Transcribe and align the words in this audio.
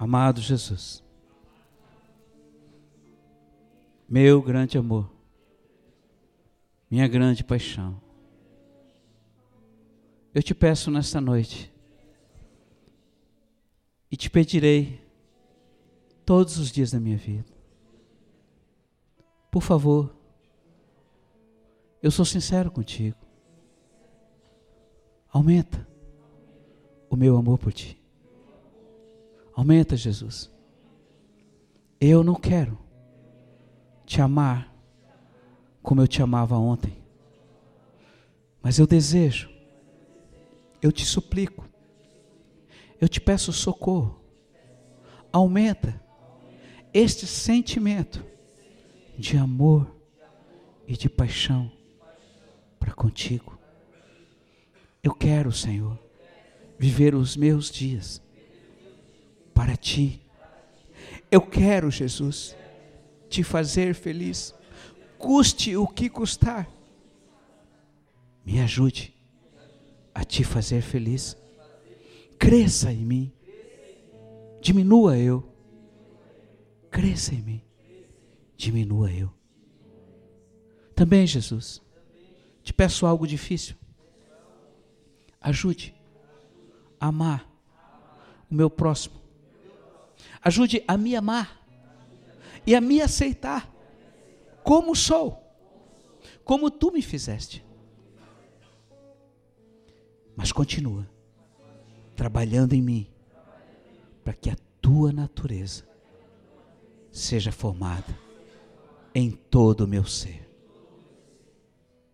Amado 0.00 0.40
Jesus, 0.40 1.04
meu 4.08 4.40
grande 4.40 4.78
amor, 4.78 5.12
minha 6.90 7.06
grande 7.06 7.44
paixão, 7.44 8.00
eu 10.34 10.42
te 10.42 10.54
peço 10.54 10.90
nesta 10.90 11.20
noite 11.20 11.70
e 14.10 14.16
te 14.16 14.30
pedirei 14.30 15.06
todos 16.24 16.56
os 16.56 16.70
dias 16.70 16.92
da 16.92 16.98
minha 16.98 17.18
vida. 17.18 17.52
Por 19.50 19.60
favor, 19.60 20.16
eu 22.02 22.10
sou 22.10 22.24
sincero 22.24 22.70
contigo. 22.70 23.18
Aumenta 25.28 25.86
o 27.10 27.16
meu 27.16 27.36
amor 27.36 27.58
por 27.58 27.70
ti. 27.70 27.99
Aumenta, 29.60 29.94
Jesus. 29.94 30.50
Eu 32.00 32.24
não 32.24 32.34
quero 32.34 32.78
te 34.06 34.18
amar 34.22 34.74
como 35.82 36.00
eu 36.00 36.08
te 36.08 36.22
amava 36.22 36.56
ontem, 36.56 36.96
mas 38.62 38.78
eu 38.78 38.86
desejo, 38.86 39.50
eu 40.80 40.90
te 40.90 41.04
suplico, 41.04 41.68
eu 42.98 43.06
te 43.06 43.20
peço 43.20 43.52
socorro. 43.52 44.24
Aumenta 45.30 46.02
este 46.94 47.26
sentimento 47.26 48.24
de 49.18 49.36
amor 49.36 49.94
e 50.88 50.96
de 50.96 51.10
paixão 51.10 51.70
para 52.78 52.94
contigo. 52.94 53.58
Eu 55.02 55.12
quero, 55.12 55.52
Senhor, 55.52 55.98
viver 56.78 57.14
os 57.14 57.36
meus 57.36 57.70
dias 57.70 58.22
para 59.60 59.76
ti. 59.76 60.22
Eu 61.30 61.42
quero, 61.42 61.90
Jesus, 61.90 62.56
te 63.28 63.42
fazer 63.44 63.94
feliz, 63.94 64.54
custe 65.18 65.76
o 65.76 65.86
que 65.86 66.08
custar. 66.08 66.66
Me 68.42 68.58
ajude 68.58 69.14
a 70.14 70.24
te 70.24 70.44
fazer 70.44 70.80
feliz. 70.80 71.36
Cresça 72.38 72.90
em 72.90 73.04
mim, 73.04 73.30
diminua 74.62 75.18
eu. 75.18 75.46
Cresça 76.90 77.34
em 77.34 77.42
mim, 77.42 77.62
diminua 78.56 79.12
eu. 79.12 79.30
Também, 80.94 81.26
Jesus, 81.26 81.82
te 82.62 82.72
peço 82.72 83.04
algo 83.04 83.26
difícil. 83.26 83.76
Ajude 85.38 85.94
a 86.98 87.08
amar 87.08 87.46
o 88.50 88.54
meu 88.54 88.70
próximo 88.70 89.19
Ajude 90.42 90.82
a 90.86 90.96
me 90.96 91.14
amar 91.14 91.60
e 92.66 92.74
a 92.74 92.80
me 92.80 93.00
aceitar 93.00 93.70
como 94.62 94.94
sou, 94.94 95.42
como 96.44 96.70
tu 96.70 96.92
me 96.92 97.02
fizeste. 97.02 97.64
Mas 100.36 100.52
continua 100.52 101.08
trabalhando 102.16 102.72
em 102.72 102.82
mim 102.82 103.06
para 104.22 104.32
que 104.32 104.50
a 104.50 104.56
tua 104.80 105.12
natureza 105.12 105.88
seja 107.10 107.50
formada 107.50 108.16
em 109.14 109.30
todo 109.30 109.82
o 109.82 109.88
meu 109.88 110.04
ser. 110.04 110.48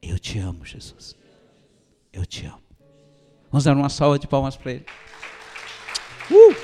Eu 0.01 0.19
te 0.19 0.39
amo, 0.39 0.65
Jesus. 0.65 1.17
Eu 2.13 2.25
te 2.25 2.47
amo. 2.47 2.63
Vamos 3.51 3.65
dar 3.65 3.77
uma 3.77 3.89
salva 3.89 4.19
de 4.19 4.27
palmas 4.27 4.57
para 4.57 4.73
Ele. 4.73 4.87
Uh! 6.31 6.56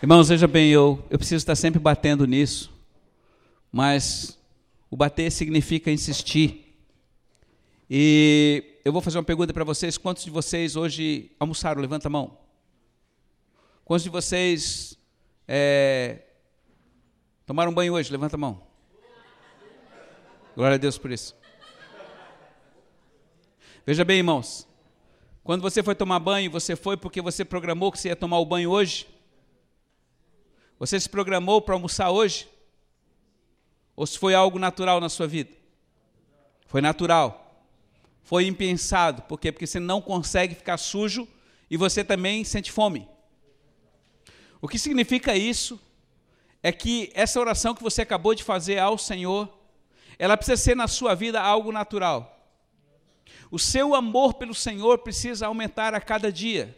Irmãos, 0.00 0.28
veja 0.28 0.46
bem, 0.46 0.70
eu, 0.70 1.04
eu 1.10 1.18
preciso 1.18 1.38
estar 1.38 1.56
sempre 1.56 1.80
batendo 1.80 2.24
nisso, 2.24 2.72
mas 3.72 4.38
o 4.88 4.96
bater 4.96 5.28
significa 5.32 5.90
insistir. 5.90 6.72
E 7.90 8.80
eu 8.84 8.92
vou 8.92 9.02
fazer 9.02 9.18
uma 9.18 9.24
pergunta 9.24 9.52
para 9.52 9.64
vocês: 9.64 9.98
quantos 9.98 10.22
de 10.22 10.30
vocês 10.30 10.76
hoje 10.76 11.32
almoçaram? 11.40 11.82
Levanta 11.82 12.06
a 12.06 12.10
mão. 12.10 12.38
Quantos 13.84 14.04
de 14.04 14.08
vocês 14.08 14.96
é, 15.48 16.22
tomaram 17.44 17.74
banho 17.74 17.94
hoje? 17.94 18.12
Levanta 18.12 18.36
a 18.36 18.38
mão. 18.38 18.62
Glória 20.54 20.76
a 20.76 20.78
Deus 20.78 20.96
por 20.96 21.10
isso. 21.10 21.34
Veja 23.84 24.04
bem, 24.04 24.18
irmãos, 24.18 24.64
quando 25.42 25.60
você 25.60 25.82
foi 25.82 25.96
tomar 25.96 26.20
banho, 26.20 26.52
você 26.52 26.76
foi 26.76 26.96
porque 26.96 27.20
você 27.20 27.44
programou 27.44 27.90
que 27.90 27.98
você 27.98 28.10
ia 28.10 28.16
tomar 28.16 28.38
o 28.38 28.46
banho 28.46 28.70
hoje? 28.70 29.17
Você 30.78 30.98
se 30.98 31.08
programou 31.08 31.60
para 31.60 31.74
almoçar 31.74 32.10
hoje? 32.10 32.48
Ou 33.96 34.06
se 34.06 34.18
foi 34.18 34.34
algo 34.34 34.58
natural 34.58 35.00
na 35.00 35.08
sua 35.08 35.26
vida? 35.26 35.50
Foi 36.66 36.80
natural. 36.80 37.66
Foi 38.22 38.46
impensado. 38.46 39.22
Por 39.22 39.40
quê? 39.40 39.50
Porque 39.50 39.66
você 39.66 39.80
não 39.80 40.00
consegue 40.00 40.54
ficar 40.54 40.76
sujo 40.76 41.26
e 41.70 41.76
você 41.76 42.04
também 42.04 42.44
sente 42.44 42.70
fome. 42.70 43.08
O 44.60 44.68
que 44.68 44.78
significa 44.78 45.36
isso 45.36 45.80
é 46.62 46.70
que 46.72 47.10
essa 47.14 47.40
oração 47.40 47.74
que 47.74 47.82
você 47.82 48.02
acabou 48.02 48.34
de 48.34 48.44
fazer 48.44 48.78
ao 48.78 48.98
Senhor, 48.98 49.48
ela 50.18 50.36
precisa 50.36 50.56
ser 50.56 50.76
na 50.76 50.88
sua 50.88 51.14
vida 51.14 51.40
algo 51.40 51.72
natural. 51.72 52.34
O 53.50 53.58
seu 53.58 53.94
amor 53.94 54.34
pelo 54.34 54.54
Senhor 54.54 54.98
precisa 54.98 55.46
aumentar 55.46 55.94
a 55.94 56.00
cada 56.00 56.30
dia. 56.30 56.76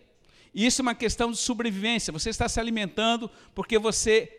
Isso 0.55 0.81
é 0.81 0.83
uma 0.83 0.95
questão 0.95 1.31
de 1.31 1.37
sobrevivência. 1.37 2.13
Você 2.13 2.31
está 2.31 2.49
se 2.49 2.59
alimentando 2.59 3.31
porque 3.55 3.79
você 3.79 4.31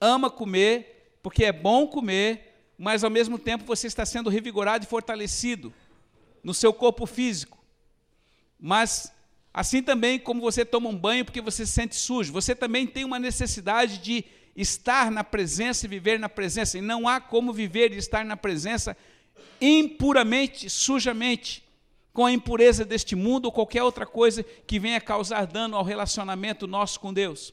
ama 0.00 0.30
comer, 0.30 1.18
porque 1.22 1.44
é 1.44 1.52
bom 1.52 1.86
comer, 1.86 2.72
mas 2.78 3.04
ao 3.04 3.10
mesmo 3.10 3.38
tempo 3.38 3.64
você 3.64 3.86
está 3.86 4.04
sendo 4.04 4.28
revigorado 4.28 4.84
e 4.84 4.88
fortalecido 4.88 5.72
no 6.42 6.52
seu 6.52 6.72
corpo 6.72 7.06
físico. 7.06 7.58
Mas 8.58 9.12
assim 9.52 9.82
também 9.82 10.18
como 10.18 10.40
você 10.40 10.64
toma 10.64 10.88
um 10.88 10.96
banho 10.96 11.24
porque 11.24 11.40
você 11.40 11.64
se 11.64 11.72
sente 11.72 11.96
sujo, 11.96 12.32
você 12.32 12.54
também 12.54 12.86
tem 12.86 13.04
uma 13.04 13.18
necessidade 13.18 13.98
de 13.98 14.24
estar 14.54 15.10
na 15.10 15.22
presença 15.22 15.86
e 15.86 15.88
viver 15.88 16.18
na 16.18 16.28
presença. 16.28 16.78
E 16.78 16.80
não 16.80 17.06
há 17.06 17.20
como 17.20 17.52
viver 17.52 17.92
e 17.92 17.96
estar 17.96 18.24
na 18.24 18.36
presença 18.36 18.96
impuramente, 19.60 20.68
sujamente 20.68 21.65
com 22.16 22.24
a 22.24 22.32
impureza 22.32 22.82
deste 22.82 23.14
mundo 23.14 23.44
ou 23.44 23.52
qualquer 23.52 23.82
outra 23.82 24.06
coisa 24.06 24.42
que 24.42 24.78
venha 24.78 24.98
causar 25.02 25.46
dano 25.46 25.76
ao 25.76 25.84
relacionamento 25.84 26.66
nosso 26.66 26.98
com 26.98 27.12
Deus. 27.12 27.52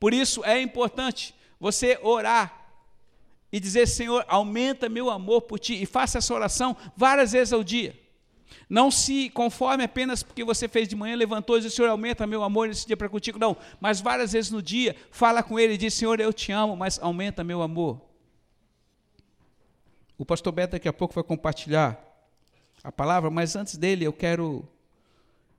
Por 0.00 0.12
isso 0.12 0.44
é 0.44 0.60
importante 0.60 1.32
você 1.60 1.96
orar 2.02 2.72
e 3.52 3.60
dizer: 3.60 3.86
Senhor, 3.86 4.24
aumenta 4.26 4.88
meu 4.88 5.10
amor 5.10 5.42
por 5.42 5.60
ti, 5.60 5.80
e 5.80 5.86
faça 5.86 6.18
essa 6.18 6.34
oração 6.34 6.76
várias 6.96 7.30
vezes 7.30 7.52
ao 7.52 7.62
dia. 7.62 7.96
Não 8.68 8.90
se 8.90 9.30
conforme 9.30 9.84
apenas 9.84 10.24
porque 10.24 10.42
você 10.42 10.66
fez 10.66 10.88
de 10.88 10.96
manhã, 10.96 11.14
levantou 11.14 11.56
e 11.56 11.60
disse, 11.60 11.76
Senhor, 11.76 11.88
aumenta 11.88 12.26
meu 12.26 12.42
amor 12.42 12.66
nesse 12.66 12.88
dia 12.88 12.96
para 12.96 13.08
contigo. 13.08 13.38
Não, 13.38 13.56
mas 13.80 14.00
várias 14.00 14.32
vezes 14.32 14.50
no 14.50 14.60
dia, 14.60 14.96
fala 15.12 15.40
com 15.40 15.56
ele 15.56 15.74
e 15.74 15.78
diz, 15.78 15.94
Senhor, 15.94 16.18
eu 16.18 16.32
te 16.32 16.50
amo, 16.50 16.76
mas 16.76 16.98
aumenta 17.00 17.44
meu 17.44 17.62
amor. 17.62 18.00
O 20.18 20.26
pastor 20.26 20.52
Beto 20.52 20.72
daqui 20.72 20.88
a 20.88 20.92
pouco 20.92 21.14
vai 21.14 21.22
compartilhar 21.22 22.09
a 22.82 22.90
palavra, 22.90 23.30
mas 23.30 23.56
antes 23.56 23.76
dele 23.76 24.04
eu 24.04 24.12
quero 24.12 24.66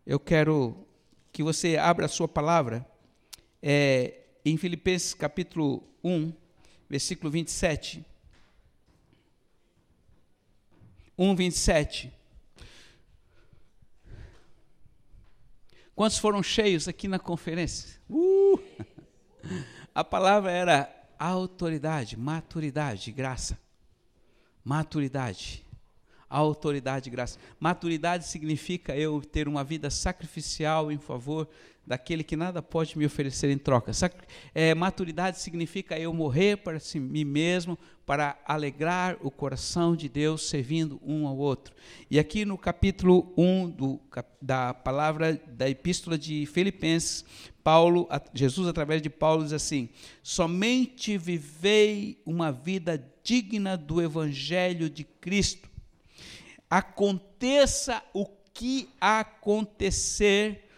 eu 0.05 0.19
quero 0.19 0.75
que 1.31 1.43
você 1.43 1.77
abra 1.77 2.05
a 2.05 2.09
sua 2.09 2.27
palavra 2.27 2.85
é, 3.61 4.21
em 4.43 4.57
Filipenses 4.57 5.13
capítulo 5.13 5.83
1, 6.03 6.33
versículo 6.89 7.29
27. 7.29 8.03
1, 11.17 11.35
27. 11.35 12.11
Quantos 15.95 16.17
foram 16.17 16.41
cheios 16.41 16.87
aqui 16.87 17.07
na 17.07 17.19
conferência? 17.19 17.99
Uh! 18.09 18.59
A 19.93 20.03
palavra 20.03 20.49
era 20.49 21.07
autoridade, 21.19 22.17
maturidade, 22.17 23.11
graça. 23.11 23.59
Maturidade 24.63 25.60
autoridade 26.37 27.09
e 27.09 27.11
graça. 27.11 27.37
Maturidade 27.59 28.27
significa 28.27 28.95
eu 28.95 29.21
ter 29.21 29.47
uma 29.47 29.63
vida 29.63 29.89
sacrificial 29.89 30.91
em 30.91 30.97
favor 30.97 31.47
daquele 31.85 32.23
que 32.23 32.35
nada 32.35 32.61
pode 32.61 32.97
me 32.97 33.05
oferecer 33.05 33.49
em 33.49 33.57
troca. 33.57 33.91
É, 34.53 34.73
maturidade 34.73 35.39
significa 35.39 35.97
eu 35.97 36.13
morrer 36.13 36.57
para 36.57 36.79
si, 36.79 36.99
mim 36.99 37.25
mesmo, 37.25 37.77
para 38.05 38.39
alegrar 38.45 39.17
o 39.21 39.31
coração 39.31 39.95
de 39.95 40.07
Deus, 40.07 40.47
servindo 40.47 40.99
um 41.03 41.27
ao 41.27 41.37
outro. 41.37 41.73
E 42.09 42.19
aqui 42.19 42.45
no 42.45 42.57
capítulo 42.57 43.33
1 43.37 43.69
do, 43.69 43.99
da 44.41 44.73
palavra 44.73 45.41
da 45.47 45.69
epístola 45.69 46.17
de 46.17 46.45
Filipenses, 46.45 47.25
Paulo, 47.63 48.07
Jesus 48.33 48.67
através 48.67 49.01
de 49.01 49.09
Paulo 49.09 49.43
diz 49.43 49.53
assim: 49.53 49.89
somente 50.23 51.17
vivei 51.17 52.21
uma 52.25 52.51
vida 52.51 53.03
digna 53.23 53.77
do 53.77 54.01
evangelho 54.01 54.89
de 54.89 55.03
Cristo 55.03 55.70
aconteça 56.71 58.01
o 58.13 58.25
que 58.53 58.87
acontecer, 59.01 60.69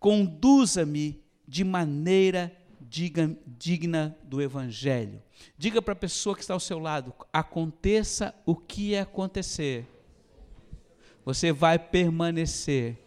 conduza-me 0.00 1.22
de 1.46 1.62
maneira 1.62 2.52
digna 2.88 4.16
do 4.24 4.42
Evangelho. 4.42 5.22
Diga 5.56 5.80
para 5.80 5.92
a 5.92 5.96
pessoa 5.96 6.34
que 6.34 6.40
está 6.40 6.52
ao 6.52 6.58
seu 6.58 6.80
lado: 6.80 7.14
aconteça 7.32 8.34
o 8.44 8.56
que 8.56 8.96
acontecer, 8.96 9.86
você 11.24 11.52
vai 11.52 11.78
permanecer 11.78 12.98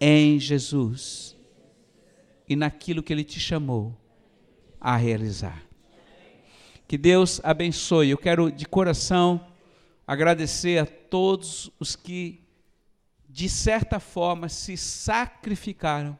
em 0.00 0.38
Jesus 0.38 1.36
e 2.48 2.54
naquilo 2.54 3.02
que 3.02 3.12
Ele 3.12 3.24
te 3.24 3.40
chamou 3.40 3.96
a 4.80 4.96
realizar. 4.96 5.64
Que 6.86 6.98
Deus 6.98 7.40
abençoe. 7.42 8.10
Eu 8.10 8.18
quero 8.18 8.52
de 8.52 8.66
coração 8.66 9.44
agradecer 10.06 10.78
a 10.78 10.86
todos 10.86 11.70
os 11.78 11.96
que, 11.96 12.42
de 13.28 13.48
certa 13.48 13.98
forma, 13.98 14.48
se 14.48 14.76
sacrificaram 14.76 16.18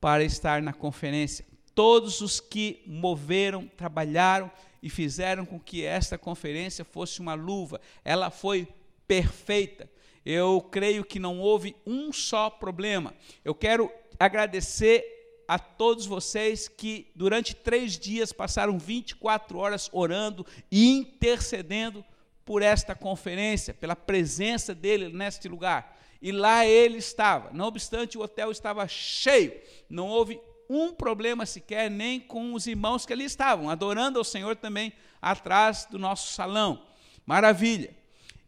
para 0.00 0.22
estar 0.22 0.62
na 0.62 0.72
conferência. 0.72 1.44
Todos 1.74 2.20
os 2.20 2.40
que 2.40 2.82
moveram, 2.86 3.66
trabalharam 3.66 4.50
e 4.82 4.90
fizeram 4.90 5.44
com 5.44 5.58
que 5.58 5.84
esta 5.84 6.18
conferência 6.18 6.84
fosse 6.84 7.20
uma 7.20 7.34
luva. 7.34 7.80
Ela 8.04 8.30
foi 8.30 8.68
perfeita. 9.06 9.90
Eu 10.24 10.60
creio 10.60 11.04
que 11.04 11.18
não 11.18 11.38
houve 11.38 11.74
um 11.86 12.12
só 12.12 12.50
problema. 12.50 13.14
Eu 13.44 13.54
quero 13.54 13.90
agradecer 14.18 15.04
a 15.48 15.58
todos 15.58 16.04
vocês 16.04 16.68
que 16.68 17.10
durante 17.14 17.54
três 17.56 17.98
dias 17.98 18.32
passaram 18.32 18.78
24 18.78 19.56
horas 19.58 19.88
orando 19.92 20.44
e 20.70 20.90
intercedendo 20.90 22.04
por 22.48 22.62
esta 22.62 22.94
conferência, 22.94 23.74
pela 23.74 23.94
presença 23.94 24.74
dele 24.74 25.10
neste 25.10 25.46
lugar. 25.46 25.94
E 26.22 26.32
lá 26.32 26.64
ele 26.64 26.96
estava. 26.96 27.50
Não 27.52 27.66
obstante, 27.66 28.16
o 28.16 28.22
hotel 28.22 28.50
estava 28.50 28.88
cheio. 28.88 29.52
Não 29.86 30.08
houve 30.08 30.40
um 30.66 30.94
problema 30.94 31.44
sequer, 31.44 31.90
nem 31.90 32.18
com 32.18 32.54
os 32.54 32.66
irmãos 32.66 33.04
que 33.04 33.12
ali 33.12 33.24
estavam, 33.24 33.68
adorando 33.68 34.18
ao 34.18 34.24
Senhor 34.24 34.56
também 34.56 34.94
atrás 35.20 35.86
do 35.90 35.98
nosso 35.98 36.32
salão. 36.32 36.86
Maravilha. 37.26 37.94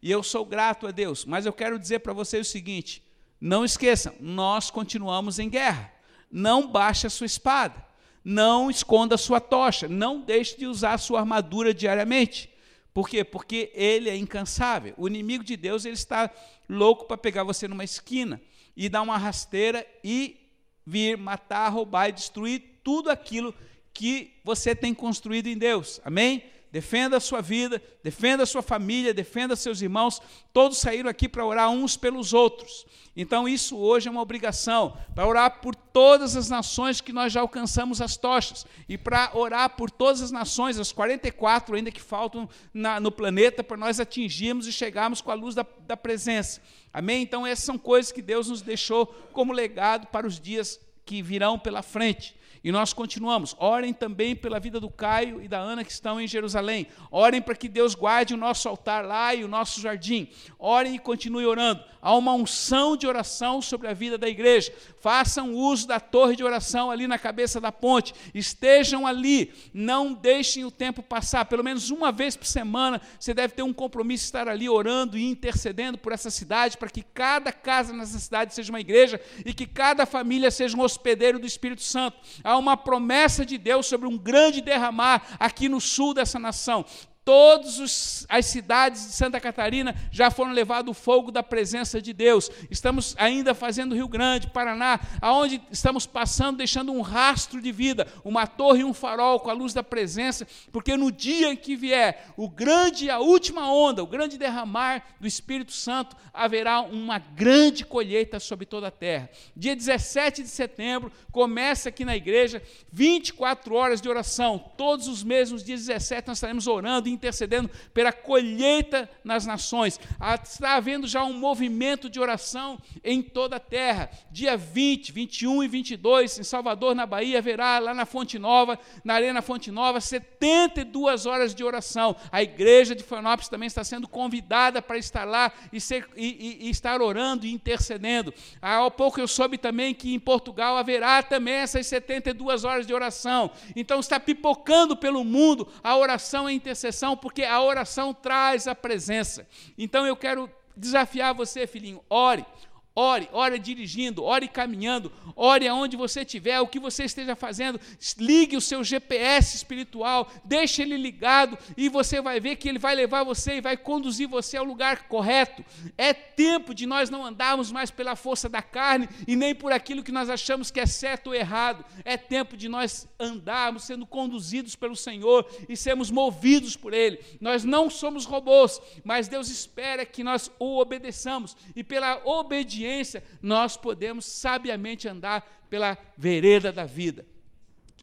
E 0.01 0.09
eu 0.09 0.23
sou 0.23 0.43
grato 0.43 0.87
a 0.87 0.91
Deus. 0.91 1.23
Mas 1.23 1.45
eu 1.45 1.53
quero 1.53 1.77
dizer 1.77 1.99
para 1.99 2.11
vocês 2.11 2.47
o 2.47 2.51
seguinte: 2.51 3.03
não 3.39 3.63
esqueçam, 3.63 4.15
nós 4.19 4.71
continuamos 4.71 5.37
em 5.37 5.47
guerra 5.47 6.01
não 6.31 6.67
baixe 6.67 7.05
a 7.05 7.09
sua 7.09 7.25
espada, 7.25 7.85
não 8.23 8.69
esconda 8.69 9.15
a 9.15 9.17
sua 9.17 9.41
tocha, 9.41 9.87
não 9.87 10.21
deixe 10.21 10.57
de 10.57 10.65
usar 10.65 10.93
a 10.93 10.97
sua 10.97 11.19
armadura 11.19 11.73
diariamente. 11.73 12.49
Por 12.93 13.07
quê? 13.07 13.23
Porque 13.23 13.71
ele 13.73 14.09
é 14.09 14.15
incansável. 14.15 14.93
O 14.97 15.07
inimigo 15.07 15.43
de 15.43 15.55
Deus 15.55 15.85
ele 15.85 15.93
está 15.93 16.29
louco 16.67 17.05
para 17.05 17.17
pegar 17.17 17.43
você 17.43 17.67
numa 17.67 17.83
esquina 17.83 18.41
e 18.75 18.89
dar 18.89 19.01
uma 19.01 19.17
rasteira 19.17 19.85
e 20.03 20.37
vir 20.85 21.17
matar, 21.17 21.69
roubar 21.69 22.09
e 22.09 22.13
destruir 22.13 22.79
tudo 22.83 23.09
aquilo 23.09 23.53
que 23.93 24.33
você 24.43 24.75
tem 24.75 24.93
construído 24.93 25.47
em 25.47 25.57
Deus. 25.57 26.01
Amém? 26.03 26.43
Defenda 26.71 27.17
a 27.17 27.19
sua 27.19 27.41
vida, 27.41 27.81
defenda 28.03 28.43
a 28.43 28.45
sua 28.45 28.61
família, 28.61 29.13
defenda 29.13 29.55
seus 29.55 29.81
irmãos. 29.81 30.21
Todos 30.53 30.77
saíram 30.77 31.09
aqui 31.09 31.27
para 31.27 31.45
orar 31.45 31.69
uns 31.69 31.97
pelos 31.97 32.33
outros. 32.33 32.85
Então, 33.15 33.47
isso 33.47 33.77
hoje 33.77 34.07
é 34.07 34.11
uma 34.11 34.21
obrigação, 34.21 34.97
para 35.13 35.27
orar 35.27 35.59
por 35.59 35.75
todas 35.75 36.37
as 36.37 36.49
nações 36.49 37.01
que 37.01 37.11
nós 37.11 37.33
já 37.33 37.41
alcançamos 37.41 38.01
as 38.01 38.15
tochas, 38.15 38.65
e 38.87 38.97
para 38.97 39.31
orar 39.33 39.71
por 39.71 39.91
todas 39.91 40.21
as 40.21 40.31
nações, 40.31 40.79
as 40.79 40.93
44 40.93 41.75
ainda 41.75 41.91
que 41.91 41.99
faltam 41.99 42.47
na, 42.73 43.01
no 43.01 43.11
planeta, 43.11 43.63
para 43.63 43.75
nós 43.75 43.99
atingirmos 43.99 44.65
e 44.65 44.71
chegarmos 44.71 45.19
com 45.19 45.29
a 45.29 45.33
luz 45.33 45.53
da, 45.53 45.65
da 45.85 45.97
presença. 45.97 46.61
Amém? 46.93 47.21
Então, 47.21 47.45
essas 47.45 47.65
são 47.65 47.77
coisas 47.77 48.13
que 48.13 48.21
Deus 48.21 48.47
nos 48.47 48.61
deixou 48.61 49.05
como 49.33 49.51
legado 49.51 50.07
para 50.07 50.25
os 50.25 50.39
dias 50.39 50.79
que 51.05 51.21
virão 51.21 51.59
pela 51.59 51.81
frente. 51.81 52.33
E 52.63 52.71
nós 52.71 52.93
continuamos. 52.93 53.55
Orem 53.57 53.91
também 53.91 54.35
pela 54.35 54.59
vida 54.59 54.79
do 54.79 54.89
Caio 54.89 55.41
e 55.41 55.47
da 55.47 55.57
Ana 55.57 55.83
que 55.83 55.91
estão 55.91 56.21
em 56.21 56.27
Jerusalém. 56.27 56.85
Orem 57.09 57.41
para 57.41 57.55
que 57.55 57.67
Deus 57.67 57.95
guarde 57.95 58.35
o 58.35 58.37
nosso 58.37 58.69
altar 58.69 59.03
lá 59.03 59.33
e 59.33 59.43
o 59.43 59.47
nosso 59.47 59.81
jardim. 59.81 60.27
Orem 60.59 60.95
e 60.95 60.99
continuem 60.99 61.45
orando. 61.47 61.83
Há 61.99 62.15
uma 62.15 62.33
unção 62.33 62.95
de 62.95 63.07
oração 63.07 63.61
sobre 63.61 63.87
a 63.87 63.93
vida 63.93 64.15
da 64.17 64.27
igreja. 64.29 64.71
Façam 64.99 65.53
uso 65.53 65.87
da 65.87 65.99
torre 65.99 66.35
de 66.35 66.43
oração 66.43 66.91
ali 66.91 67.07
na 67.07 67.17
cabeça 67.17 67.59
da 67.59 67.71
ponte. 67.71 68.13
Estejam 68.33 69.07
ali. 69.07 69.51
Não 69.73 70.13
deixem 70.13 70.63
o 70.63 70.71
tempo 70.71 71.01
passar. 71.01 71.45
Pelo 71.45 71.63
menos 71.63 71.89
uma 71.89 72.11
vez 72.11 72.35
por 72.35 72.45
semana 72.45 73.01
você 73.19 73.33
deve 73.33 73.55
ter 73.55 73.63
um 73.63 73.73
compromisso 73.73 74.23
de 74.23 74.27
estar 74.27 74.47
ali 74.47 74.69
orando 74.69 75.17
e 75.17 75.27
intercedendo 75.27 75.97
por 75.97 76.11
essa 76.11 76.29
cidade, 76.29 76.77
para 76.77 76.89
que 76.89 77.01
cada 77.01 77.51
casa 77.51 77.91
nessa 77.91 78.19
cidade 78.19 78.53
seja 78.53 78.71
uma 78.71 78.79
igreja 78.79 79.19
e 79.43 79.51
que 79.51 79.65
cada 79.65 80.05
família 80.05 80.51
seja 80.51 80.77
um 80.77 80.81
hospedeiro 80.81 81.39
do 81.39 81.47
Espírito 81.47 81.81
Santo 81.81 82.17
há 82.51 82.57
uma 82.57 82.77
promessa 82.77 83.45
de 83.45 83.57
Deus 83.57 83.87
sobre 83.87 84.07
um 84.07 84.17
grande 84.17 84.61
derramar 84.61 85.23
aqui 85.39 85.69
no 85.69 85.79
sul 85.79 86.13
dessa 86.13 86.37
nação. 86.37 86.85
Todas 87.23 88.25
as 88.27 88.47
cidades 88.47 89.05
de 89.05 89.13
Santa 89.13 89.39
Catarina 89.39 89.95
já 90.11 90.31
foram 90.31 90.53
levados 90.53 90.89
o 90.89 90.99
fogo 90.99 91.31
da 91.31 91.43
presença 91.43 92.01
de 92.01 92.13
Deus. 92.13 92.49
Estamos 92.71 93.13
ainda 93.15 93.53
fazendo 93.53 93.93
Rio 93.93 94.07
Grande, 94.07 94.47
Paraná, 94.47 94.99
aonde 95.21 95.61
estamos 95.71 96.07
passando, 96.07 96.57
deixando 96.57 96.91
um 96.91 97.01
rastro 97.01 97.61
de 97.61 97.71
vida, 97.71 98.07
uma 98.25 98.47
torre 98.47 98.79
e 98.79 98.83
um 98.83 98.91
farol 98.93 99.39
com 99.39 99.51
a 99.51 99.53
luz 99.53 99.71
da 99.71 99.83
presença, 99.83 100.47
porque 100.71 100.97
no 100.97 101.11
dia 101.11 101.53
em 101.53 101.55
que 101.55 101.75
vier 101.75 102.33
o 102.35 102.49
grande, 102.49 103.07
a 103.07 103.19
última 103.19 103.71
onda, 103.71 104.01
o 104.01 104.07
grande 104.07 104.35
derramar 104.35 105.03
do 105.19 105.27
Espírito 105.27 105.73
Santo, 105.73 106.15
haverá 106.33 106.81
uma 106.81 107.19
grande 107.19 107.85
colheita 107.85 108.39
sobre 108.39 108.65
toda 108.65 108.87
a 108.87 108.91
terra. 108.91 109.29
Dia 109.55 109.75
17 109.75 110.41
de 110.41 110.49
setembro, 110.49 111.11
começa 111.31 111.89
aqui 111.89 112.03
na 112.03 112.15
igreja 112.15 112.63
24 112.91 113.75
horas 113.75 114.01
de 114.01 114.09
oração. 114.09 114.57
Todos 114.75 115.07
os 115.07 115.23
meses, 115.23 115.51
nos 115.51 115.63
dias 115.63 115.85
17, 115.85 116.27
nós 116.27 116.37
estaremos 116.37 116.65
orando 116.65 117.10
intercedendo 117.11 117.69
pela 117.93 118.11
colheita 118.11 119.09
nas 119.23 119.45
nações. 119.45 119.99
Ah, 120.19 120.35
está 120.35 120.75
havendo 120.75 121.07
já 121.07 121.23
um 121.23 121.33
movimento 121.33 122.09
de 122.09 122.19
oração 122.19 122.79
em 123.03 123.21
toda 123.21 123.55
a 123.55 123.59
terra. 123.59 124.09
Dia 124.31 124.55
20, 124.55 125.11
21 125.11 125.63
e 125.63 125.67
22, 125.67 126.39
em 126.39 126.43
Salvador, 126.43 126.95
na 126.95 127.05
Bahia, 127.05 127.39
haverá 127.39 127.79
lá 127.79 127.93
na 127.93 128.05
Fonte 128.05 128.37
Nova, 128.37 128.77
na 129.03 129.15
Arena 129.15 129.41
Fonte 129.41 129.71
Nova, 129.71 129.99
72 129.99 131.25
horas 131.25 131.53
de 131.53 131.63
oração. 131.63 132.15
A 132.31 132.41
igreja 132.41 132.95
de 132.95 133.03
Florianópolis 133.03 133.49
também 133.49 133.67
está 133.67 133.83
sendo 133.83 134.07
convidada 134.07 134.81
para 134.81 134.97
estar 134.97 135.25
lá 135.25 135.51
e, 135.71 135.79
ser, 135.81 136.07
e, 136.15 136.59
e, 136.61 136.67
e 136.67 136.69
estar 136.69 137.01
orando 137.01 137.45
e 137.45 137.51
intercedendo. 137.51 138.33
Há 138.61 138.89
pouco 138.91 139.19
eu 139.19 139.27
soube 139.27 139.57
também 139.57 139.93
que 139.93 140.13
em 140.13 140.19
Portugal 140.19 140.77
haverá 140.77 141.23
também 141.23 141.55
essas 141.55 141.87
72 141.87 142.63
horas 142.63 142.85
de 142.85 142.93
oração. 142.93 143.51
Então 143.75 143.99
está 143.99 144.19
pipocando 144.19 144.95
pelo 144.95 145.23
mundo 145.23 145.67
a 145.83 145.95
oração 145.97 146.49
e 146.49 146.53
a 146.53 146.55
intercessão 146.55 147.00
oração, 147.01 147.17
porque 147.17 147.43
a 147.43 147.59
oração 147.61 148.13
traz 148.13 148.67
a 148.67 148.75
presença. 148.75 149.47
Então 149.77 150.05
eu 150.05 150.15
quero 150.15 150.49
desafiar 150.77 151.33
você, 151.33 151.65
filhinho, 151.65 152.03
ore. 152.09 152.45
Ore, 152.93 153.29
ore 153.31 153.57
dirigindo, 153.57 154.21
ore 154.21 154.49
caminhando, 154.49 155.13
ore 155.33 155.65
aonde 155.65 155.95
você 155.95 156.21
estiver, 156.21 156.59
o 156.59 156.67
que 156.67 156.77
você 156.77 157.05
esteja 157.05 157.37
fazendo, 157.37 157.79
ligue 158.17 158.57
o 158.57 158.61
seu 158.61 158.83
GPS 158.83 159.55
espiritual, 159.55 160.29
deixe 160.43 160.81
ele 160.81 160.97
ligado 160.97 161.57
e 161.77 161.87
você 161.87 162.19
vai 162.21 162.41
ver 162.41 162.57
que 162.57 162.67
ele 162.67 162.77
vai 162.77 162.93
levar 162.93 163.23
você 163.23 163.55
e 163.55 163.61
vai 163.61 163.77
conduzir 163.77 164.27
você 164.27 164.57
ao 164.57 164.65
lugar 164.65 165.07
correto. 165.07 165.63
É 165.97 166.13
tempo 166.13 166.75
de 166.75 166.85
nós 166.85 167.09
não 167.09 167.25
andarmos 167.25 167.71
mais 167.71 167.89
pela 167.89 168.17
força 168.17 168.49
da 168.49 168.61
carne 168.61 169.07
e 169.25 169.37
nem 169.37 169.55
por 169.55 169.71
aquilo 169.71 170.03
que 170.03 170.11
nós 170.11 170.29
achamos 170.29 170.69
que 170.69 170.79
é 170.81 170.85
certo 170.85 171.27
ou 171.27 171.33
errado. 171.33 171.85
É 172.03 172.17
tempo 172.17 172.57
de 172.57 172.67
nós 172.67 173.07
andarmos 173.17 173.85
sendo 173.85 174.05
conduzidos 174.05 174.75
pelo 174.75 174.97
Senhor 174.97 175.49
e 175.69 175.77
sermos 175.77 176.11
movidos 176.11 176.75
por 176.75 176.93
Ele. 176.93 177.21
Nós 177.39 177.63
não 177.63 177.89
somos 177.89 178.25
robôs, 178.25 178.81
mas 179.01 179.29
Deus 179.29 179.49
espera 179.49 180.05
que 180.05 180.25
nós 180.25 180.51
o 180.59 180.77
obedeçamos 180.77 181.55
e 181.73 181.85
pela 181.85 182.21
obediência 182.25 182.80
obediência, 182.81 183.23
nós 183.41 183.77
podemos 183.77 184.25
sabiamente 184.25 185.07
andar 185.07 185.65
pela 185.69 185.97
vereda 186.17 186.71
da 186.71 186.85
vida. 186.85 187.25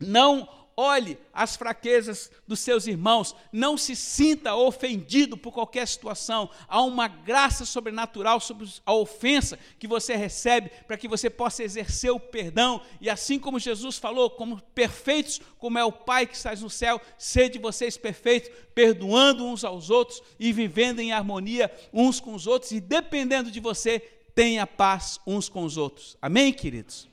Não 0.00 0.49
olhe 0.80 1.18
as 1.32 1.56
fraquezas 1.56 2.30
dos 2.47 2.61
seus 2.61 2.87
irmãos, 2.87 3.35
não 3.52 3.76
se 3.76 3.97
sinta 3.97 4.54
ofendido 4.54 5.37
por 5.37 5.52
qualquer 5.52 5.88
situação. 5.88 6.49
Há 6.68 6.80
uma 6.82 7.08
graça 7.08 7.64
sobrenatural 7.64 8.38
sobre 8.38 8.68
a 8.87 8.94
ofensa 8.94 9.58
que 9.76 9.88
você 9.88 10.14
recebe 10.14 10.70
para 10.87 10.97
que 10.97 11.08
você 11.08 11.28
possa 11.28 11.64
exercer 11.64 12.12
o 12.12 12.20
perdão. 12.20 12.80
E 13.00 13.11
assim 13.11 13.40
como 13.40 13.58
Jesus 13.58 13.99
falou, 13.99 14.30
como 14.30 14.62
perfeitos, 14.73 15.40
como 15.58 15.80
é 15.80 15.85
o 15.85 15.90
Pai 15.90 16.28
que 16.28 16.37
está 16.37 16.54
no 16.54 16.70
céu, 16.70 17.00
sede 17.18 17.58
vocês 17.58 17.97
perfeitos, 17.97 18.49
perdoando 18.73 19.44
uns 19.44 19.64
aos 19.64 19.90
outros 19.90 20.23
e 20.38 20.52
vivendo 20.52 21.00
em 21.00 21.11
harmonia 21.11 21.73
uns 21.92 22.20
com 22.20 22.35
os 22.35 22.47
outros 22.47 22.70
e 22.70 22.80
dependendo 22.80 23.50
de 23.50 23.58
você, 23.58 24.00
tenha 24.38 24.64
paz 24.68 25.18
uns 25.26 25.49
com 25.49 25.64
os 25.64 25.76
outros. 25.76 26.16
Amém, 26.23 26.52
queridos? 26.52 27.09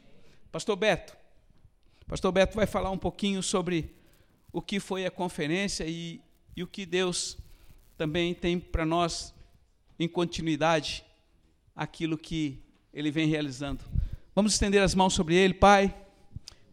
Pastor 0.52 0.76
Beto. 0.76 1.18
Pastor 2.06 2.32
Beto 2.32 2.56
vai 2.56 2.68
falar 2.68 2.92
um 2.92 3.00
pouquinho 3.00 3.42
sobre 3.42 3.96
o 4.54 4.62
que 4.62 4.80
foi 4.80 5.08
a 5.08 5.10
conferência 5.10 5.86
e, 5.88 6.22
e 6.56 6.62
o 6.62 6.68
que 6.68 6.86
Deus 6.86 7.36
também 7.98 8.32
tem 8.36 8.60
para 8.60 8.86
nós 8.86 9.34
em 9.98 10.08
continuidade 10.08 11.04
aquilo 11.76 12.16
que 12.16 12.60
ele 12.94 13.10
vem 13.10 13.28
realizando. 13.28 13.84
Vamos 14.36 14.54
estender 14.54 14.84
as 14.84 14.94
mãos 14.94 15.16
sobre 15.16 15.34
ele, 15.34 15.56
Pai. 15.56 15.96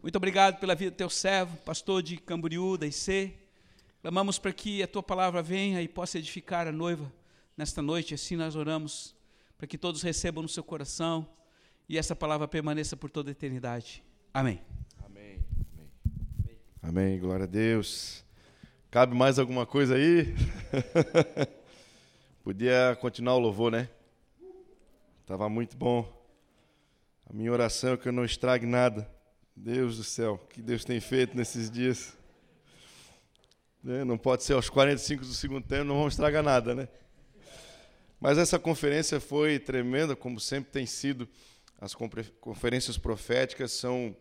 Muito 0.03 0.17
obrigado 0.17 0.61
pela 0.61 0.75
vida 0.75 0.91
do 0.91 0.99
teu 0.99 1.09
servo, 1.09 1.57
pastor 1.65 2.03
de 2.03 2.19
Camboriú, 2.19 2.77
da 2.77 2.87
IC. 2.87 3.33
Clamamos 4.03 4.39
para 4.39 4.53
que 4.53 4.83
a 4.83 4.87
tua 4.87 5.03
palavra 5.03 5.43
venha 5.43 5.81
e 5.81 5.89
possa 5.89 6.19
edificar 6.19 6.69
a 6.69 6.73
noiva 6.73 7.11
nesta 7.57 7.81
noite. 7.81 8.13
Assim 8.13 8.37
nós 8.37 8.55
oramos, 8.55 9.15
para 9.63 9.69
que 9.69 9.79
todos 9.79 10.03
recebam 10.03 10.43
no 10.43 10.49
seu 10.49 10.65
coração 10.65 11.25
e 11.89 11.97
essa 11.97 12.17
palavra 12.17 12.49
permaneça 12.49 12.97
por 12.97 13.09
toda 13.09 13.31
a 13.31 13.33
eternidade. 13.33 14.03
Amém. 14.35 14.61
Amém. 15.05 15.39
Amém. 16.37 16.59
Amém. 16.83 17.21
Glória 17.21 17.45
a 17.45 17.47
Deus. 17.47 18.25
Cabe 18.91 19.15
mais 19.15 19.39
alguma 19.39 19.65
coisa 19.65 19.95
aí? 19.95 20.35
Podia 22.43 22.99
continuar 23.01 23.37
o 23.37 23.39
louvor, 23.39 23.71
né? 23.71 23.89
Estava 25.21 25.49
muito 25.49 25.77
bom. 25.77 26.13
A 27.25 27.33
minha 27.33 27.53
oração 27.53 27.93
é 27.93 27.97
que 27.97 28.09
eu 28.09 28.13
não 28.13 28.25
estrague 28.25 28.67
nada. 28.67 29.09
Deus 29.55 29.97
do 29.97 30.03
céu, 30.03 30.45
que 30.51 30.61
Deus 30.61 30.85
tem 30.85 30.99
feito 30.99 31.37
nesses 31.37 31.71
dias. 31.71 32.19
Né? 33.81 34.03
Não 34.03 34.19
pode 34.19 34.43
ser 34.43 34.55
aos 34.55 34.69
45 34.69 35.25
do 35.25 35.35
segundo 35.35 35.65
tempo, 35.65 35.85
não 35.85 35.99
vamos 35.99 36.15
estragar 36.15 36.43
nada, 36.43 36.75
né? 36.75 36.89
Mas 38.23 38.39
essa 38.39 38.57
conferência 38.57 39.19
foi 39.19 39.59
tremenda, 39.59 40.15
como 40.15 40.39
sempre 40.39 40.71
tem 40.71 40.87
sido. 40.87 41.29
As 41.81 41.93
conferências 42.41 42.97
proféticas 42.97 43.73
são 43.73 44.17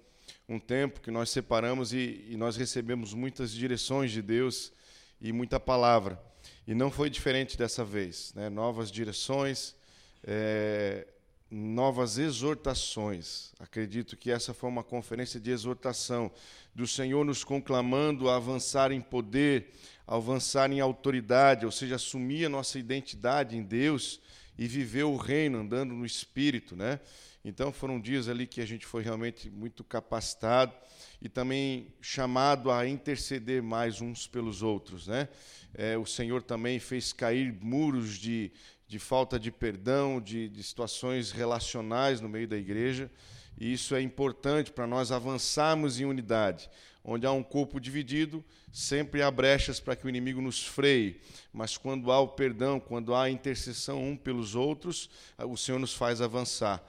um 0.50 0.60
tempo 0.60 1.02
que 1.02 1.12
nós 1.12 1.30
separamos 1.30 1.94
e, 1.94 2.26
e 2.28 2.36
nós 2.36 2.58
recebemos 2.58 3.14
muitas 3.14 3.52
direções 3.52 4.10
de 4.10 4.24
Deus 4.24 4.74
e 5.22 5.32
muita 5.32 5.60
palavra. 5.60 6.20
E 6.66 6.74
não 6.74 6.90
foi 6.90 7.12
diferente 7.12 7.56
dessa 7.56 7.86
vez. 7.86 8.34
Né? 8.34 8.50
Novas 8.50 8.92
direções, 8.92 9.76
é, 10.24 11.06
novas 11.52 12.18
exortações. 12.18 13.54
Acredito 13.60 14.18
que 14.18 14.32
essa 14.32 14.52
foi 14.52 14.68
uma 14.68 14.84
conferência 14.84 15.40
de 15.40 15.52
exortação 15.52 16.32
do 16.74 16.88
Senhor 16.88 17.24
nos 17.24 17.44
conclamando 17.44 18.30
a 18.30 18.38
avançar 18.38 18.92
em 18.92 19.00
poder, 19.00 19.72
avançar 20.18 20.70
em 20.72 20.82
autoridade, 20.82 21.66
ou 21.66 21.72
seja, 21.72 21.96
assumir 21.96 22.46
a 22.46 22.50
nossa 22.50 22.78
identidade 22.78 23.56
em 23.56 23.64
Deus 23.64 24.20
e 24.58 24.68
viver 24.68 25.04
o 25.04 25.16
reino 25.16 25.60
andando 25.60 25.94
no 25.94 26.06
espírito, 26.06 26.76
né? 26.76 27.00
Então 27.46 27.72
foram 27.72 28.00
dias 28.00 28.28
ali 28.28 28.46
que 28.46 28.60
a 28.60 28.66
gente 28.66 28.86
foi 28.86 29.04
realmente 29.04 29.50
muito 29.50 29.86
capacitado 29.86 30.74
e 31.22 31.30
também 31.30 31.88
chamado 32.02 32.70
a 32.70 32.86
interceder 32.86 33.64
mais 33.64 34.02
uns 34.02 34.28
pelos 34.28 34.62
outros, 34.62 35.08
né? 35.08 35.30
É, 35.74 35.98
o 35.98 36.06
Senhor 36.06 36.44
também 36.44 36.78
fez 36.78 37.14
cair 37.14 37.54
muros 37.62 38.18
de, 38.18 38.52
de 38.88 39.00
falta 39.00 39.40
de 39.40 39.50
perdão, 39.50 40.20
de, 40.20 40.50
de 40.50 40.62
situações 40.62 41.32
relacionais 41.32 42.20
no 42.20 42.28
meio 42.28 42.50
da 42.50 42.58
igreja. 42.58 43.10
E 43.58 43.72
isso 43.72 43.96
é 43.96 44.02
importante 44.02 44.72
para 44.72 44.86
nós 44.86 45.12
avançarmos 45.12 46.02
em 46.02 46.06
unidade. 46.06 46.70
Onde 47.04 47.26
há 47.26 47.32
um 47.32 47.42
corpo 47.42 47.80
dividido, 47.80 48.44
sempre 48.72 49.24
há 49.24 49.32
brechas 49.32 49.80
para 49.80 49.96
que 49.96 50.06
o 50.06 50.10
inimigo 50.10 50.40
nos 50.40 50.64
freie. 50.66 51.20
Mas 51.52 51.76
quando 51.76 52.12
há 52.12 52.20
o 52.20 52.28
perdão, 52.28 52.80
quando 52.80 53.16
há 53.16 53.24
a 53.24 53.30
intercessão 53.30 54.04
um 54.04 54.16
pelos 54.16 54.54
outros, 54.54 55.10
o 55.38 55.58
Senhor 55.58 55.80
nos 55.80 55.94
faz 55.94 56.22
avançar. 56.22 56.84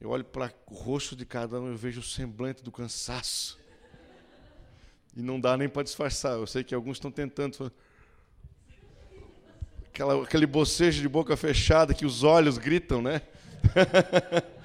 Eu 0.00 0.10
olho 0.10 0.24
para 0.24 0.52
o 0.66 0.74
rosto 0.74 1.14
de 1.14 1.26
cada 1.26 1.60
um 1.60 1.72
e 1.72 1.76
vejo 1.76 2.00
o 2.00 2.04
semblante 2.04 2.62
do 2.62 2.72
cansaço. 2.72 3.58
E 5.16 5.20
não 5.20 5.40
dá 5.40 5.56
nem 5.56 5.68
para 5.68 5.82
disfarçar. 5.82 6.32
Eu 6.32 6.46
sei 6.46 6.62
que 6.62 6.74
alguns 6.74 6.96
estão 6.96 7.10
tentando. 7.10 7.72
Aquela, 9.88 10.22
aquele 10.22 10.46
bocejo 10.46 11.02
de 11.02 11.08
boca 11.08 11.36
fechada 11.36 11.92
que 11.92 12.06
os 12.06 12.22
olhos 12.22 12.56
gritam, 12.56 13.02
né? 13.02 13.20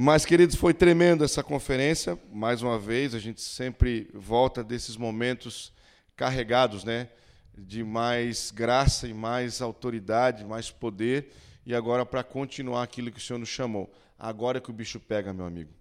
Mas, 0.00 0.24
queridos, 0.24 0.54
foi 0.54 0.72
tremendo 0.72 1.24
essa 1.24 1.42
conferência. 1.42 2.16
Mais 2.32 2.62
uma 2.62 2.78
vez, 2.78 3.16
a 3.16 3.18
gente 3.18 3.40
sempre 3.40 4.08
volta 4.14 4.62
desses 4.62 4.96
momentos 4.96 5.72
carregados, 6.14 6.84
né? 6.84 7.08
De 7.52 7.82
mais 7.82 8.52
graça 8.52 9.08
e 9.08 9.12
mais 9.12 9.60
autoridade, 9.60 10.44
mais 10.44 10.70
poder. 10.70 11.32
E 11.66 11.74
agora, 11.74 12.06
para 12.06 12.22
continuar 12.22 12.84
aquilo 12.84 13.10
que 13.10 13.18
o 13.18 13.20
Senhor 13.20 13.40
nos 13.40 13.48
chamou. 13.48 13.92
Agora 14.16 14.60
que 14.60 14.70
o 14.70 14.72
bicho 14.72 15.00
pega, 15.00 15.32
meu 15.32 15.44
amigo. 15.44 15.72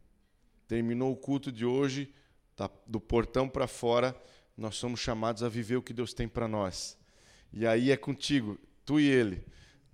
Terminou 0.68 1.12
o 1.12 1.16
culto 1.16 1.52
de 1.52 1.64
hoje, 1.64 2.12
tá 2.56 2.68
do 2.88 3.00
portão 3.00 3.48
para 3.48 3.68
fora, 3.68 4.20
nós 4.58 4.78
somos 4.78 5.00
chamados 5.00 5.44
a 5.44 5.48
viver 5.48 5.76
o 5.76 5.82
que 5.84 5.94
Deus 5.94 6.12
tem 6.12 6.28
para 6.28 6.48
nós. 6.48 6.98
E 7.54 7.68
aí 7.68 7.92
é 7.92 7.96
contigo, 7.96 8.58
tu 8.84 9.00
e 9.00 9.06
ele. 9.08 9.46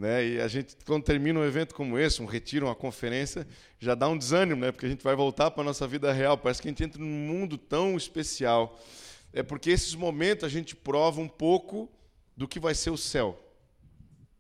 Né? 0.04 0.28
E 0.28 0.42
a 0.42 0.50
gente, 0.50 0.76
quando 0.86 1.06
termina 1.06 1.40
um 1.40 1.46
evento 1.46 1.74
como 1.74 1.98
esse, 1.98 2.22
um 2.22 2.26
retiro, 2.26 2.66
uma 2.66 2.76
conferência, 2.76 3.48
já 3.80 3.96
dá 3.96 4.10
um 4.10 4.18
desânimo, 4.18 4.60
né? 4.60 4.70
porque 4.70 4.86
a 4.86 4.90
gente 4.90 5.02
vai 5.02 5.16
voltar 5.16 5.50
para 5.50 5.62
a 5.62 5.66
nossa 5.66 5.88
vida 5.88 6.12
real. 6.12 6.38
Parece 6.38 6.62
que 6.62 6.68
a 6.68 6.72
gente 6.72 6.84
entra 6.84 7.00
num 7.00 7.08
mundo 7.08 7.58
tão 7.58 7.96
especial. 7.96 8.78
É 9.32 9.42
porque 9.42 9.70
esses 9.70 9.96
momentos 9.96 10.44
a 10.44 10.50
gente 10.50 10.76
prova 10.76 11.22
um 11.22 11.28
pouco 11.30 11.90
do 12.36 12.50
que 12.50 12.60
vai 12.60 12.76
ser 12.76 12.90
o 12.90 12.98
céu. 12.98 13.42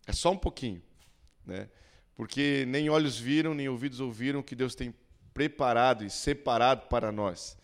É 0.05 0.12
só 0.12 0.32
um 0.32 0.38
pouquinho. 0.38 0.82
Né? 1.46 1.70
porque 2.13 2.65
nem 2.67 2.89
olhos 2.89 3.17
viram, 3.17 3.53
nem 3.53 3.67
ouvidos 3.70 4.00
ouviram 4.00 4.41
o 4.41 4.43
que 4.43 4.55
Deus 4.55 4.75
tem 4.75 4.93
preparado 5.34 6.03
e 6.03 6.10
separado 6.10 6.88
para 6.88 7.12
nós. 7.12 7.58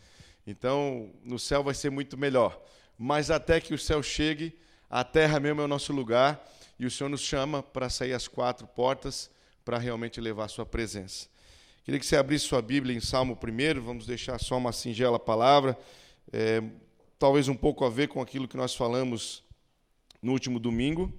Então, 0.48 1.12
no 1.22 1.38
céu 1.38 1.63
vai 1.63 1.74
ser 1.74 1.89
muito 1.89 2.18
melhor. 2.18 2.60
Mas 2.98 3.29
até 3.29 3.60
que 3.60 3.74
o 3.74 3.77
céu 3.77 4.01
chegue, 4.01 4.58
a 4.89 5.03
terra 5.03 5.39
mesmo 5.39 5.62
é 5.62 5.65
o 5.65 5.68
nosso 5.68 5.94
lugar 5.94 6.44
e 6.79 6.86
o 6.86 6.91
Senhor 6.91 7.09
nos 7.09 7.21
chama 7.21 7.62
para 7.62 7.89
sair 7.89 8.13
às 8.13 8.27
quatro 8.27 8.65
portas 8.65 9.29
para 9.65 9.77
realmente 9.77 10.21
levar 10.21 10.45
a 10.45 10.48
sua 10.48 10.65
presença. 10.65 11.27
Queria 11.83 12.00
que 12.00 12.05
você 12.05 12.15
abrisse 12.15 12.45
sua 12.45 12.62
Bíblia 12.62 12.95
em 12.95 13.00
Salmo 13.01 13.38
1, 13.38 13.81
vamos 13.81 14.05
deixar 14.05 14.39
só 14.39 14.57
uma 14.57 14.71
singela 14.71 15.19
palavra, 15.19 15.77
é, 16.31 16.63
talvez 17.17 17.48
um 17.48 17.55
pouco 17.55 17.83
a 17.83 17.89
ver 17.89 18.07
com 18.07 18.21
aquilo 18.21 18.48
que 18.48 18.55
nós 18.55 18.74
falamos 18.74 19.43
no 20.21 20.31
último 20.31 20.59
domingo. 20.59 21.13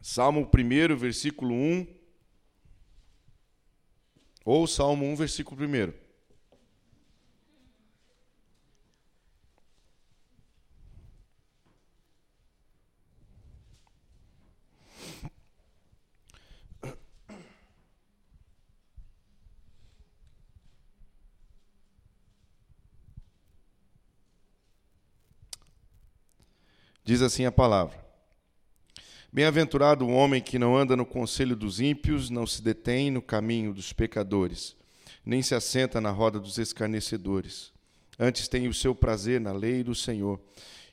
Salmo 0.00 0.50
1, 0.52 0.96
versículo 0.96 1.54
1. 1.54 1.86
Ou 4.44 4.66
Salmo 4.66 5.06
1, 5.06 5.14
versículo 5.14 5.64
1. 5.64 6.01
Diz 27.12 27.20
assim 27.20 27.44
a 27.44 27.52
palavra: 27.52 28.02
Bem-aventurado 29.30 30.06
o 30.06 30.10
homem 30.10 30.40
que 30.40 30.58
não 30.58 30.74
anda 30.74 30.96
no 30.96 31.04
conselho 31.04 31.54
dos 31.54 31.78
ímpios, 31.78 32.30
não 32.30 32.46
se 32.46 32.62
detém 32.62 33.10
no 33.10 33.20
caminho 33.20 33.74
dos 33.74 33.92
pecadores, 33.92 34.74
nem 35.22 35.42
se 35.42 35.54
assenta 35.54 36.00
na 36.00 36.10
roda 36.10 36.40
dos 36.40 36.56
escarnecedores. 36.56 37.70
Antes 38.18 38.48
tem 38.48 38.66
o 38.66 38.72
seu 38.72 38.94
prazer 38.94 39.42
na 39.42 39.52
lei 39.52 39.84
do 39.84 39.94
Senhor, 39.94 40.40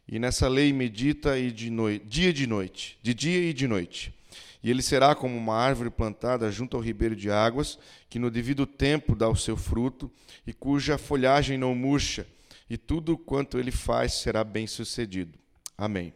e 0.06 0.20
nessa 0.20 0.50
lei 0.50 0.74
medita 0.74 1.40
e 1.40 1.54
de 1.54 1.70
noite, 1.70 2.06
dia 2.06 2.32
e 2.32 2.34
de 2.34 2.46
noite, 2.46 3.00
de 3.02 3.14
dia 3.14 3.40
e 3.40 3.54
de 3.54 3.66
noite. 3.66 4.14
E 4.62 4.70
ele 4.70 4.82
será 4.82 5.16
como 5.16 5.38
uma 5.38 5.56
árvore 5.56 5.90
plantada 5.90 6.52
junto 6.52 6.76
ao 6.76 6.84
ribeiro 6.84 7.16
de 7.16 7.32
águas, 7.32 7.80
que 8.10 8.20
no 8.20 8.30
devido 8.30 8.66
tempo 8.66 9.16
dá 9.16 9.30
o 9.30 9.38
seu 9.38 9.56
fruto, 9.56 10.12
e 10.46 10.52
cuja 10.52 10.98
folhagem 10.98 11.58
não 11.58 11.74
murcha, 11.74 12.28
e 12.70 12.78
tudo 12.78 13.18
quanto 13.18 13.58
ele 13.58 13.72
faz 13.72 14.16
será 14.16 14.44
bem 14.44 14.68
sucedido. 14.68 15.40
Amém. 15.80 16.14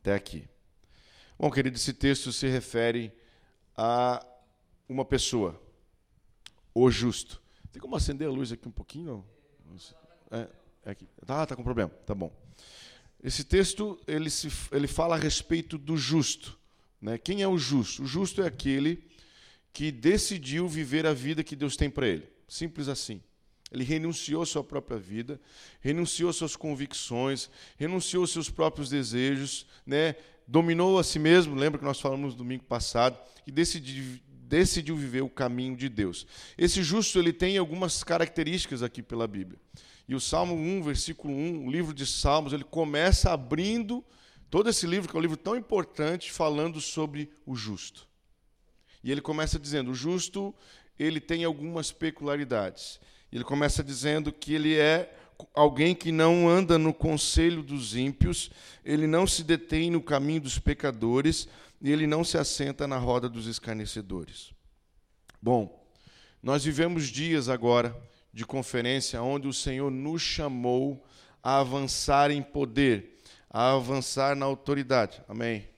Até 0.00 0.14
aqui. 0.14 0.48
Bom, 1.36 1.50
querido, 1.50 1.76
esse 1.76 1.92
texto 1.92 2.32
se 2.32 2.46
refere 2.46 3.12
a 3.76 4.24
uma 4.88 5.04
pessoa, 5.04 5.60
o 6.72 6.88
justo. 6.88 7.42
Tem 7.72 7.82
como 7.82 7.96
acender 7.96 8.28
a 8.28 8.30
luz 8.30 8.52
aqui 8.52 8.68
um 8.68 8.70
pouquinho? 8.70 9.26
É, 10.30 10.46
é 10.84 10.90
aqui. 10.92 11.08
Tá, 11.26 11.44
tá 11.46 11.56
com 11.56 11.64
problema. 11.64 11.90
Tá 12.06 12.14
bom. 12.14 12.32
Esse 13.20 13.42
texto 13.42 14.00
ele, 14.06 14.30
se, 14.30 14.48
ele 14.70 14.86
fala 14.86 15.16
a 15.16 15.18
respeito 15.18 15.76
do 15.76 15.96
justo. 15.96 16.56
Né? 17.02 17.18
Quem 17.18 17.42
é 17.42 17.48
o 17.48 17.58
justo? 17.58 18.04
O 18.04 18.06
justo 18.06 18.40
é 18.40 18.46
aquele 18.46 19.04
que 19.72 19.90
decidiu 19.90 20.68
viver 20.68 21.06
a 21.06 21.12
vida 21.12 21.42
que 21.42 21.56
Deus 21.56 21.76
tem 21.76 21.90
para 21.90 22.06
ele. 22.06 22.30
Simples 22.46 22.86
assim. 22.86 23.20
Ele 23.70 23.84
renunciou 23.84 24.44
sua 24.44 24.64
própria 24.64 24.98
vida, 24.98 25.40
renunciou 25.80 26.32
suas 26.32 26.56
convicções, 26.56 27.48
renunciou 27.76 28.26
seus 28.26 28.50
próprios 28.50 28.90
desejos, 28.90 29.66
né? 29.86 30.16
dominou 30.46 30.98
a 30.98 31.04
si 31.04 31.20
mesmo, 31.20 31.54
lembra 31.54 31.78
que 31.78 31.84
nós 31.84 32.00
falamos 32.00 32.32
no 32.32 32.38
domingo 32.38 32.64
passado, 32.64 33.16
e 33.46 33.52
decidiu, 33.52 34.18
decidiu 34.26 34.96
viver 34.96 35.22
o 35.22 35.28
caminho 35.28 35.76
de 35.76 35.88
Deus. 35.88 36.26
Esse 36.58 36.82
justo 36.82 37.20
ele 37.20 37.32
tem 37.32 37.56
algumas 37.56 38.02
características 38.02 38.82
aqui 38.82 39.00
pela 39.00 39.28
Bíblia. 39.28 39.60
E 40.08 40.14
o 40.14 40.18
Salmo 40.18 40.56
1, 40.56 40.82
versículo 40.82 41.32
1, 41.32 41.66
o 41.66 41.70
livro 41.70 41.94
de 41.94 42.04
Salmos, 42.04 42.52
ele 42.52 42.64
começa 42.64 43.32
abrindo 43.32 44.04
todo 44.50 44.68
esse 44.68 44.84
livro, 44.84 45.08
que 45.08 45.14
é 45.14 45.18
um 45.18 45.22
livro 45.22 45.36
tão 45.36 45.54
importante, 45.54 46.32
falando 46.32 46.80
sobre 46.80 47.30
o 47.46 47.54
justo. 47.54 48.08
E 49.04 49.12
ele 49.12 49.20
começa 49.20 49.56
dizendo: 49.56 49.92
o 49.92 49.94
justo 49.94 50.52
ele 50.98 51.20
tem 51.20 51.44
algumas 51.44 51.92
peculiaridades. 51.92 53.00
Ele 53.32 53.44
começa 53.44 53.82
dizendo 53.84 54.32
que 54.32 54.54
ele 54.54 54.76
é 54.76 55.16
alguém 55.54 55.94
que 55.94 56.12
não 56.12 56.48
anda 56.48 56.78
no 56.78 56.92
conselho 56.92 57.62
dos 57.62 57.96
ímpios, 57.96 58.50
ele 58.84 59.06
não 59.06 59.26
se 59.26 59.42
detém 59.42 59.90
no 59.90 60.02
caminho 60.02 60.42
dos 60.42 60.58
pecadores 60.58 61.48
e 61.80 61.90
ele 61.90 62.06
não 62.06 62.24
se 62.24 62.36
assenta 62.36 62.86
na 62.86 62.98
roda 62.98 63.28
dos 63.28 63.46
escarnecedores. 63.46 64.52
Bom, 65.40 65.84
nós 66.42 66.64
vivemos 66.64 67.08
dias 67.08 67.48
agora 67.48 67.96
de 68.32 68.44
conferência 68.44 69.22
onde 69.22 69.48
o 69.48 69.52
Senhor 69.52 69.90
nos 69.90 70.22
chamou 70.22 71.04
a 71.42 71.60
avançar 71.60 72.30
em 72.30 72.42
poder, 72.42 73.18
a 73.48 73.72
avançar 73.72 74.36
na 74.36 74.46
autoridade. 74.46 75.22
Amém. 75.28 75.68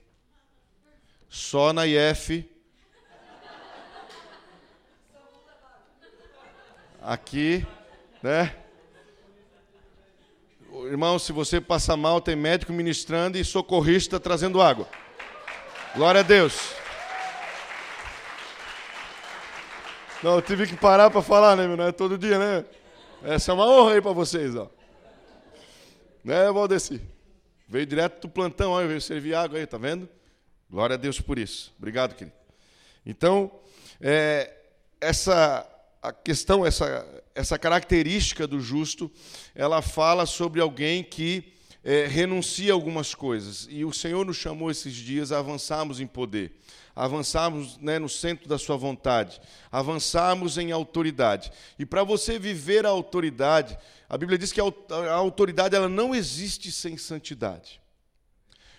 Só 1.29 1.73
na 1.73 1.87
IF 1.87 2.49
aqui, 7.03 7.65
né? 8.21 8.55
Irmão, 10.85 11.19
se 11.19 11.31
você 11.31 11.61
passar 11.61 11.95
mal, 11.97 12.19
tem 12.19 12.35
médico 12.35 12.73
ministrando 12.73 13.37
e 13.37 13.45
socorrista 13.45 14.19
trazendo 14.19 14.61
água. 14.61 14.87
Glória 15.95 16.21
a 16.21 16.23
Deus. 16.23 16.73
Não, 20.23 20.35
eu 20.35 20.41
tive 20.41 20.65
que 20.65 20.75
parar 20.75 21.11
para 21.11 21.21
falar, 21.21 21.55
né, 21.55 21.67
meu? 21.67 21.77
Não 21.77 21.87
é 21.87 21.91
todo 21.91 22.17
dia, 22.17 22.39
né? 22.39 22.65
Essa 23.23 23.51
é 23.51 23.53
uma 23.53 23.67
honra 23.67 23.93
aí 23.93 24.01
para 24.01 24.13
vocês, 24.13 24.55
ó. 24.55 24.69
Né, 26.23 26.49
Valdeci? 26.51 27.01
Veio 27.67 27.85
direto 27.85 28.21
do 28.21 28.29
plantão, 28.29 28.71
ó, 28.71 28.85
veio 28.85 29.01
servir 29.01 29.35
água 29.35 29.59
aí, 29.59 29.67
tá 29.67 29.77
vendo? 29.77 30.07
Glória 30.69 30.95
a 30.95 30.97
Deus 30.97 31.19
por 31.19 31.37
isso. 31.37 31.73
Obrigado, 31.77 32.15
querido. 32.15 32.35
Então, 33.05 33.51
é, 34.01 34.51
essa 34.99 35.69
a 36.03 36.11
questão, 36.11 36.65
essa, 36.65 37.07
essa 37.33 37.57
característica 37.57 38.45
do 38.45 38.59
justo, 38.59 39.09
ela 39.55 39.81
fala 39.81 40.25
sobre 40.25 40.59
alguém 40.59 41.01
que 41.01 41.53
é, 41.81 42.05
renuncia 42.07 42.73
a 42.73 42.75
algumas 42.75 43.15
coisas. 43.15 43.67
E 43.69 43.85
o 43.85 43.93
Senhor 43.93 44.25
nos 44.25 44.35
chamou 44.35 44.69
esses 44.69 44.93
dias 44.93 45.31
a 45.31 45.39
avançarmos 45.39 46.01
em 46.01 46.07
poder, 46.07 46.51
avançarmos 46.93 47.77
né, 47.77 47.99
no 47.99 48.09
centro 48.09 48.49
da 48.49 48.57
Sua 48.57 48.75
vontade, 48.75 49.39
avançarmos 49.71 50.57
em 50.57 50.73
autoridade. 50.73 51.49
E 51.79 51.85
para 51.85 52.03
você 52.03 52.37
viver 52.37 52.85
a 52.85 52.89
autoridade, 52.89 53.77
a 54.09 54.17
Bíblia 54.17 54.37
diz 54.37 54.51
que 54.51 54.59
a 54.59 55.13
autoridade 55.13 55.73
ela 55.73 55.87
não 55.87 56.13
existe 56.13 56.69
sem 56.69 56.97
santidade. 56.97 57.82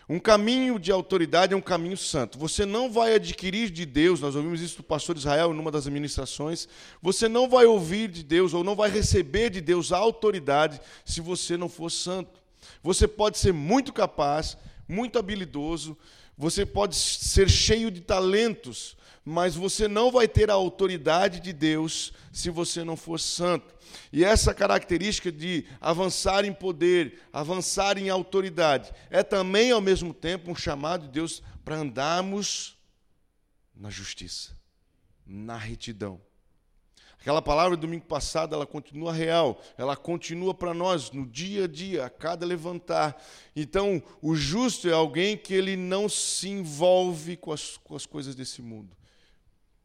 Um 0.09 0.19
caminho 0.19 0.79
de 0.79 0.93
autoridade 0.93 1.55
é 1.55 1.57
um 1.57 1.63
caminho 1.63 1.97
santo. 1.97 2.39
Você 2.39 2.67
não 2.67 2.91
vai 2.93 3.15
adquirir 3.15 3.71
de 3.71 3.87
Deus, 3.87 4.21
nós 4.21 4.37
ouvimos 4.37 4.61
isso 4.61 4.79
do 4.79 4.83
pastor 4.83 5.17
Israel 5.17 5.55
numa 5.55 5.71
das 5.71 5.87
administrações, 5.87 6.69
você 7.01 7.27
não 7.29 7.49
vai 7.49 7.65
ouvir 7.65 8.09
de 8.09 8.23
Deus 8.23 8.53
ou 8.53 8.63
não 8.63 8.77
vai 8.77 8.91
receber 8.91 9.49
de 9.49 9.61
Deus 9.63 9.93
a 9.93 9.97
autoridade 9.97 10.81
se 11.05 11.21
você 11.21 11.57
não 11.57 11.69
for 11.69 11.91
santo. 11.91 12.43
Você 12.83 13.09
pode 13.09 13.39
ser 13.39 13.53
muito 13.53 13.93
capaz, 13.93 14.59
muito 14.87 15.19
habilidoso, 15.19 15.97
você 16.37 16.67
pode 16.67 16.97
ser 16.97 17.49
cheio 17.49 17.91
de 17.91 18.03
talentos, 18.03 18.97
mas 19.25 19.55
você 19.57 19.89
não 19.89 20.13
vai 20.13 20.29
ter 20.29 20.51
a 20.51 20.55
autoridade 20.55 21.41
de 21.41 21.53
Deus 21.53 22.13
se 22.31 22.51
você 22.51 22.85
não 22.85 22.97
for 22.97 23.19
santo. 23.19 23.75
E 24.13 24.25
essa 24.25 24.53
característica 24.53 25.33
de 25.33 25.65
avançar 25.81 26.45
em 26.45 26.53
poder, 26.53 27.23
avançar 27.33 27.97
em 27.97 28.11
autoridade, 28.11 28.93
é 29.09 29.23
também 29.23 29.71
ao 29.71 29.81
mesmo 29.81 30.13
tempo 30.13 30.51
um 30.51 30.55
chamado 30.55 31.07
de 31.07 31.13
Deus 31.13 31.43
para 31.65 31.77
andarmos 31.77 32.77
na 33.75 33.89
justiça, 33.89 34.53
na 35.27 35.57
retidão. 35.57 36.21
Aquela 37.19 37.41
palavra 37.41 37.75
do 37.75 37.81
domingo 37.81 38.05
passado, 38.05 38.55
ela 38.55 38.67
continua 38.67 39.11
real, 39.11 39.59
ela 39.79 39.97
continua 39.97 40.53
para 40.53 40.75
nós 40.75 41.11
no 41.11 41.25
dia 41.25 41.65
a 41.65 41.67
dia, 41.67 42.05
a 42.05 42.11
cada 42.11 42.45
levantar. 42.45 43.17
Então, 43.57 44.03
o 44.21 44.37
justo 44.37 44.87
é 44.87 44.93
alguém 44.93 45.35
que 45.35 45.55
ele 45.55 45.75
não 45.75 46.07
se 46.07 46.51
envolve 46.51 47.39
com 47.39 47.51
as, 47.51 47.79
com 47.79 47.97
as 47.97 48.05
coisas 48.05 48.35
desse 48.35 48.61
mundo 48.61 48.95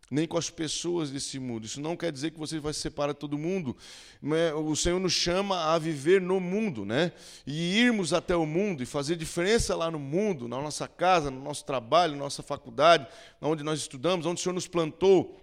nem 0.10 0.28
com 0.28 0.38
as 0.38 0.50
pessoas 0.50 1.12
desse 1.12 1.38
mundo. 1.38 1.66
Isso 1.66 1.80
não 1.80 1.96
quer 1.96 2.12
dizer 2.12 2.32
que 2.32 2.40
você 2.40 2.60
vai 2.60 2.74
se 2.74 2.80
separar 2.80 3.14
de 3.14 3.20
todo 3.20 3.38
mundo. 3.38 3.78
Né? 4.22 4.52
O 4.54 4.76
Senhor 4.76 5.00
nos 5.00 5.14
chama 5.14 5.74
a 5.74 5.78
viver 5.78 6.20
no 6.20 6.40
mundo, 6.40 6.84
né? 6.84 7.12
E 7.46 7.78
irmos 7.78 8.12
até 8.12 8.36
o 8.36 8.46
mundo 8.46 8.82
e 8.82 8.86
fazer 8.86 9.16
diferença 9.16 9.76
lá 9.76 9.92
no 9.92 10.00
mundo, 10.00 10.48
na 10.48 10.60
nossa 10.60 10.88
casa, 10.88 11.30
no 11.30 11.42
nosso 11.42 11.64
trabalho, 11.64 12.14
na 12.14 12.24
nossa 12.24 12.42
faculdade, 12.42 13.08
onde 13.40 13.64
nós 13.64 13.80
estudamos, 13.80 14.26
onde 14.26 14.40
o 14.40 14.44
Senhor 14.44 14.54
nos 14.54 14.68
plantou. 14.68 15.40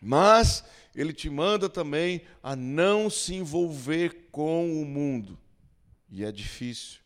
Mas 0.00 0.62
ele 0.94 1.12
te 1.12 1.28
manda 1.28 1.68
também 1.68 2.22
a 2.42 2.54
não 2.54 3.10
se 3.10 3.34
envolver 3.34 4.28
com 4.30 4.80
o 4.80 4.84
mundo. 4.84 5.38
E 6.08 6.24
é 6.24 6.30
difícil, 6.30 7.00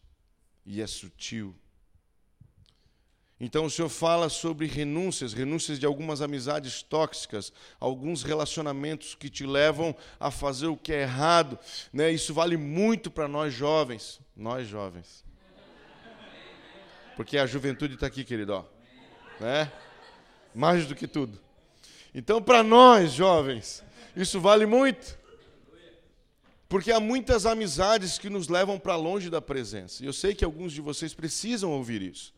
e 0.67 0.83
é 0.83 0.87
sutil. 0.87 1.55
Então 3.41 3.65
o 3.65 3.71
Senhor 3.71 3.89
fala 3.89 4.29
sobre 4.29 4.67
renúncias, 4.67 5.33
renúncias 5.33 5.79
de 5.79 5.87
algumas 5.87 6.21
amizades 6.21 6.83
tóxicas, 6.83 7.51
alguns 7.81 8.23
relacionamentos 8.23 9.15
que 9.15 9.31
te 9.31 9.47
levam 9.47 9.97
a 10.19 10.31
fazer 10.31 10.67
o 10.67 10.77
que 10.77 10.93
é 10.93 11.03
errado. 11.03 11.59
Né? 11.91 12.13
Isso 12.13 12.35
vale 12.35 12.59
muito 12.59 13.11
para 13.11 13.27
nós 13.27 13.55
jovens, 13.55 14.21
nós 14.37 14.69
jovens. 14.69 15.25
Porque 17.17 17.39
a 17.39 17.47
juventude 17.47 17.95
está 17.95 18.07
aqui, 18.07 18.25
querido. 18.25 18.53
Ó. 18.53 18.65
Né? 19.41 19.73
Mais 20.55 20.87
do 20.87 20.95
que 20.95 21.09
tudo. 21.09 21.41
Então, 22.15 22.43
para 22.43 22.63
nós 22.63 23.13
jovens, 23.13 23.83
isso 24.15 24.39
vale 24.39 24.67
muito. 24.67 25.19
Porque 26.69 26.93
há 26.93 27.01
muitas 27.01 27.47
amizades 27.47 28.19
que 28.19 28.29
nos 28.29 28.49
levam 28.49 28.79
para 28.79 28.97
longe 28.97 29.31
da 29.31 29.41
presença. 29.41 30.03
E 30.03 30.07
eu 30.07 30.13
sei 30.13 30.35
que 30.35 30.45
alguns 30.45 30.73
de 30.73 30.81
vocês 30.81 31.15
precisam 31.15 31.71
ouvir 31.71 32.03
isso. 32.03 32.35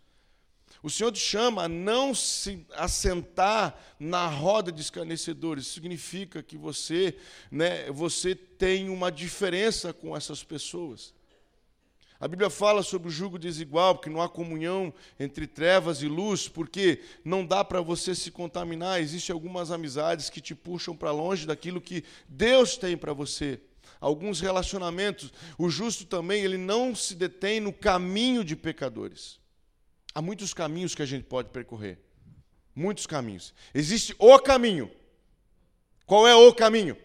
O 0.83 0.91
Senhor 0.91 1.13
te 1.13 1.21
chama 1.21 1.65
a 1.65 1.69
não 1.69 2.13
se 2.13 2.67
assentar 2.73 3.79
na 4.01 4.27
roda 4.27 4.73
de 4.73 4.81
escarnecedores. 4.81 5.65
Isso 5.65 5.75
significa 5.75 6.43
que 6.43 6.57
você, 6.57 7.17
né, 7.51 7.89
você 7.91 8.35
tem 8.35 8.89
uma 8.89 9.11
diferença 9.11 9.93
com 9.93 10.17
essas 10.17 10.43
pessoas. 10.43 11.15
A 12.19 12.27
Bíblia 12.27 12.51
fala 12.51 12.83
sobre 12.83 13.09
o 13.09 13.13
jugo 13.13 13.39
desigual, 13.39 13.95
porque 13.95 14.11
não 14.11 14.23
há 14.23 14.29
comunhão 14.29 14.95
entre 15.19 15.47
trevas 15.47 16.03
e 16.03 16.09
luz, 16.09 16.49
porque 16.49 17.01
não 17.25 17.45
dá 17.45 17.65
para 17.65 17.81
você 17.81 18.15
se 18.15 18.31
contaminar. 18.31 19.01
Existem 19.01 19.35
algumas 19.35 19.71
amizades 19.71 20.31
que 20.31 20.41
te 20.41 20.55
puxam 20.55 20.97
para 20.97 21.11
longe 21.11 21.47
daquilo 21.47 21.81
que 21.81 22.05
Deus 22.29 22.77
tem 22.77 22.97
para 22.97 23.13
você. 23.13 23.61
Alguns 24.01 24.41
relacionamentos, 24.41 25.33
o 25.59 25.69
justo 25.69 26.05
também, 26.05 26.43
ele 26.43 26.59
não 26.59 26.95
se 26.95 27.15
detém 27.15 27.61
no 27.61 27.73
caminho 27.73 28.45
de 28.45 28.57
pecadores. 28.57 29.42
Há 30.15 30.21
muitos 30.21 30.53
caminhos 30.53 30.95
que 30.95 31.03
a 31.03 31.07
gente 31.07 31.25
pode 31.25 31.49
percorrer. 31.49 31.99
Muitos 32.75 33.07
caminhos. 33.07 33.55
Existe 33.75 34.15
o 34.19 34.39
caminho. 34.39 34.91
Qual 36.07 36.27
é 36.27 36.35
o 36.35 36.53
caminho? 36.55 36.97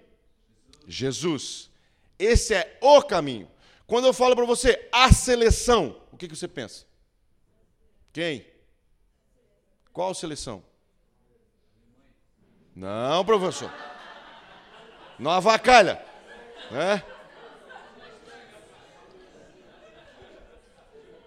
Jesus. 0.87 1.69
Esse 2.17 2.53
é 2.53 2.77
o 2.81 3.01
caminho. 3.01 3.49
Quando 3.85 4.05
eu 4.05 4.13
falo 4.13 4.35
para 4.35 4.45
você 4.45 4.89
a 4.91 5.11
seleção, 5.13 6.01
o 6.11 6.17
que, 6.17 6.27
que 6.27 6.35
você 6.35 6.47
pensa? 6.47 6.85
Quem? 8.11 8.45
Qual 9.93 10.13
seleção? 10.13 10.63
Não, 12.75 13.23
professor. 13.25 13.71
Não 15.17 15.31
avacalha. 15.31 16.03
Né? 16.69 17.03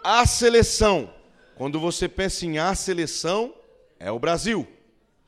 A 0.04 0.26
seleção. 0.26 1.12
Quando 1.60 1.78
você 1.78 2.08
pensa 2.08 2.46
em 2.46 2.56
a 2.56 2.74
seleção, 2.74 3.54
é 3.98 4.10
o 4.10 4.18
Brasil. 4.18 4.66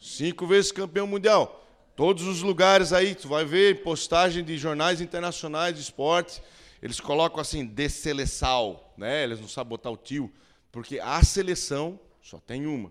Cinco 0.00 0.46
vezes 0.46 0.72
campeão 0.72 1.06
mundial. 1.06 1.62
Todos 1.94 2.26
os 2.26 2.40
lugares 2.40 2.90
aí, 2.90 3.14
tu 3.14 3.28
vai 3.28 3.44
ver 3.44 3.82
postagem 3.82 4.42
de 4.42 4.56
jornais 4.56 5.02
internacionais 5.02 5.74
de 5.74 5.82
esporte, 5.82 6.42
eles 6.80 6.98
colocam 6.98 7.38
assim, 7.38 7.66
de 7.66 7.86
seleção, 7.90 8.82
né? 8.96 9.24
Eles 9.24 9.40
não 9.40 9.46
sabem 9.46 9.68
botar 9.68 9.90
o 9.90 9.96
tio, 9.98 10.32
porque 10.70 10.98
a 11.00 11.22
seleção 11.22 12.00
só 12.22 12.40
tem 12.40 12.64
uma. 12.64 12.90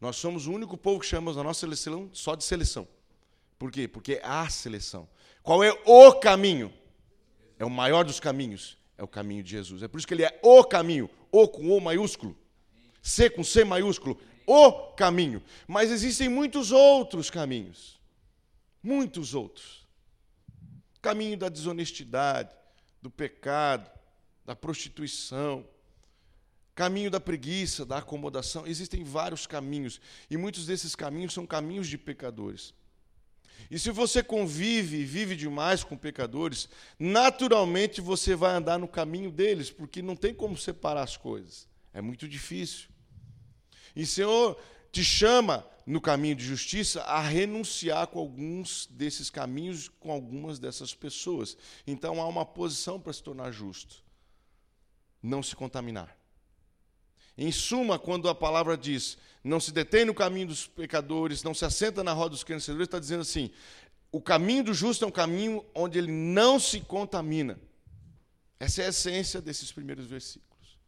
Nós 0.00 0.16
somos 0.16 0.46
o 0.46 0.52
único 0.52 0.78
povo 0.78 1.00
que 1.00 1.06
chamamos 1.06 1.36
a 1.36 1.42
nossa 1.42 1.60
seleção 1.60 2.08
só 2.10 2.34
de 2.34 2.42
seleção. 2.42 2.88
Por 3.58 3.70
quê? 3.70 3.86
Porque 3.86 4.14
é 4.14 4.22
a 4.24 4.48
seleção. 4.48 5.06
Qual 5.42 5.62
é 5.62 5.78
o 5.84 6.14
caminho? 6.14 6.72
É 7.58 7.66
o 7.66 7.70
maior 7.70 8.02
dos 8.02 8.18
caminhos. 8.18 8.78
É 8.96 9.02
o 9.02 9.08
caminho 9.08 9.42
de 9.42 9.50
Jesus. 9.50 9.82
É 9.82 9.88
por 9.88 9.98
isso 9.98 10.06
que 10.06 10.14
ele 10.14 10.24
é 10.24 10.40
o 10.42 10.64
caminho. 10.64 11.10
O 11.30 11.46
com 11.46 11.68
O 11.76 11.78
maiúsculo. 11.78 12.34
C 13.02 13.28
com 13.28 13.42
C 13.42 13.64
maiúsculo, 13.64 14.18
o 14.46 14.92
caminho. 14.92 15.42
Mas 15.66 15.90
existem 15.90 16.28
muitos 16.28 16.70
outros 16.70 17.28
caminhos. 17.28 18.00
Muitos 18.82 19.34
outros. 19.34 19.84
Caminho 21.00 21.36
da 21.36 21.48
desonestidade, 21.48 22.54
do 23.02 23.10
pecado, 23.10 23.90
da 24.46 24.54
prostituição. 24.54 25.66
Caminho 26.74 27.10
da 27.10 27.20
preguiça, 27.20 27.84
da 27.84 27.98
acomodação, 27.98 28.66
existem 28.66 29.04
vários 29.04 29.46
caminhos, 29.46 30.00
e 30.30 30.38
muitos 30.38 30.64
desses 30.64 30.94
caminhos 30.94 31.34
são 31.34 31.46
caminhos 31.46 31.86
de 31.86 31.98
pecadores. 31.98 32.72
E 33.70 33.78
se 33.78 33.90
você 33.90 34.22
convive 34.22 34.96
e 34.96 35.04
vive 35.04 35.36
demais 35.36 35.84
com 35.84 35.98
pecadores, 35.98 36.70
naturalmente 36.98 38.00
você 38.00 38.34
vai 38.34 38.54
andar 38.54 38.78
no 38.78 38.88
caminho 38.88 39.30
deles, 39.30 39.70
porque 39.70 40.00
não 40.00 40.16
tem 40.16 40.32
como 40.32 40.56
separar 40.56 41.02
as 41.02 41.16
coisas. 41.16 41.68
É 41.92 42.00
muito 42.00 42.26
difícil. 42.26 42.88
E 43.94 44.02
o 44.02 44.06
Senhor 44.06 44.58
te 44.90 45.04
chama 45.04 45.66
no 45.86 46.00
caminho 46.00 46.36
de 46.36 46.44
justiça 46.44 47.02
a 47.02 47.20
renunciar 47.20 48.06
com 48.06 48.18
alguns 48.18 48.86
desses 48.86 49.30
caminhos, 49.30 49.88
com 49.88 50.12
algumas 50.12 50.58
dessas 50.58 50.94
pessoas. 50.94 51.56
Então 51.86 52.20
há 52.20 52.26
uma 52.26 52.44
posição 52.44 53.00
para 53.00 53.12
se 53.12 53.22
tornar 53.22 53.50
justo. 53.50 54.02
Não 55.22 55.42
se 55.42 55.56
contaminar. 55.56 56.16
Em 57.36 57.50
suma, 57.50 57.98
quando 57.98 58.28
a 58.28 58.34
palavra 58.34 58.76
diz 58.76 59.16
não 59.44 59.58
se 59.58 59.72
detém 59.72 60.04
no 60.04 60.14
caminho 60.14 60.48
dos 60.48 60.66
pecadores, 60.66 61.42
não 61.42 61.52
se 61.52 61.64
assenta 61.64 62.04
na 62.04 62.12
roda 62.12 62.30
dos 62.30 62.44
conhecedores, 62.44 62.86
está 62.86 62.98
dizendo 62.98 63.22
assim: 63.22 63.50
o 64.12 64.20
caminho 64.20 64.64
do 64.64 64.74
justo 64.74 65.04
é 65.04 65.08
um 65.08 65.12
caminho 65.12 65.64
onde 65.74 65.98
ele 65.98 66.12
não 66.12 66.60
se 66.60 66.80
contamina. 66.80 67.58
Essa 68.60 68.82
é 68.82 68.86
a 68.86 68.88
essência 68.90 69.40
desses 69.40 69.72
primeiros 69.72 70.06
versículos. 70.06 70.78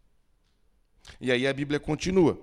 E 1.21 1.33
aí 1.33 1.47
a 1.47 1.53
Bíblia 1.53 1.81
continua. 1.81 2.38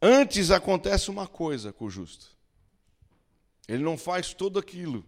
Antes 0.00 0.50
acontece 0.50 1.10
uma 1.10 1.26
coisa 1.26 1.72
com 1.72 1.84
o 1.84 1.90
justo. 1.90 2.30
Ele 3.68 3.82
não 3.82 3.98
faz 3.98 4.32
tudo 4.32 4.58
aquilo. 4.58 5.04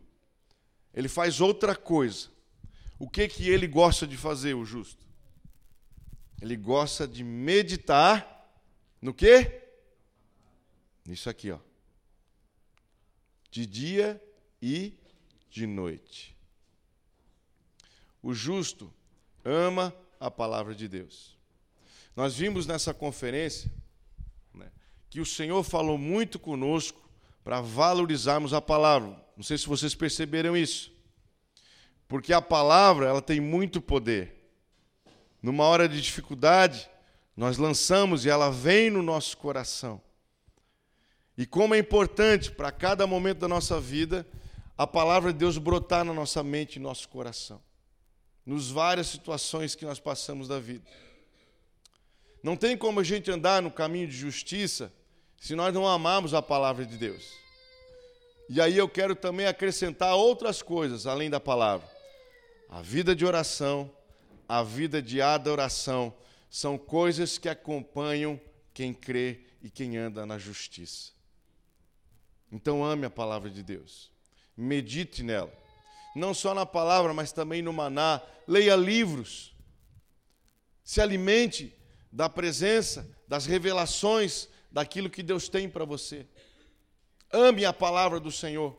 Ele 0.92 1.08
faz 1.08 1.40
outra 1.40 1.74
coisa. 1.74 2.28
O 2.98 3.08
que 3.08 3.26
que 3.26 3.48
ele 3.48 3.66
gosta 3.66 4.06
de 4.06 4.16
fazer, 4.16 4.54
o 4.54 4.64
justo? 4.64 5.04
Ele 6.40 6.56
gosta 6.56 7.08
de 7.08 7.24
meditar 7.24 8.28
no 9.00 9.14
quê? 9.14 9.62
Nisso 11.04 11.28
aqui, 11.28 11.50
ó. 11.50 11.58
De 13.50 13.66
dia 13.66 14.22
e 14.60 14.96
de 15.50 15.66
noite. 15.66 16.36
O 18.22 18.32
justo 18.32 18.92
ama 19.44 19.94
a 20.20 20.30
palavra 20.30 20.74
de 20.74 20.86
Deus. 20.86 21.36
Nós 22.14 22.36
vimos 22.36 22.66
nessa 22.66 22.94
conferência 22.94 23.70
que 25.12 25.20
o 25.20 25.26
Senhor 25.26 25.62
falou 25.62 25.98
muito 25.98 26.38
conosco 26.38 26.98
para 27.44 27.60
valorizarmos 27.60 28.54
a 28.54 28.62
palavra. 28.62 29.14
Não 29.36 29.44
sei 29.44 29.58
se 29.58 29.66
vocês 29.66 29.94
perceberam 29.94 30.56
isso. 30.56 30.90
Porque 32.08 32.32
a 32.32 32.40
palavra, 32.40 33.08
ela 33.08 33.20
tem 33.20 33.38
muito 33.38 33.78
poder 33.78 34.34
numa 35.42 35.64
hora 35.64 35.86
de 35.86 36.00
dificuldade, 36.00 36.88
nós 37.36 37.58
lançamos 37.58 38.24
e 38.24 38.30
ela 38.30 38.50
vem 38.50 38.88
no 38.88 39.02
nosso 39.02 39.36
coração. 39.36 40.00
E 41.36 41.44
como 41.44 41.74
é 41.74 41.78
importante 41.78 42.50
para 42.50 42.72
cada 42.72 43.06
momento 43.06 43.40
da 43.40 43.48
nossa 43.48 43.78
vida 43.78 44.26
a 44.78 44.86
palavra 44.86 45.30
de 45.30 45.40
Deus 45.40 45.58
brotar 45.58 46.06
na 46.06 46.14
nossa 46.14 46.42
mente 46.42 46.76
e 46.76 46.80
nosso 46.80 47.06
coração, 47.10 47.60
nos 48.46 48.70
várias 48.70 49.08
situações 49.08 49.74
que 49.74 49.84
nós 49.84 50.00
passamos 50.00 50.48
da 50.48 50.58
vida. 50.58 50.90
Não 52.42 52.56
tem 52.56 52.78
como 52.78 52.98
a 52.98 53.04
gente 53.04 53.30
andar 53.30 53.60
no 53.60 53.70
caminho 53.70 54.08
de 54.08 54.16
justiça 54.16 54.90
se 55.42 55.56
nós 55.56 55.74
não 55.74 55.88
amarmos 55.88 56.34
a 56.34 56.40
palavra 56.40 56.86
de 56.86 56.96
Deus. 56.96 57.32
E 58.48 58.60
aí 58.60 58.78
eu 58.78 58.88
quero 58.88 59.16
também 59.16 59.44
acrescentar 59.44 60.14
outras 60.14 60.62
coisas 60.62 61.04
além 61.04 61.28
da 61.28 61.40
palavra: 61.40 61.90
a 62.68 62.80
vida 62.80 63.12
de 63.12 63.26
oração, 63.26 63.90
a 64.48 64.62
vida 64.62 65.02
de 65.02 65.20
adoração 65.20 66.14
são 66.48 66.78
coisas 66.78 67.38
que 67.38 67.48
acompanham 67.48 68.40
quem 68.72 68.94
crê 68.94 69.40
e 69.60 69.68
quem 69.68 69.96
anda 69.96 70.24
na 70.24 70.38
justiça. 70.38 71.10
Então 72.52 72.84
ame 72.84 73.04
a 73.04 73.10
palavra 73.10 73.50
de 73.50 73.64
Deus. 73.64 74.12
Medite 74.56 75.24
nela. 75.24 75.52
Não 76.14 76.32
só 76.32 76.54
na 76.54 76.64
palavra, 76.64 77.12
mas 77.12 77.32
também 77.32 77.62
no 77.62 77.72
maná. 77.72 78.22
Leia 78.46 78.76
livros. 78.76 79.56
Se 80.84 81.00
alimente 81.00 81.76
da 82.12 82.28
presença, 82.28 83.10
das 83.26 83.44
revelações 83.44 84.48
daquilo 84.72 85.10
que 85.10 85.22
Deus 85.22 85.48
tem 85.48 85.68
para 85.68 85.84
você. 85.84 86.26
Ame 87.32 87.64
a 87.64 87.72
palavra 87.72 88.18
do 88.18 88.32
Senhor. 88.32 88.76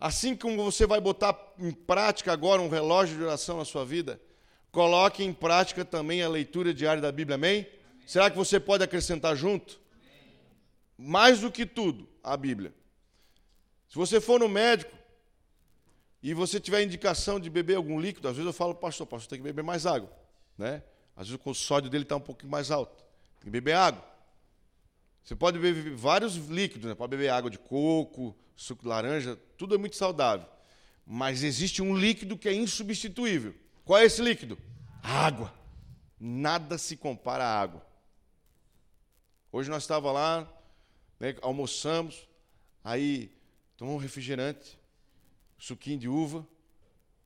Assim 0.00 0.36
como 0.36 0.62
você 0.62 0.86
vai 0.86 1.00
botar 1.00 1.36
em 1.58 1.72
prática 1.72 2.32
agora 2.32 2.62
um 2.62 2.68
relógio 2.68 3.16
de 3.16 3.22
oração 3.24 3.58
na 3.58 3.64
sua 3.64 3.84
vida, 3.84 4.20
Coloque 4.70 5.24
em 5.24 5.32
prática 5.32 5.84
também 5.84 6.22
a 6.22 6.28
leitura 6.28 6.74
diária 6.74 7.00
da 7.00 7.10
Bíblia, 7.10 7.36
amém? 7.36 7.60
amém. 7.60 8.06
Será 8.06 8.30
que 8.30 8.36
você 8.36 8.60
pode 8.60 8.84
acrescentar 8.84 9.34
junto? 9.34 9.80
Amém. 10.00 10.36
Mais 10.96 11.40
do 11.40 11.50
que 11.50 11.64
tudo, 11.64 12.08
a 12.22 12.36
Bíblia. 12.36 12.72
Se 13.88 13.96
você 13.96 14.20
for 14.20 14.38
no 14.38 14.48
médico 14.48 14.94
e 16.22 16.34
você 16.34 16.60
tiver 16.60 16.82
indicação 16.82 17.40
de 17.40 17.48
beber 17.48 17.76
algum 17.76 17.98
líquido, 17.98 18.28
às 18.28 18.36
vezes 18.36 18.46
eu 18.46 18.52
falo, 18.52 18.74
pastor, 18.74 19.06
pastor, 19.06 19.30
tem 19.30 19.38
que 19.38 19.44
beber 19.44 19.62
mais 19.62 19.86
água. 19.86 20.12
Né? 20.56 20.82
Às 21.16 21.28
vezes 21.28 21.42
o 21.42 21.54
sódio 21.54 21.88
dele 21.88 22.04
está 22.04 22.16
um 22.16 22.20
pouquinho 22.20 22.50
mais 22.50 22.70
alto. 22.70 23.04
Tem 23.40 23.44
que 23.44 23.50
beber 23.50 23.72
água. 23.72 24.04
Você 25.28 25.36
pode 25.36 25.58
beber 25.58 25.94
vários 25.94 26.36
líquidos, 26.36 26.88
né? 26.88 26.94
pode 26.94 27.10
beber 27.10 27.28
água 27.28 27.50
de 27.50 27.58
coco, 27.58 28.34
suco 28.56 28.80
de 28.80 28.88
laranja, 28.88 29.38
tudo 29.58 29.74
é 29.74 29.78
muito 29.78 29.94
saudável. 29.94 30.48
Mas 31.04 31.42
existe 31.42 31.82
um 31.82 31.94
líquido 31.94 32.34
que 32.34 32.48
é 32.48 32.54
insubstituível. 32.54 33.54
Qual 33.84 33.98
é 33.98 34.06
esse 34.06 34.22
líquido? 34.22 34.58
Água. 35.02 35.52
Nada 36.18 36.78
se 36.78 36.96
compara 36.96 37.44
à 37.44 37.60
água. 37.60 37.86
Hoje 39.52 39.68
nós 39.68 39.82
estávamos 39.82 40.14
lá, 40.14 40.50
né, 41.20 41.36
almoçamos, 41.42 42.26
aí 42.82 43.30
tomamos 43.76 44.00
um 44.00 44.02
refrigerante, 44.02 44.78
suquinho 45.58 45.98
de 45.98 46.08
uva, 46.08 46.48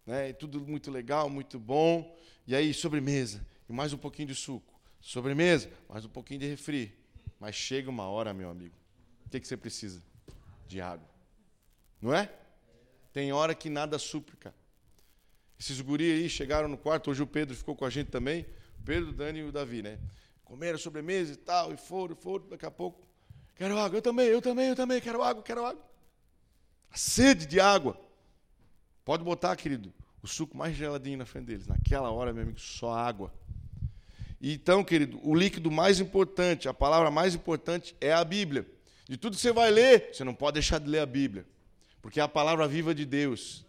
né, 0.05 0.33
tudo 0.33 0.61
muito 0.61 0.91
legal, 0.91 1.31
muito 1.31 1.57
bom. 1.57 2.19
E 2.49 2.57
aí, 2.57 2.75
sobremesa, 2.75 3.47
e 3.69 3.73
mais 3.73 3.93
um 3.93 3.99
pouquinho 3.99 4.27
de 4.27 4.35
suco. 4.35 4.75
Sobremesa, 5.01 5.71
mais 5.89 6.05
um 6.05 6.09
pouquinho 6.09 6.41
de 6.41 6.49
refri. 6.49 7.01
Mas 7.43 7.57
chega 7.57 7.91
uma 7.91 8.05
hora, 8.05 8.33
meu 8.33 8.49
amigo, 8.49 8.77
o 9.27 9.29
que, 9.29 9.41
que 9.41 9.49
você 9.49 9.57
precisa? 9.57 10.01
De 10.69 10.81
água. 10.81 11.09
Não 12.01 12.15
é? 12.15 12.33
Tem 13.13 13.33
hora 13.33 13.53
que 13.53 13.69
nada 13.69 13.99
súplica. 13.99 14.55
Esses 15.59 15.81
guri 15.81 16.09
aí 16.13 16.31
chegaram 16.31 16.69
no 16.69 16.79
quarto, 16.79 17.11
hoje 17.11 17.21
o 17.21 17.27
Pedro 17.27 17.57
ficou 17.57 17.75
com 17.75 17.85
a 17.85 17.91
gente 17.91 18.13
também, 18.13 18.47
Pedro, 18.85 19.13
Dani 19.13 19.41
e 19.41 19.43
o 19.43 19.51
Davi, 19.51 19.83
né? 19.83 19.99
Comeram 20.45 20.79
sobremesa 20.79 21.33
e 21.33 21.37
tal, 21.37 21.73
e 21.73 21.77
foram, 21.77 22.15
foram, 22.15 22.49
daqui 22.49 22.65
a 22.65 22.71
pouco, 22.71 23.05
quero 23.57 23.77
água, 23.77 23.99
eu 23.99 24.03
também, 24.03 24.27
eu 24.29 24.41
também, 24.41 24.69
eu 24.69 24.77
também, 24.77 25.01
quero 25.01 25.21
água, 25.21 25.43
quero 25.43 25.67
água. 25.67 25.85
A 26.93 26.97
sede 26.97 27.45
de 27.45 27.59
água. 27.59 28.01
Pode 29.05 29.25
botar, 29.25 29.57
querido, 29.57 29.93
o 30.23 30.29
suco 30.29 30.57
mais 30.57 30.77
geladinho 30.77 31.19
na 31.19 31.27
frente 31.27 31.47
deles. 31.47 31.67
Naquela 31.67 32.09
hora, 32.09 32.33
meu 32.33 32.45
amigo, 32.45 32.61
só 32.61 32.93
água. 32.93 33.35
Então, 34.43 34.83
querido, 34.83 35.21
o 35.23 35.37
líquido 35.37 35.71
mais 35.71 36.01
importante, 36.01 36.69
a 36.69 36.75
palavra 36.75 37.13
mais 37.13 37.33
importante 37.33 37.95
é 38.01 38.13
a 38.13 38.25
Bíblia. 38.25 38.67
De 39.09 39.17
tudo 39.17 39.37
que 39.37 39.41
você 39.41 39.53
vai 39.53 39.71
ler, 39.71 40.11
você 40.13 40.25
não 40.25 40.35
pode 40.35 40.55
deixar 40.55 40.81
de 40.81 40.89
ler 40.89 40.99
a 40.99 41.07
Bíblia, 41.07 41.47
porque 42.01 42.19
é 42.19 42.23
a 42.25 42.29
palavra 42.29 42.67
viva 42.67 42.93
de 42.93 43.05
Deus. 43.05 43.65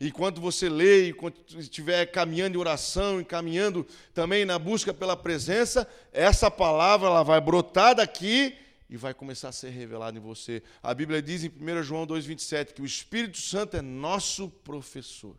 E 0.00 0.12
quando 0.12 0.40
você 0.40 0.68
lê, 0.68 1.12
quando 1.12 1.36
estiver 1.58 2.06
caminhando 2.06 2.56
em 2.56 2.60
oração, 2.60 3.22
caminhando 3.24 3.84
também 4.14 4.44
na 4.44 4.58
busca 4.58 4.94
pela 4.94 5.16
presença, 5.16 5.88
essa 6.12 6.50
palavra 6.50 7.08
ela 7.08 7.22
vai 7.24 7.40
brotar 7.40 7.96
daqui 7.96 8.56
e 8.88 8.96
vai 8.96 9.14
começar 9.14 9.48
a 9.48 9.52
ser 9.52 9.70
revelada 9.70 10.18
em 10.18 10.20
você. 10.20 10.62
A 10.82 10.92
Bíblia 10.92 11.22
diz 11.22 11.42
em 11.42 11.48
1 11.48 11.82
João 11.82 12.06
2,27 12.06 12.74
que 12.74 12.82
o 12.82 12.86
Espírito 12.86 13.38
Santo 13.38 13.76
é 13.76 13.82
nosso 13.82 14.48
professor. 14.48 15.36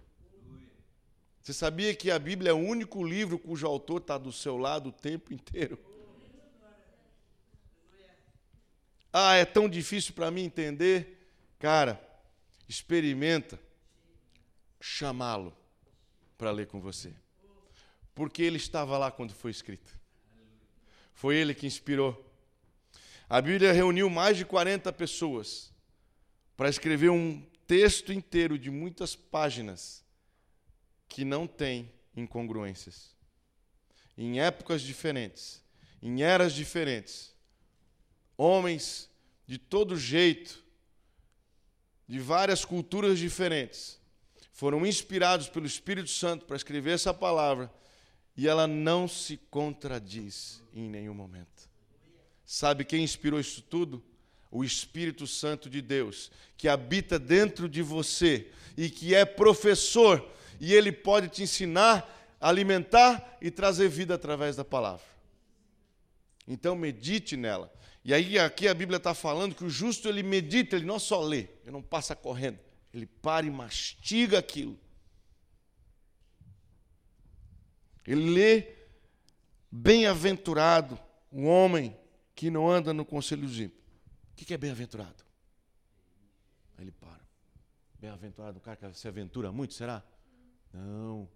Você 1.43 1.51
sabia 1.51 1.93
que 1.93 2.09
a 2.09 2.17
Bíblia 2.17 2.51
é 2.51 2.53
o 2.53 2.57
único 2.57 3.03
livro 3.03 3.37
cujo 3.37 3.67
autor 3.67 3.99
está 3.99 4.17
do 4.17 4.31
seu 4.31 4.55
lado 4.55 4.87
o 4.87 4.93
tempo 4.93 5.33
inteiro? 5.33 5.77
Ah, 9.11 9.35
é 9.35 9.43
tão 9.43 9.67
difícil 9.67 10.13
para 10.13 10.31
mim 10.31 10.43
entender? 10.43 11.27
Cara, 11.59 12.01
experimenta 12.67 13.59
chamá-lo 14.79 15.53
para 16.37 16.49
ler 16.49 16.67
com 16.67 16.79
você. 16.79 17.13
Porque 18.15 18.41
ele 18.41 18.55
estava 18.55 18.97
lá 18.97 19.11
quando 19.11 19.33
foi 19.33 19.51
escrito. 19.51 19.99
Foi 21.13 21.35
ele 21.35 21.53
que 21.53 21.67
inspirou. 21.67 22.25
A 23.27 23.41
Bíblia 23.41 23.73
reuniu 23.73 24.09
mais 24.09 24.37
de 24.37 24.45
40 24.45 24.93
pessoas 24.93 25.73
para 26.55 26.69
escrever 26.69 27.09
um 27.09 27.45
texto 27.67 28.13
inteiro 28.13 28.57
de 28.57 28.71
muitas 28.71 29.13
páginas 29.13 30.02
que 31.13 31.23
não 31.23 31.45
tem 31.45 31.93
incongruências. 32.15 33.15
Em 34.17 34.39
épocas 34.39 34.81
diferentes, 34.81 35.63
em 36.01 36.23
eras 36.23 36.53
diferentes, 36.53 37.35
homens 38.35 39.11
de 39.45 39.59
todo 39.59 39.95
jeito, 39.95 40.63
de 42.07 42.19
várias 42.19 42.65
culturas 42.65 43.19
diferentes, 43.19 43.99
foram 44.51 44.83
inspirados 44.87 45.47
pelo 45.47 45.67
Espírito 45.67 46.09
Santo 46.09 46.45
para 46.45 46.57
escrever 46.57 46.93
essa 46.93 47.13
palavra 47.13 47.71
e 48.35 48.47
ela 48.47 48.65
não 48.65 49.07
se 49.07 49.37
contradiz 49.51 50.63
em 50.73 50.89
nenhum 50.89 51.13
momento. 51.13 51.69
Sabe 52.43 52.83
quem 52.83 53.03
inspirou 53.03 53.39
isso 53.39 53.61
tudo? 53.61 54.03
O 54.49 54.63
Espírito 54.63 55.27
Santo 55.27 55.69
de 55.69 55.79
Deus, 55.79 56.31
que 56.57 56.67
habita 56.67 57.19
dentro 57.19 57.69
de 57.69 57.83
você 57.83 58.51
e 58.75 58.89
que 58.89 59.13
é 59.13 59.25
professor, 59.25 60.33
e 60.59 60.73
ele 60.73 60.91
pode 60.91 61.29
te 61.29 61.43
ensinar, 61.43 62.35
alimentar 62.39 63.37
e 63.41 63.49
trazer 63.49 63.89
vida 63.89 64.15
através 64.15 64.55
da 64.55 64.65
palavra. 64.65 65.05
Então 66.47 66.75
medite 66.75 67.37
nela. 67.37 67.71
E 68.03 68.13
aí 68.13 68.37
aqui 68.37 68.67
a 68.67 68.73
Bíblia 68.73 68.97
está 68.97 69.13
falando 69.13 69.55
que 69.55 69.63
o 69.63 69.69
justo 69.69 70.09
ele 70.09 70.21
medita, 70.21 70.75
ele 70.75 70.85
não 70.85 70.99
só 70.99 71.21
lê, 71.21 71.47
ele 71.63 71.71
não 71.71 71.81
passa 71.81 72.15
correndo, 72.15 72.59
ele 72.93 73.05
para 73.05 73.45
e 73.45 73.49
mastiga 73.49 74.39
aquilo. 74.39 74.77
Ele 78.05 78.29
lê, 78.31 78.75
bem-aventurado 79.71 80.99
o 81.31 81.45
homem 81.45 81.97
que 82.35 82.51
não 82.51 82.69
anda 82.69 82.93
no 82.93 83.05
conselho 83.05 83.43
dos 83.43 83.57
ímpios. 83.57 83.81
O 84.31 84.35
que 84.35 84.53
é 84.53 84.57
bem-aventurado? 84.57 85.23
Aí 86.77 86.83
ele 86.83 86.91
para. 86.91 87.21
Bem-aventurado 87.99 88.57
o 88.57 88.61
cara 88.61 88.75
que 88.75 88.93
se 88.93 89.07
aventura 89.07 89.51
muito, 89.51 89.73
será? 89.73 90.03
Não. 90.73 91.29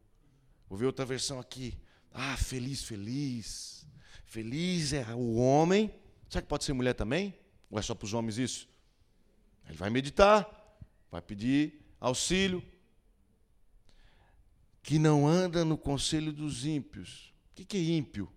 Vou 0.68 0.78
ver 0.78 0.88
outra 0.88 1.06
versão 1.06 1.40
aqui. 1.40 1.78
Ah, 2.12 2.36
feliz, 2.36 2.84
feliz. 2.84 3.88
Feliz 4.26 4.92
é 4.92 5.06
o 5.14 5.36
homem. 5.36 5.94
Será 6.28 6.42
que 6.42 6.48
pode 6.48 6.64
ser 6.64 6.74
mulher 6.74 6.94
também? 6.94 7.38
Ou 7.70 7.80
é 7.80 7.82
só 7.82 7.94
para 7.94 8.06
os 8.06 8.14
homens 8.14 8.38
isso? 8.38 8.68
Ele 9.68 9.78
vai 9.78 9.90
meditar, 9.90 10.50
vai 11.12 11.22
pedir 11.22 11.82
auxílio. 12.00 12.64
Que 14.82 14.98
não 14.98 15.28
anda 15.28 15.64
no 15.64 15.78
conselho 15.78 16.32
dos 16.34 16.66
ímpios. 16.66 17.34
O 17.52 17.66
que 17.66 17.78
é 17.78 17.82
ímpio? 17.82 18.32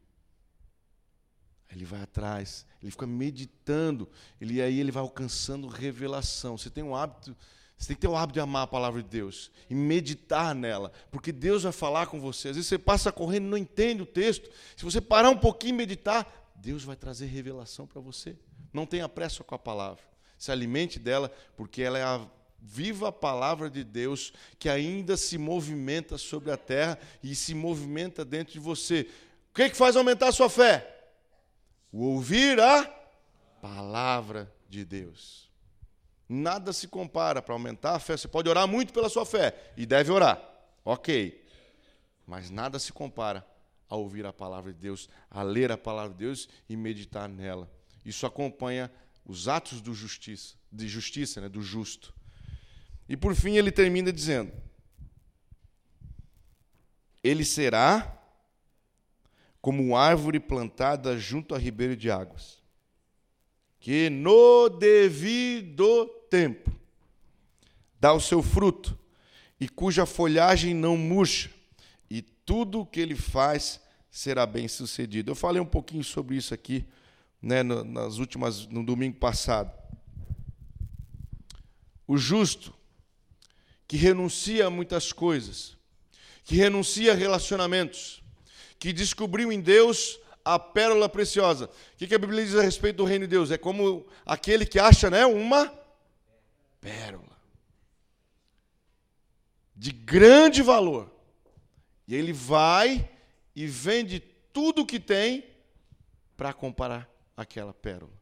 Ele 1.70 1.84
vai 1.84 2.02
atrás, 2.02 2.66
ele 2.82 2.90
fica 2.90 3.06
meditando, 3.06 4.08
ele 4.40 4.60
aí 4.60 4.80
ele 4.80 4.90
vai 4.90 5.02
alcançando 5.02 5.68
revelação. 5.68 6.58
Você 6.58 6.68
tem 6.68 6.82
um 6.82 6.96
hábito, 6.96 7.36
você 7.80 7.88
tem 7.88 7.96
que 7.96 8.02
ter 8.02 8.08
o 8.08 8.14
hábito 8.14 8.34
de 8.34 8.40
amar 8.40 8.64
a 8.64 8.66
palavra 8.66 9.02
de 9.02 9.08
Deus 9.08 9.50
e 9.70 9.74
meditar 9.74 10.54
nela, 10.54 10.92
porque 11.10 11.32
Deus 11.32 11.62
vai 11.62 11.72
falar 11.72 12.08
com 12.08 12.20
você. 12.20 12.50
Às 12.50 12.56
vezes 12.56 12.68
você 12.68 12.78
passa 12.78 13.10
correndo 13.10 13.46
e 13.46 13.50
não 13.50 13.56
entende 13.56 14.02
o 14.02 14.06
texto. 14.06 14.50
Se 14.76 14.84
você 14.84 15.00
parar 15.00 15.30
um 15.30 15.36
pouquinho 15.36 15.70
e 15.70 15.76
meditar, 15.78 16.52
Deus 16.54 16.84
vai 16.84 16.94
trazer 16.94 17.24
revelação 17.24 17.86
para 17.86 17.98
você. 17.98 18.36
Não 18.70 18.84
tenha 18.84 19.08
pressa 19.08 19.42
com 19.42 19.54
a 19.54 19.58
palavra. 19.58 20.02
Se 20.36 20.52
alimente 20.52 20.98
dela, 20.98 21.32
porque 21.56 21.80
ela 21.80 21.98
é 21.98 22.02
a 22.02 22.20
viva 22.60 23.10
palavra 23.10 23.70
de 23.70 23.82
Deus 23.82 24.30
que 24.58 24.68
ainda 24.68 25.16
se 25.16 25.38
movimenta 25.38 26.18
sobre 26.18 26.50
a 26.50 26.58
terra 26.58 26.98
e 27.22 27.34
se 27.34 27.54
movimenta 27.54 28.26
dentro 28.26 28.52
de 28.52 28.60
você. 28.60 29.08
O 29.50 29.54
que, 29.54 29.62
é 29.62 29.70
que 29.70 29.76
faz 29.76 29.96
aumentar 29.96 30.28
a 30.28 30.32
sua 30.32 30.50
fé? 30.50 30.98
o 31.92 32.04
ouvir 32.04 32.60
a 32.60 32.84
palavra 33.60 34.52
de 34.68 34.84
Deus. 34.84 35.49
Nada 36.32 36.72
se 36.72 36.86
compara 36.86 37.42
para 37.42 37.52
aumentar 37.52 37.96
a 37.96 37.98
fé. 37.98 38.16
Você 38.16 38.28
pode 38.28 38.48
orar 38.48 38.68
muito 38.68 38.92
pela 38.92 39.08
sua 39.08 39.26
fé 39.26 39.72
e 39.76 39.84
deve 39.84 40.12
orar, 40.12 40.40
ok. 40.84 41.44
Mas 42.24 42.50
nada 42.50 42.78
se 42.78 42.92
compara 42.92 43.44
a 43.88 43.96
ouvir 43.96 44.24
a 44.24 44.32
palavra 44.32 44.72
de 44.72 44.78
Deus, 44.78 45.08
a 45.28 45.42
ler 45.42 45.72
a 45.72 45.76
palavra 45.76 46.12
de 46.12 46.18
Deus 46.18 46.48
e 46.68 46.76
meditar 46.76 47.28
nela. 47.28 47.68
Isso 48.04 48.26
acompanha 48.26 48.88
os 49.26 49.48
atos 49.48 49.80
do 49.80 49.92
justiça, 49.92 50.54
de 50.70 50.86
justiça, 50.86 51.40
né, 51.40 51.48
do 51.48 51.60
justo. 51.60 52.14
E 53.08 53.16
por 53.16 53.34
fim 53.34 53.56
ele 53.56 53.72
termina 53.72 54.12
dizendo: 54.12 54.52
Ele 57.24 57.44
será 57.44 58.16
como 59.60 59.96
árvore 59.96 60.38
plantada 60.38 61.18
junto 61.18 61.56
a 61.56 61.58
ribeiro 61.58 61.96
de 61.96 62.08
águas, 62.08 62.59
que 63.80 64.10
no 64.10 64.68
devido 64.68 66.06
tempo 66.28 66.70
dá 67.98 68.12
o 68.12 68.20
seu 68.20 68.42
fruto, 68.42 68.96
e 69.58 69.68
cuja 69.68 70.06
folhagem 70.06 70.72
não 70.74 70.96
murcha, 70.96 71.50
e 72.08 72.22
tudo 72.22 72.80
o 72.80 72.86
que 72.86 73.00
ele 73.00 73.16
faz 73.16 73.80
será 74.10 74.46
bem 74.46 74.68
sucedido. 74.68 75.30
Eu 75.30 75.34
falei 75.34 75.60
um 75.60 75.66
pouquinho 75.66 76.04
sobre 76.04 76.36
isso 76.36 76.54
aqui, 76.54 76.84
né, 77.42 77.62
nas 77.62 78.18
últimas, 78.18 78.66
no 78.66 78.84
domingo 78.84 79.16
passado. 79.16 79.72
O 82.06 82.16
justo 82.16 82.74
que 83.86 83.96
renuncia 83.96 84.66
a 84.66 84.70
muitas 84.70 85.12
coisas, 85.12 85.76
que 86.44 86.54
renuncia 86.54 87.12
a 87.12 87.14
relacionamentos, 87.14 88.22
que 88.78 88.92
descobriu 88.92 89.52
em 89.52 89.60
Deus 89.60 90.18
a 90.54 90.58
pérola 90.58 91.08
preciosa. 91.08 91.70
O 91.94 91.96
que 91.96 92.14
a 92.14 92.18
Bíblia 92.18 92.44
diz 92.44 92.56
a 92.56 92.62
respeito 92.62 92.96
do 92.96 93.04
reino 93.04 93.26
de 93.26 93.30
Deus? 93.30 93.50
É 93.50 93.58
como 93.58 94.06
aquele 94.24 94.66
que 94.66 94.78
acha 94.78 95.10
né, 95.10 95.24
uma 95.26 95.72
pérola 96.80 97.36
de 99.76 99.92
grande 99.92 100.62
valor. 100.62 101.10
E 102.06 102.14
ele 102.14 102.32
vai 102.32 103.08
e 103.54 103.66
vende 103.66 104.20
tudo 104.52 104.82
o 104.82 104.86
que 104.86 105.00
tem 105.00 105.44
para 106.36 106.52
comparar 106.52 107.08
aquela 107.36 107.72
pérola. 107.72 108.12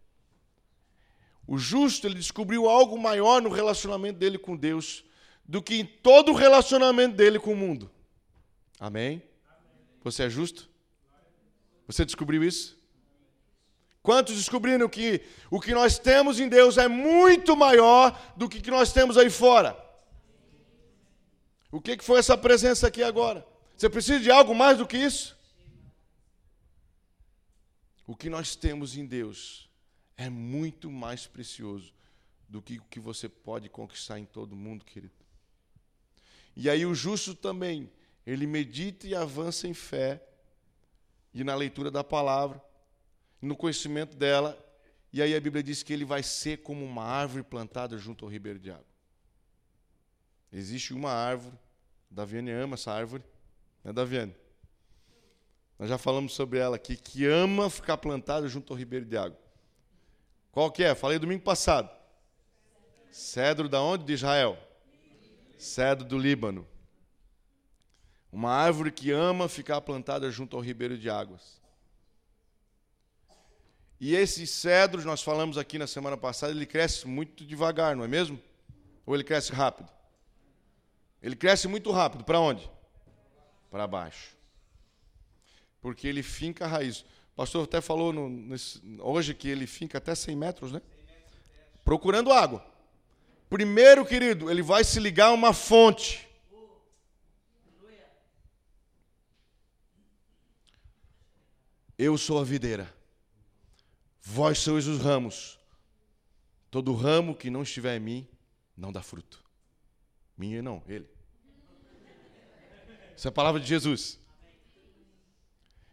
O 1.46 1.56
justo, 1.56 2.06
ele 2.06 2.14
descobriu 2.14 2.68
algo 2.68 2.98
maior 2.98 3.40
no 3.40 3.48
relacionamento 3.48 4.18
dele 4.18 4.38
com 4.38 4.54
Deus 4.54 5.04
do 5.44 5.62
que 5.62 5.76
em 5.76 5.84
todo 5.84 6.32
o 6.32 6.34
relacionamento 6.34 7.16
dele 7.16 7.38
com 7.38 7.52
o 7.52 7.56
mundo. 7.56 7.90
Amém? 8.78 9.22
Você 10.04 10.24
é 10.24 10.30
justo? 10.30 10.68
Você 11.88 12.04
descobriu 12.04 12.44
isso? 12.44 12.78
Quantos 14.02 14.36
descobriram 14.36 14.88
que 14.88 15.22
o 15.50 15.58
que 15.58 15.72
nós 15.72 15.98
temos 15.98 16.38
em 16.38 16.48
Deus 16.48 16.76
é 16.76 16.86
muito 16.86 17.56
maior 17.56 18.16
do 18.36 18.48
que 18.48 18.60
que 18.60 18.70
nós 18.70 18.92
temos 18.92 19.16
aí 19.16 19.30
fora? 19.30 19.76
O 21.72 21.80
que 21.80 21.98
foi 22.02 22.18
essa 22.18 22.36
presença 22.36 22.86
aqui 22.86 23.02
agora? 23.02 23.44
Você 23.76 23.88
precisa 23.88 24.20
de 24.20 24.30
algo 24.30 24.54
mais 24.54 24.78
do 24.78 24.86
que 24.86 24.96
isso? 24.96 25.36
O 28.06 28.14
que 28.14 28.30
nós 28.30 28.54
temos 28.54 28.96
em 28.96 29.04
Deus 29.04 29.68
é 30.16 30.30
muito 30.30 30.90
mais 30.90 31.26
precioso 31.26 31.92
do 32.48 32.62
que 32.62 32.78
o 32.78 32.84
que 32.84 33.00
você 33.00 33.28
pode 33.28 33.68
conquistar 33.68 34.18
em 34.18 34.24
todo 34.24 34.56
mundo, 34.56 34.84
querido. 34.84 35.12
E 36.56 36.68
aí 36.68 36.84
o 36.84 36.94
justo 36.94 37.34
também 37.34 37.90
ele 38.26 38.46
medita 38.46 39.06
e 39.06 39.14
avança 39.14 39.68
em 39.68 39.74
fé 39.74 40.22
e 41.40 41.44
na 41.44 41.54
leitura 41.54 41.90
da 41.90 42.02
palavra, 42.02 42.60
no 43.40 43.56
conhecimento 43.56 44.16
dela, 44.16 44.58
e 45.12 45.22
aí 45.22 45.34
a 45.34 45.40
Bíblia 45.40 45.62
diz 45.62 45.82
que 45.82 45.92
ele 45.92 46.04
vai 46.04 46.22
ser 46.22 46.58
como 46.58 46.84
uma 46.84 47.04
árvore 47.04 47.42
plantada 47.42 47.96
junto 47.96 48.24
ao 48.24 48.30
ribeiro 48.30 48.58
de 48.58 48.70
água. 48.70 48.84
Existe 50.52 50.92
uma 50.92 51.10
árvore, 51.10 51.56
Daviane 52.10 52.50
ama 52.50 52.74
essa 52.74 52.92
árvore, 52.92 53.22
né, 53.84 53.92
Daviane? 53.92 54.34
Nós 55.78 55.88
já 55.88 55.96
falamos 55.96 56.32
sobre 56.32 56.58
ela 56.58 56.76
aqui, 56.76 56.96
que 56.96 57.24
ama 57.24 57.70
ficar 57.70 57.96
plantada 57.98 58.48
junto 58.48 58.72
ao 58.72 58.78
ribeiro 58.78 59.04
de 59.04 59.16
água. 59.16 59.38
Qual 60.50 60.72
que 60.72 60.82
é? 60.82 60.94
Falei 60.94 61.18
domingo 61.18 61.44
passado. 61.44 61.88
Cedro 63.12 63.68
da 63.68 63.80
onde? 63.80 64.04
De 64.04 64.12
Israel. 64.12 64.58
Cedro 65.56 66.04
do 66.04 66.18
Líbano. 66.18 66.66
Uma 68.32 68.50
árvore 68.50 68.90
que 68.90 69.10
ama 69.10 69.48
ficar 69.48 69.80
plantada 69.80 70.30
junto 70.30 70.56
ao 70.56 70.62
ribeiro 70.62 70.98
de 70.98 71.08
águas. 71.08 71.58
E 74.00 74.14
esses 74.14 74.50
cedros, 74.50 75.04
nós 75.04 75.22
falamos 75.22 75.58
aqui 75.58 75.78
na 75.78 75.86
semana 75.86 76.16
passada, 76.16 76.52
ele 76.52 76.66
cresce 76.66 77.06
muito 77.08 77.44
devagar, 77.44 77.96
não 77.96 78.04
é 78.04 78.08
mesmo? 78.08 78.40
Ou 79.04 79.14
ele 79.14 79.24
cresce 79.24 79.52
rápido? 79.52 79.88
Ele 81.22 81.34
cresce 81.34 81.66
muito 81.66 81.90
rápido. 81.90 82.22
Para 82.22 82.38
onde? 82.38 82.70
Para 83.70 83.86
baixo. 83.86 84.36
Porque 85.80 86.06
ele 86.06 86.22
finca 86.22 86.64
a 86.64 86.68
raiz. 86.68 87.00
O 87.00 87.36
pastor 87.36 87.64
até 87.64 87.80
falou 87.80 88.12
no, 88.12 88.28
nesse, 88.28 88.80
hoje 89.00 89.34
que 89.34 89.48
ele 89.48 89.66
finca 89.66 89.98
até 89.98 90.14
100 90.14 90.36
metros, 90.36 90.72
né? 90.72 90.80
Procurando 91.84 92.32
água. 92.32 92.64
Primeiro, 93.48 94.04
querido, 94.04 94.50
ele 94.50 94.62
vai 94.62 94.84
se 94.84 95.00
ligar 95.00 95.28
a 95.28 95.32
uma 95.32 95.52
fonte. 95.52 96.27
Eu 101.98 102.16
sou 102.16 102.40
a 102.40 102.44
videira, 102.44 102.94
vós 104.22 104.58
sois 104.60 104.86
os 104.86 105.00
ramos. 105.00 105.58
Todo 106.70 106.94
ramo 106.94 107.34
que 107.34 107.50
não 107.50 107.62
estiver 107.62 107.96
em 107.96 108.00
mim 108.00 108.28
não 108.76 108.92
dá 108.92 109.02
fruto. 109.02 109.42
Minha 110.36 110.62
não, 110.62 110.80
ele. 110.86 111.10
Essa 113.16 113.26
é 113.26 113.30
a 113.30 113.32
palavra 113.32 113.60
de 113.60 113.66
Jesus. 113.66 114.16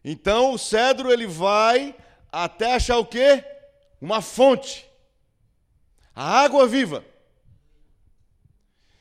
Então 0.04 0.54
o 0.54 0.60
cedro 0.60 1.12
ele 1.12 1.26
vai 1.26 1.96
até 2.32 2.76
achar 2.76 3.00
o 3.00 3.06
quê? 3.06 3.44
Uma 4.00 4.22
fonte. 4.22 4.88
A 6.13 6.41
água 6.41 6.68
viva. 6.68 7.04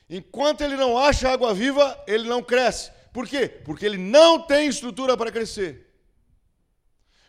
Enquanto 0.09 0.61
ele 0.61 0.75
não 0.75 0.97
acha 0.97 1.29
água 1.29 1.53
viva, 1.53 2.03
ele 2.07 2.27
não 2.27 2.41
cresce, 2.41 2.91
Por 3.13 3.27
quê? 3.27 3.47
Porque 3.47 3.85
ele 3.85 3.97
não 3.97 4.41
tem 4.41 4.67
estrutura 4.67 5.15
para 5.15 5.31
crescer. 5.31 5.84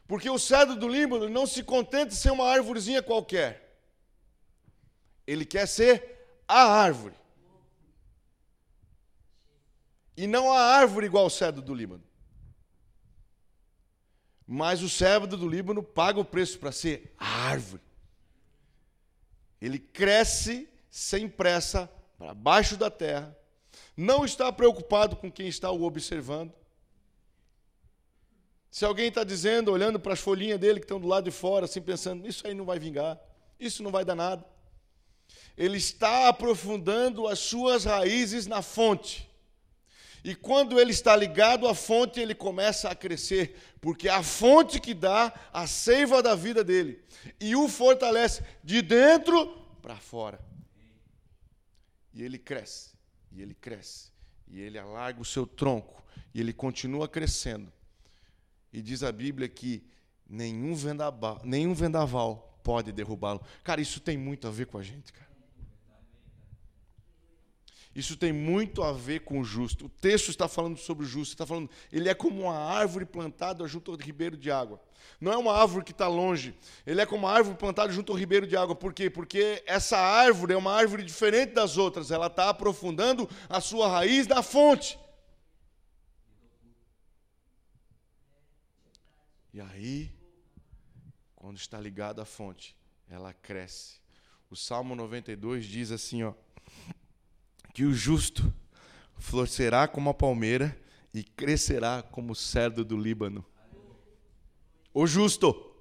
Porque 0.06 0.30
o 0.30 0.38
cedro 0.38 0.76
do 0.76 0.88
Líbano 0.88 1.28
não 1.28 1.46
se 1.46 1.62
contenta 1.62 2.06
de 2.06 2.16
ser 2.16 2.30
uma 2.30 2.48
árvorezinha 2.48 3.02
qualquer. 3.02 3.80
Ele 5.26 5.44
quer 5.44 5.66
ser 5.66 6.42
a 6.46 6.62
árvore. 6.62 7.14
E 10.16 10.26
não 10.26 10.52
a 10.52 10.60
árvore 10.60 11.06
igual 11.06 11.24
ao 11.24 11.30
cedro 11.30 11.60
do 11.60 11.74
Líbano. 11.74 12.04
Mas 14.46 14.80
o 14.80 14.88
cedro 14.88 15.36
do 15.36 15.48
Líbano 15.48 15.82
paga 15.82 16.20
o 16.20 16.24
preço 16.24 16.58
para 16.58 16.70
ser 16.70 17.12
a 17.18 17.26
árvore. 17.48 17.82
Ele 19.60 19.78
cresce 19.78 20.68
sem 20.88 21.28
pressa 21.28 21.90
para 22.16 22.32
baixo 22.32 22.76
da 22.76 22.90
terra, 22.90 23.36
não 23.96 24.24
está 24.24 24.50
preocupado 24.52 25.16
com 25.16 25.30
quem 25.30 25.48
está 25.48 25.70
o 25.70 25.82
observando. 25.82 26.54
Se 28.70 28.84
alguém 28.84 29.08
está 29.08 29.24
dizendo, 29.24 29.72
olhando 29.72 29.98
para 29.98 30.12
as 30.12 30.20
folhinhas 30.20 30.58
dele 30.58 30.80
que 30.80 30.84
estão 30.84 31.00
do 31.00 31.08
lado 31.08 31.24
de 31.24 31.30
fora, 31.30 31.64
assim 31.64 31.80
pensando, 31.80 32.26
isso 32.26 32.46
aí 32.46 32.54
não 32.54 32.64
vai 32.64 32.78
vingar, 32.78 33.18
isso 33.58 33.82
não 33.82 33.90
vai 33.90 34.04
dar 34.04 34.14
nada. 34.14 34.44
Ele 35.56 35.78
está 35.78 36.28
aprofundando 36.28 37.26
as 37.26 37.38
suas 37.38 37.84
raízes 37.84 38.46
na 38.46 38.60
fonte. 38.60 39.30
E 40.22 40.34
quando 40.34 40.80
ele 40.80 40.90
está 40.90 41.14
ligado 41.14 41.68
à 41.68 41.74
fonte, 41.74 42.18
ele 42.18 42.34
começa 42.34 42.88
a 42.90 42.94
crescer, 42.94 43.56
porque 43.80 44.08
é 44.08 44.10
a 44.10 44.22
fonte 44.22 44.80
que 44.80 44.92
dá 44.92 45.32
a 45.52 45.66
seiva 45.66 46.20
da 46.20 46.34
vida 46.34 46.64
dele 46.64 47.00
e 47.40 47.54
o 47.54 47.68
fortalece 47.68 48.42
de 48.62 48.82
dentro 48.82 49.46
para 49.80 49.96
fora. 49.96 50.40
E 52.12 52.22
ele 52.24 52.38
cresce, 52.38 52.90
e 53.30 53.40
ele 53.40 53.54
cresce, 53.54 54.10
e 54.48 54.60
ele 54.60 54.78
alarga 54.78 55.20
o 55.20 55.24
seu 55.24 55.46
tronco, 55.46 56.02
e 56.34 56.40
ele 56.40 56.52
continua 56.52 57.06
crescendo. 57.06 57.72
E 58.76 58.82
diz 58.82 59.02
a 59.02 59.10
Bíblia 59.10 59.48
que 59.48 59.82
nenhum 60.28 60.74
vendaval, 60.74 61.40
nenhum 61.42 61.72
vendaval 61.72 62.60
pode 62.62 62.92
derrubá-lo. 62.92 63.40
Cara, 63.64 63.80
isso 63.80 64.00
tem 64.00 64.18
muito 64.18 64.46
a 64.46 64.50
ver 64.50 64.66
com 64.66 64.76
a 64.76 64.82
gente, 64.82 65.14
cara. 65.14 65.30
Isso 67.94 68.18
tem 68.18 68.34
muito 68.34 68.82
a 68.82 68.92
ver 68.92 69.20
com 69.20 69.40
o 69.40 69.44
justo. 69.44 69.86
O 69.86 69.88
texto 69.88 70.28
está 70.28 70.46
falando 70.46 70.76
sobre 70.76 71.06
o 71.06 71.08
justo, 71.08 71.32
está 71.32 71.46
falando, 71.46 71.70
ele 71.90 72.10
é 72.10 72.12
como 72.12 72.42
uma 72.42 72.54
árvore 72.54 73.06
plantada 73.06 73.66
junto 73.66 73.92
ao 73.92 73.96
ribeiro 73.96 74.36
de 74.36 74.50
água. 74.50 74.78
Não 75.18 75.32
é 75.32 75.38
uma 75.38 75.54
árvore 75.54 75.82
que 75.82 75.92
está 75.92 76.06
longe, 76.06 76.54
ele 76.86 77.00
é 77.00 77.06
como 77.06 77.26
uma 77.26 77.32
árvore 77.32 77.56
plantada 77.56 77.90
junto 77.90 78.12
ao 78.12 78.18
ribeiro 78.18 78.46
de 78.46 78.58
água. 78.58 78.74
Por 78.74 78.92
quê? 78.92 79.08
Porque 79.08 79.62
essa 79.66 79.96
árvore 79.96 80.52
é 80.52 80.56
uma 80.56 80.74
árvore 80.74 81.02
diferente 81.02 81.54
das 81.54 81.78
outras, 81.78 82.10
ela 82.10 82.26
está 82.26 82.50
aprofundando 82.50 83.26
a 83.48 83.58
sua 83.58 83.88
raiz 83.88 84.26
na 84.26 84.42
fonte. 84.42 84.98
E 89.56 89.60
aí, 89.62 90.12
quando 91.34 91.56
está 91.56 91.80
ligada 91.80 92.20
à 92.20 92.26
fonte, 92.26 92.76
ela 93.08 93.32
cresce. 93.32 94.02
O 94.50 94.54
Salmo 94.54 94.94
92 94.94 95.64
diz 95.64 95.90
assim, 95.90 96.22
ó: 96.24 96.34
que 97.72 97.86
o 97.86 97.94
justo 97.94 98.52
florescerá 99.16 99.88
como 99.88 100.10
a 100.10 100.14
palmeira 100.14 100.78
e 101.14 101.24
crescerá 101.24 102.02
como 102.02 102.34
o 102.34 102.36
cedro 102.36 102.84
do 102.84 102.98
Líbano. 102.98 103.42
O 104.92 105.06
justo. 105.06 105.74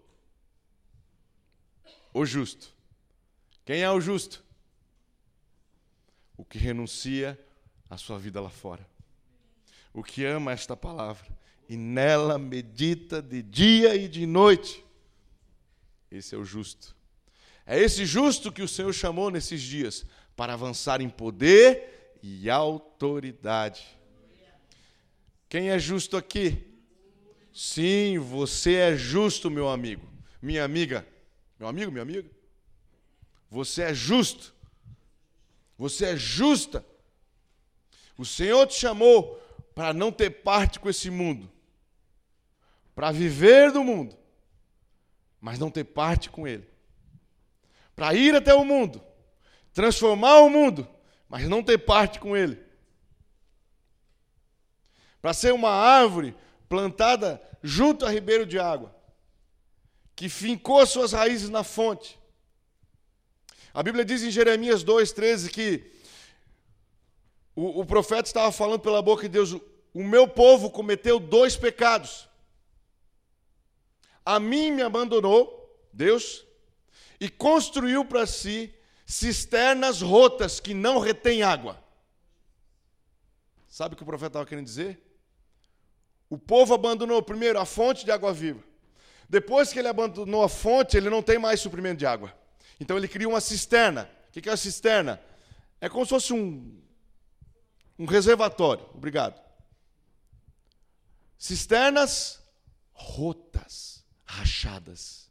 O 2.13 2.25
justo. 2.25 2.73
Quem 3.65 3.81
é 3.81 3.91
o 3.91 3.99
justo? 3.99 4.41
O 6.38 6.45
que 6.45 6.57
renuncia 6.57 7.38
à 7.89 7.97
sua 7.97 8.17
vida 8.17 8.39
lá 8.39 8.49
fora. 8.49 8.89
O 9.93 10.01
que 10.01 10.23
ama 10.23 10.53
esta 10.53 10.77
palavra 10.77 11.27
e 11.67 11.75
nela 11.75 12.38
medita 12.38 13.21
de 13.21 13.41
dia 13.41 13.95
e 13.95 14.08
de 14.08 14.25
noite. 14.25 14.84
Esse 16.12 16.36
é 16.36 16.38
o 16.38 16.43
justo. 16.43 16.95
É 17.65 17.80
esse 17.80 18.06
justo 18.06 18.51
que 18.51 18.62
o 18.62 18.67
Senhor 18.67 18.93
chamou 18.93 19.32
nesses 19.32 19.62
dias 19.62 20.06
para 20.36 20.54
avançar 20.54 21.01
em 21.01 21.10
poder 21.10 22.17
e 22.21 22.49
autoridade. 22.49 23.86
Quem 25.49 25.69
é 25.69 25.80
justo 25.80 26.17
aqui? 26.17 26.63
Sim, 27.54 28.19
você 28.19 28.75
é 28.75 28.95
justo, 28.95 29.49
meu 29.49 29.69
amigo, 29.69 30.06
minha 30.41 30.63
amiga, 30.63 31.08
meu 31.58 31.67
amigo, 31.67 31.91
minha 31.91 32.01
amiga. 32.01 32.30
Você 33.49 33.84
é 33.84 33.93
justo. 33.93 34.54
Você 35.78 36.06
é 36.06 36.17
justa. 36.17 36.86
O 38.17 38.25
Senhor 38.25 38.67
te 38.67 38.75
chamou 38.75 39.41
para 39.73 39.93
não 39.93 40.12
ter 40.12 40.30
parte 40.30 40.80
com 40.80 40.89
esse 40.89 41.10
mundo, 41.10 41.51
para 42.95 43.12
viver 43.12 43.71
do 43.71 43.84
mundo, 43.84 44.17
mas 45.39 45.60
não 45.60 45.69
ter 45.69 45.84
parte 45.84 46.29
com 46.29 46.47
ele, 46.47 46.67
para 47.95 48.15
ir 48.15 48.34
até 48.34 48.53
o 48.53 48.63
mundo, 48.63 49.03
transformar 49.73 50.39
o 50.39 50.49
mundo, 50.49 50.88
mas 51.27 51.47
não 51.47 51.62
ter 51.62 51.77
parte 51.77 52.19
com 52.19 52.36
ele. 52.36 52.63
Para 55.21 55.34
ser 55.34 55.53
uma 55.53 55.71
árvore 55.71 56.36
plantada 56.69 57.41
junto 57.62 58.05
a 58.05 58.10
ribeiro 58.10 58.45
de 58.45 58.58
água, 58.58 58.95
que 60.15 60.29
fincou 60.29 60.86
suas 60.86 61.12
raízes 61.12 61.49
na 61.49 61.63
fonte. 61.63 62.17
A 63.73 63.84
Bíblia 63.84 64.05
diz 64.05 64.23
em 64.23 64.31
Jeremias 64.31 64.84
2,13 64.86 65.49
que 65.49 65.91
o, 67.53 67.81
o, 67.81 67.86
profeta 67.86 68.29
estava 68.29 68.51
falando 68.51 68.79
pela 68.79 69.01
boca 69.01 69.23
de 69.23 69.29
Deus: 69.29 69.51
o 69.93 70.03
meu 70.03 70.27
povo 70.27 70.69
cometeu 70.69 71.19
dois 71.19 71.58
pecados. 71.58 72.24
A 74.25 74.39
mim 74.39 74.71
me 74.71 74.81
abandonou, 74.81 75.88
Deus, 75.93 76.45
e 77.19 77.29
construiu 77.29 78.03
para 78.03 78.25
si 78.25 78.73
cisternas 79.05 80.01
rotas 80.01 80.59
que 80.59 80.73
não 80.73 80.99
retêm 80.99 81.43
água. 81.43 81.81
Sabe 83.67 83.93
o 83.93 83.97
que 83.97 84.03
o 84.03 84.05
profeta 84.05 84.27
estava 84.27 84.45
querendo 84.45 84.65
dizer? 84.65 84.99
O 86.29 86.38
povo 86.38 86.73
abandonou 86.73 87.21
primeiro 87.21 87.59
a 87.59 87.65
fonte 87.65 88.03
de 88.03 88.11
água 88.11 88.33
viva. 88.33 88.63
Depois 89.29 89.71
que 89.71 89.79
ele 89.79 89.88
abandonou 89.88 90.43
a 90.43 90.49
fonte, 90.49 90.97
ele 90.97 91.09
não 91.09 91.21
tem 91.21 91.38
mais 91.38 91.59
suprimento 91.59 91.97
de 91.97 92.05
água. 92.05 92.33
Então 92.79 92.97
ele 92.97 93.07
cria 93.07 93.27
uma 93.27 93.41
cisterna. 93.41 94.09
O 94.29 94.31
que 94.31 94.49
é 94.49 94.51
a 94.51 94.57
cisterna? 94.57 95.21
É 95.79 95.88
como 95.88 96.05
se 96.05 96.09
fosse 96.09 96.33
um, 96.33 96.81
um 97.97 98.05
reservatório. 98.05 98.85
Obrigado. 98.93 99.41
Cisternas 101.38 102.41
rotas, 102.91 103.94
rachadas, 104.35 105.29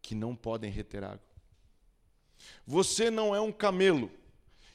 que 0.00 0.14
não 0.14 0.34
podem 0.34 0.70
reter 0.70 1.04
água. 1.04 1.20
Você 2.66 3.10
não 3.10 3.34
é 3.34 3.40
um 3.40 3.52
camelo 3.52 4.10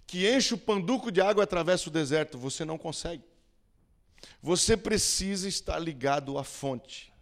que 0.06 0.30
enche 0.30 0.54
o 0.54 0.58
panduco 0.58 1.12
de 1.12 1.20
água 1.20 1.42
e 1.42 1.46
atravessa 1.46 1.90
o 1.90 1.92
deserto. 1.92 2.38
Você 2.38 2.64
não 2.64 2.78
consegue. 2.78 3.24
Você 4.42 4.78
precisa 4.78 5.48
estar 5.48 5.78
ligado 5.80 6.38
à 6.38 6.44
fonte. 6.44 7.14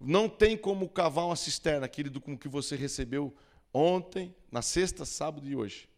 Não 0.00 0.28
tem 0.28 0.56
como 0.56 0.88
cavar 0.88 1.26
uma 1.26 1.36
cisterna, 1.36 1.86
querido, 1.88 2.20
com 2.20 2.32
o 2.32 2.38
que 2.38 2.48
você 2.48 2.74
recebeu 2.74 3.36
ontem, 3.72 4.34
na 4.50 4.62
sexta, 4.62 5.04
sábado 5.04 5.46
e 5.46 5.54
hoje. 5.54 5.88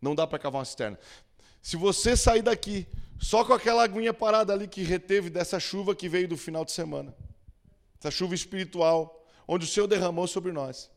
Não 0.00 0.14
dá 0.14 0.26
para 0.26 0.38
cavar 0.38 0.60
uma 0.60 0.64
cisterna. 0.64 0.98
Se 1.60 1.76
você 1.76 2.16
sair 2.16 2.42
daqui 2.42 2.86
só 3.18 3.44
com 3.44 3.52
aquela 3.52 3.84
aguinha 3.84 4.14
parada 4.14 4.52
ali 4.52 4.66
que 4.66 4.82
reteve 4.82 5.28
dessa 5.28 5.60
chuva 5.60 5.94
que 5.94 6.08
veio 6.08 6.26
do 6.26 6.36
final 6.36 6.64
de 6.64 6.72
semana, 6.72 7.14
essa 8.00 8.10
chuva 8.10 8.34
espiritual, 8.34 9.24
onde 9.46 9.66
o 9.66 9.68
Senhor 9.68 9.86
derramou 9.86 10.26
sobre 10.26 10.50
nós. 10.50 10.90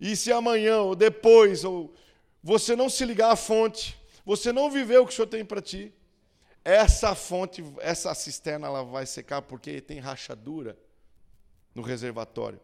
E 0.00 0.14
se 0.14 0.32
amanhã 0.32 0.78
ou 0.78 0.94
depois 0.94 1.64
ou 1.64 1.92
você 2.42 2.76
não 2.76 2.88
se 2.88 3.04
ligar 3.04 3.32
à 3.32 3.36
fonte, 3.36 3.98
você 4.24 4.52
não 4.52 4.70
viver 4.70 4.98
o 4.98 5.06
que 5.06 5.12
o 5.12 5.16
Senhor 5.16 5.26
tem 5.26 5.44
para 5.44 5.60
ti, 5.60 5.92
essa 6.64 7.14
fonte, 7.14 7.64
essa 7.80 8.14
cisterna, 8.14 8.66
ela 8.66 8.84
vai 8.84 9.06
secar 9.06 9.42
porque 9.42 9.80
tem 9.80 9.98
rachadura 9.98 10.78
no 11.74 11.82
reservatório. 11.82 12.60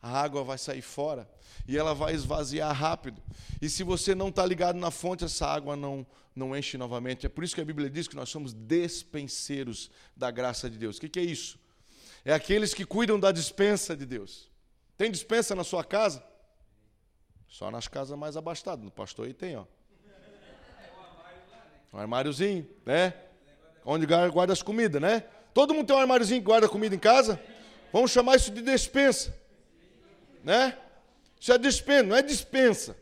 A 0.00 0.10
água 0.10 0.44
vai 0.44 0.56
sair 0.56 0.80
fora 0.80 1.28
e 1.66 1.76
ela 1.76 1.92
vai 1.92 2.14
esvaziar 2.14 2.72
rápido. 2.72 3.20
E 3.60 3.68
se 3.68 3.82
você 3.82 4.14
não 4.14 4.28
está 4.28 4.46
ligado 4.46 4.78
na 4.78 4.92
fonte, 4.92 5.24
essa 5.24 5.46
água 5.46 5.74
não, 5.74 6.06
não 6.34 6.56
enche 6.56 6.78
novamente. 6.78 7.26
É 7.26 7.28
por 7.28 7.42
isso 7.42 7.54
que 7.54 7.60
a 7.60 7.64
Bíblia 7.64 7.90
diz 7.90 8.06
que 8.06 8.14
nós 8.14 8.28
somos 8.28 8.54
despenseiros 8.54 9.90
da 10.16 10.30
graça 10.30 10.70
de 10.70 10.78
Deus. 10.78 10.96
O 10.96 11.00
que, 11.00 11.08
que 11.08 11.18
é 11.18 11.24
isso? 11.24 11.58
É 12.24 12.32
aqueles 12.32 12.74
que 12.74 12.84
cuidam 12.84 13.18
da 13.18 13.32
dispensa 13.32 13.96
de 13.96 14.04
Deus. 14.04 14.50
Tem 14.96 15.10
dispensa 15.10 15.54
na 15.54 15.64
sua 15.64 15.84
casa? 15.84 16.22
Só 17.48 17.70
nas 17.70 17.88
casas 17.88 18.18
mais 18.18 18.36
abastadas. 18.36 18.84
No 18.84 18.90
pastor 18.90 19.26
aí 19.26 19.34
tem, 19.34 19.56
ó. 19.56 19.64
Um 21.92 21.98
armáriozinho, 21.98 22.68
né? 22.84 23.14
Onde 23.84 24.06
guarda 24.06 24.52
as 24.52 24.62
comidas, 24.62 25.00
né? 25.00 25.24
Todo 25.54 25.72
mundo 25.72 25.86
tem 25.86 25.96
um 25.96 26.00
armáriozinho 26.00 26.40
que 26.40 26.46
guarda 26.46 26.68
comida 26.68 26.94
em 26.94 26.98
casa? 26.98 27.40
Vamos 27.92 28.10
chamar 28.10 28.36
isso 28.36 28.50
de 28.50 28.60
despensa. 28.60 29.34
Né? 30.44 30.76
Isso 31.40 31.52
é 31.52 31.58
dispensa, 31.58 32.02
não 32.02 32.16
é 32.16 32.22
dispensa. 32.22 32.96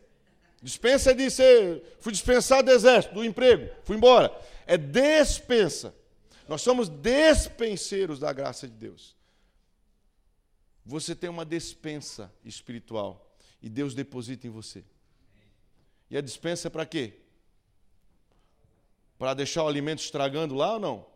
Dispensa 0.62 1.10
é 1.10 1.14
de 1.14 1.30
ser, 1.30 1.82
fui 2.00 2.12
dispensado 2.12 2.64
do 2.64 2.72
exército, 2.72 3.14
do 3.14 3.24
emprego, 3.24 3.68
fui 3.84 3.96
embora. 3.96 4.32
É 4.66 4.76
despensa. 4.76 5.94
Nós 6.48 6.62
somos 6.62 6.88
despenseiros 6.88 8.18
da 8.18 8.32
graça 8.32 8.68
de 8.68 8.74
Deus. 8.74 9.16
Você 10.84 11.14
tem 11.14 11.28
uma 11.28 11.44
despensa 11.44 12.32
espiritual 12.44 13.36
e 13.60 13.68
Deus 13.68 13.94
deposita 13.94 14.46
em 14.46 14.50
você. 14.50 14.84
E 16.08 16.16
a 16.16 16.20
dispensa 16.20 16.68
é 16.68 16.70
para 16.70 16.86
quê? 16.86 17.14
Para 19.18 19.34
deixar 19.34 19.64
o 19.64 19.68
alimento 19.68 20.00
estragando 20.00 20.54
lá 20.54 20.74
ou 20.74 20.78
não? 20.78 21.15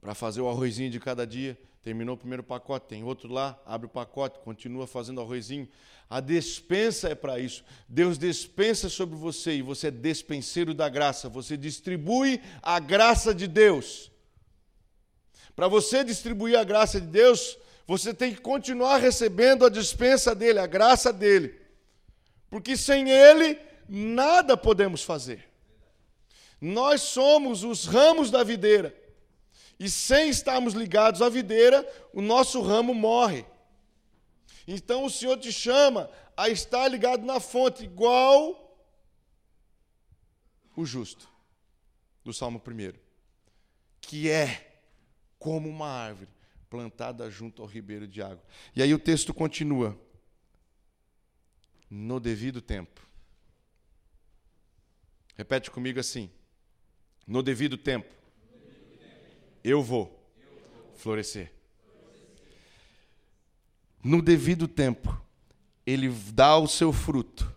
Para 0.00 0.14
fazer 0.14 0.40
o 0.40 0.48
arrozinho 0.48 0.90
de 0.90 1.00
cada 1.00 1.26
dia. 1.26 1.58
Terminou 1.82 2.14
o 2.14 2.18
primeiro 2.18 2.42
pacote, 2.42 2.86
tem 2.86 3.04
outro 3.04 3.32
lá, 3.32 3.58
abre 3.64 3.86
o 3.86 3.90
pacote, 3.90 4.40
continua 4.40 4.86
fazendo 4.86 5.20
arrozinho. 5.20 5.68
A 6.10 6.20
despensa 6.20 7.08
é 7.08 7.14
para 7.14 7.38
isso. 7.38 7.64
Deus 7.88 8.18
despensa 8.18 8.88
sobre 8.88 9.16
você 9.16 9.56
e 9.56 9.62
você 9.62 9.88
é 9.88 9.90
despenseiro 9.90 10.74
da 10.74 10.88
graça. 10.88 11.28
Você 11.28 11.56
distribui 11.56 12.40
a 12.62 12.78
graça 12.78 13.34
de 13.34 13.46
Deus. 13.46 14.10
Para 15.54 15.68
você 15.68 16.04
distribuir 16.04 16.58
a 16.58 16.64
graça 16.64 17.00
de 17.00 17.06
Deus, 17.06 17.58
você 17.86 18.14
tem 18.14 18.34
que 18.34 18.40
continuar 18.40 18.98
recebendo 18.98 19.64
a 19.64 19.70
dispensa 19.70 20.34
dele, 20.34 20.58
a 20.58 20.66
graça 20.66 21.12
dele. 21.12 21.58
Porque 22.50 22.76
sem 22.76 23.10
ele, 23.10 23.58
nada 23.88 24.56
podemos 24.56 25.02
fazer. 25.02 25.48
Nós 26.60 27.02
somos 27.02 27.64
os 27.64 27.86
ramos 27.86 28.30
da 28.30 28.44
videira. 28.44 28.94
E 29.78 29.88
sem 29.88 30.28
estarmos 30.28 30.74
ligados 30.74 31.22
à 31.22 31.28
videira, 31.28 31.86
o 32.12 32.20
nosso 32.20 32.60
ramo 32.60 32.92
morre. 32.92 33.44
Então 34.66 35.04
o 35.04 35.10
Senhor 35.10 35.38
te 35.38 35.52
chama 35.52 36.10
a 36.36 36.48
estar 36.48 36.88
ligado 36.88 37.24
na 37.24 37.40
fonte, 37.40 37.84
igual 37.84 38.64
o 40.76 40.84
justo, 40.84 41.28
do 42.22 42.32
Salmo 42.32 42.62
1, 42.64 42.92
que 44.00 44.30
é 44.30 44.80
como 45.38 45.68
uma 45.68 45.88
árvore 45.88 46.30
plantada 46.68 47.30
junto 47.30 47.62
ao 47.62 47.68
ribeiro 47.68 48.06
de 48.06 48.22
água. 48.22 48.42
E 48.76 48.82
aí 48.82 48.92
o 48.92 48.98
texto 48.98 49.32
continua 49.32 49.98
no 51.90 52.20
devido 52.20 52.60
tempo. 52.60 53.08
Repete 55.34 55.70
comigo 55.70 55.98
assim: 55.98 56.30
no 57.26 57.42
devido 57.42 57.76
tempo, 57.76 58.14
eu 59.62 59.82
vou 59.82 60.18
florescer. 60.96 61.52
No 64.02 64.22
devido 64.22 64.68
tempo, 64.68 65.20
ele 65.86 66.08
dá 66.32 66.56
o 66.56 66.68
seu 66.68 66.92
fruto, 66.92 67.54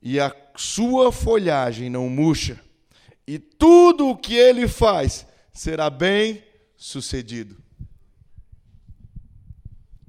e 0.00 0.18
a 0.18 0.34
sua 0.56 1.12
folhagem 1.12 1.90
não 1.90 2.08
murcha, 2.08 2.62
e 3.26 3.38
tudo 3.38 4.08
o 4.08 4.16
que 4.16 4.34
ele 4.34 4.66
faz 4.66 5.26
será 5.52 5.90
bem 5.90 6.42
sucedido. 6.76 7.56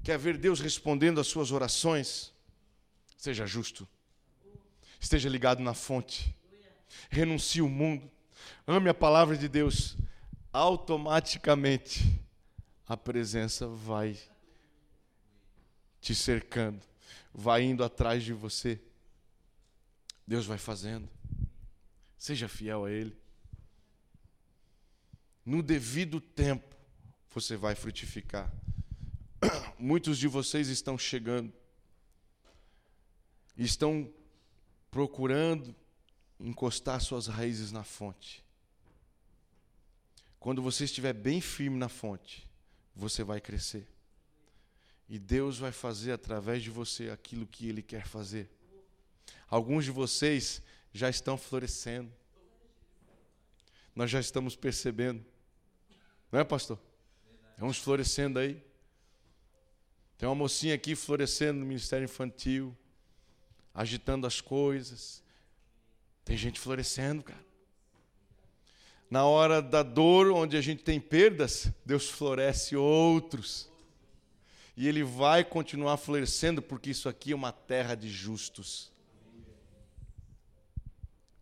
Quer 0.04 0.18
ver 0.18 0.38
Deus 0.38 0.60
respondendo 0.60 1.20
às 1.20 1.28
suas 1.28 1.52
orações? 1.52 2.32
Seja 3.18 3.46
justo. 3.46 3.88
Esteja 5.00 5.30
ligado 5.30 5.62
na 5.62 5.74
fonte. 5.74 6.36
Renuncie 7.10 7.62
o 7.62 7.70
mundo. 7.70 8.10
Ame 8.66 8.90
a 8.90 8.94
palavra 8.94 9.38
de 9.38 9.48
Deus. 9.48 9.98
Automaticamente 10.52 12.20
a 12.88 12.98
presença 12.98 13.68
vai 13.68 14.18
te 16.02 16.16
cercando, 16.16 16.82
vai 17.34 17.64
indo 17.64 17.84
atrás 17.84 18.24
de 18.24 18.34
você. 18.34 18.82
Deus 20.26 20.46
vai 20.46 20.58
fazendo. 20.58 21.10
Seja 22.18 22.48
fiel 22.48 22.86
a 22.86 22.92
Ele. 22.92 23.18
No 25.46 25.64
devido 25.64 26.20
tempo, 26.20 26.76
você 27.34 27.56
vai 27.56 27.76
frutificar. 27.76 28.52
Muitos 29.78 30.18
de 30.18 30.28
vocês 30.28 30.68
estão 30.68 30.98
chegando 30.98 31.54
estão 33.60 34.12
procurando 34.90 35.76
encostar 36.40 37.02
suas 37.02 37.28
raízes 37.28 37.72
na 37.72 37.84
fonte. 37.84 38.44
Quando 40.40 40.62
você 40.62 40.86
estiver 40.86 41.14
bem 41.14 41.42
firme 41.42 41.78
na 41.78 41.90
fonte, 41.90 42.50
você 42.96 43.24
vai 43.24 43.42
crescer. 43.42 43.88
E 45.08 45.18
Deus 45.18 45.58
vai 45.58 45.72
fazer 45.72 46.12
através 46.12 46.64
de 46.64 46.70
você 46.70 47.10
aquilo 47.10 47.46
que 47.46 47.68
Ele 47.68 47.82
quer 47.82 48.06
fazer. 48.06 48.50
Alguns 49.48 49.86
de 49.86 49.92
vocês 49.92 50.62
já 50.94 51.10
estão 51.10 51.38
florescendo. 51.38 52.12
Nós 53.96 54.10
já 54.10 54.20
estamos 54.20 54.56
percebendo. 54.56 55.26
Não 56.32 56.40
é, 56.40 56.44
pastor? 56.44 56.80
Vamos 57.58 57.78
florescendo 57.78 58.40
aí. 58.40 58.64
Tem 60.18 60.30
uma 60.30 60.36
mocinha 60.36 60.76
aqui 60.76 60.96
florescendo 60.96 61.60
no 61.60 61.66
ministério 61.66 62.06
infantil 62.06 62.78
agitando 63.74 64.28
as 64.28 64.42
coisas. 64.42 65.24
Tem 66.26 66.36
gente 66.36 66.60
florescendo, 66.60 67.24
cara. 67.24 67.49
Na 69.10 69.26
hora 69.26 69.62
da 69.62 69.82
dor, 69.82 70.32
onde 70.32 70.56
a 70.56 70.62
gente 70.62 70.84
tem 70.84 71.00
perdas, 71.00 71.72
Deus 71.86 72.08
floresce 72.10 72.76
outros. 72.76 73.70
E 74.78 74.88
Ele 74.88 75.04
vai 75.04 75.44
continuar 75.44 75.98
florescendo, 75.98 76.62
porque 76.62 76.92
isso 76.92 77.10
aqui 77.10 77.32
é 77.32 77.36
uma 77.36 77.52
terra 77.52 77.96
de 77.96 78.10
justos. 78.10 78.92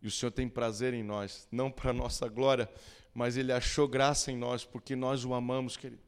E 0.02 0.08
o 0.08 0.12
Senhor 0.12 0.32
tem 0.32 0.48
prazer 0.48 0.94
em 0.94 1.04
nós, 1.04 1.48
não 1.52 1.70
para 1.70 1.92
nossa 1.92 2.28
glória, 2.30 2.70
mas 3.14 3.36
Ele 3.36 3.52
achou 3.52 3.88
graça 3.88 4.32
em 4.32 4.38
nós, 4.38 4.64
porque 4.64 4.96
nós 4.96 5.26
o 5.26 5.34
amamos, 5.34 5.76
querido. 5.76 6.08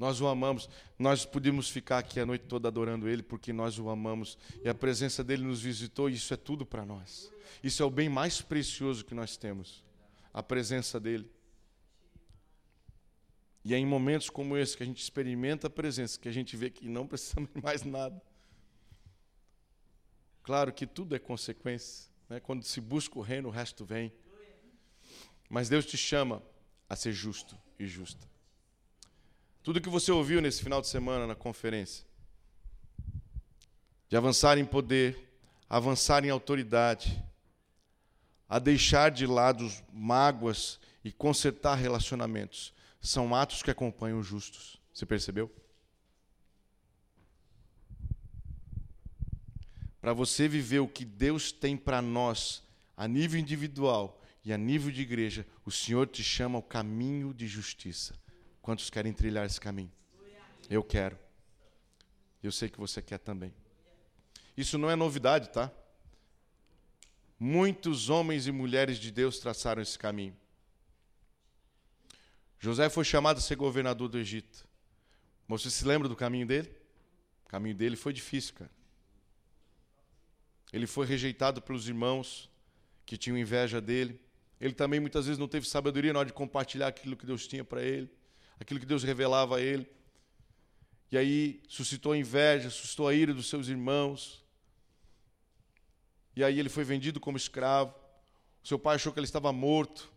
Nós 0.00 0.18
o 0.18 0.26
amamos. 0.26 0.66
Nós 0.98 1.26
podíamos 1.26 1.68
ficar 1.68 1.98
aqui 1.98 2.18
a 2.18 2.24
noite 2.24 2.46
toda 2.46 2.68
adorando 2.68 3.06
Ele 3.06 3.22
porque 3.22 3.52
nós 3.52 3.78
o 3.78 3.90
amamos. 3.90 4.38
E 4.64 4.68
a 4.68 4.74
presença 4.74 5.22
dele 5.22 5.42
nos 5.42 5.60
visitou 5.60 6.08
e 6.08 6.14
isso 6.14 6.32
é 6.32 6.38
tudo 6.38 6.64
para 6.64 6.86
nós. 6.86 7.30
Isso 7.62 7.82
é 7.82 7.86
o 7.86 7.90
bem 7.90 8.08
mais 8.08 8.40
precioso 8.40 9.04
que 9.04 9.14
nós 9.14 9.36
temos. 9.36 9.84
A 10.32 10.42
presença 10.42 11.00
dele. 11.00 11.30
E 13.64 13.74
é 13.74 13.78
em 13.78 13.86
momentos 13.86 14.30
como 14.30 14.56
esse 14.56 14.76
que 14.76 14.82
a 14.82 14.86
gente 14.86 15.02
experimenta 15.02 15.66
a 15.66 15.70
presença, 15.70 16.18
que 16.18 16.28
a 16.28 16.32
gente 16.32 16.56
vê 16.56 16.70
que 16.70 16.88
não 16.88 17.06
precisamos 17.06 17.50
de 17.54 17.62
mais 17.62 17.82
nada. 17.82 18.20
Claro 20.42 20.72
que 20.72 20.86
tudo 20.86 21.14
é 21.14 21.18
consequência. 21.18 22.10
Né? 22.28 22.40
Quando 22.40 22.64
se 22.64 22.80
busca 22.80 23.18
o 23.18 23.22
reino, 23.22 23.48
o 23.48 23.52
resto 23.52 23.84
vem. 23.84 24.12
Mas 25.48 25.68
Deus 25.68 25.84
te 25.84 25.96
chama 25.96 26.42
a 26.88 26.96
ser 26.96 27.12
justo 27.12 27.58
e 27.78 27.86
justa. 27.86 28.28
Tudo 29.62 29.80
que 29.80 29.88
você 29.88 30.10
ouviu 30.10 30.40
nesse 30.40 30.62
final 30.62 30.80
de 30.80 30.86
semana 30.86 31.26
na 31.26 31.34
conferência, 31.34 32.06
de 34.08 34.16
avançar 34.16 34.56
em 34.56 34.64
poder, 34.64 35.28
avançar 35.68 36.24
em 36.24 36.30
autoridade, 36.30 37.22
a 38.50 38.58
deixar 38.58 39.12
de 39.12 39.26
lado 39.26 39.70
mágoas 39.92 40.80
e 41.04 41.12
consertar 41.12 41.76
relacionamentos, 41.76 42.74
são 43.00 43.32
atos 43.32 43.62
que 43.62 43.70
acompanham 43.70 44.18
os 44.18 44.26
justos. 44.26 44.80
Você 44.92 45.06
percebeu? 45.06 45.48
Para 50.00 50.12
você 50.12 50.48
viver 50.48 50.80
o 50.80 50.88
que 50.88 51.04
Deus 51.04 51.52
tem 51.52 51.76
para 51.76 52.02
nós, 52.02 52.64
a 52.96 53.06
nível 53.06 53.38
individual 53.38 54.20
e 54.44 54.52
a 54.52 54.58
nível 54.58 54.90
de 54.90 55.00
igreja, 55.00 55.46
o 55.64 55.70
Senhor 55.70 56.08
te 56.08 56.24
chama 56.24 56.58
ao 56.58 56.62
caminho 56.62 57.32
de 57.32 57.46
justiça. 57.46 58.18
Quantos 58.60 58.90
querem 58.90 59.12
trilhar 59.12 59.46
esse 59.46 59.60
caminho? 59.60 59.92
Eu 60.68 60.82
quero. 60.82 61.16
Eu 62.42 62.50
sei 62.50 62.68
que 62.68 62.80
você 62.80 63.00
quer 63.00 63.18
também. 63.18 63.54
Isso 64.56 64.76
não 64.76 64.90
é 64.90 64.96
novidade, 64.96 65.50
tá? 65.50 65.70
Muitos 67.40 68.10
homens 68.10 68.46
e 68.46 68.52
mulheres 68.52 68.98
de 68.98 69.10
Deus 69.10 69.38
traçaram 69.38 69.80
esse 69.80 69.98
caminho. 69.98 70.36
José 72.58 72.90
foi 72.90 73.04
chamado 73.04 73.38
a 73.38 73.40
ser 73.40 73.56
governador 73.56 74.08
do 74.08 74.18
Egito. 74.18 74.68
Mas 75.48 75.62
você 75.62 75.70
se 75.70 75.84
lembra 75.86 76.06
do 76.06 76.14
caminho 76.14 76.46
dele? 76.46 76.70
O 77.46 77.48
caminho 77.48 77.74
dele 77.74 77.96
foi 77.96 78.12
difícil, 78.12 78.54
cara. 78.54 78.70
Ele 80.70 80.86
foi 80.86 81.06
rejeitado 81.06 81.62
pelos 81.62 81.88
irmãos 81.88 82.50
que 83.06 83.16
tinham 83.16 83.38
inveja 83.38 83.80
dele. 83.80 84.20
Ele 84.60 84.74
também 84.74 85.00
muitas 85.00 85.24
vezes 85.24 85.38
não 85.38 85.48
teve 85.48 85.66
sabedoria 85.66 86.12
na 86.12 86.18
hora 86.18 86.28
de 86.28 86.34
compartilhar 86.34 86.88
aquilo 86.88 87.16
que 87.16 87.24
Deus 87.24 87.48
tinha 87.48 87.64
para 87.64 87.82
ele 87.82 88.10
aquilo 88.60 88.78
que 88.78 88.86
Deus 88.86 89.02
revelava 89.02 89.56
a 89.56 89.60
ele. 89.60 89.88
E 91.10 91.16
aí 91.16 91.62
suscitou 91.66 92.12
a 92.12 92.18
inveja, 92.18 92.68
suscitou 92.68 93.08
a 93.08 93.14
ira 93.14 93.32
dos 93.32 93.48
seus 93.48 93.68
irmãos. 93.68 94.44
E 96.40 96.44
aí 96.44 96.58
ele 96.58 96.70
foi 96.70 96.84
vendido 96.84 97.20
como 97.20 97.36
escravo. 97.36 97.94
O 98.64 98.66
seu 98.66 98.78
pai 98.78 98.94
achou 98.94 99.12
que 99.12 99.20
ele 99.20 99.26
estava 99.26 99.52
morto. 99.52 100.10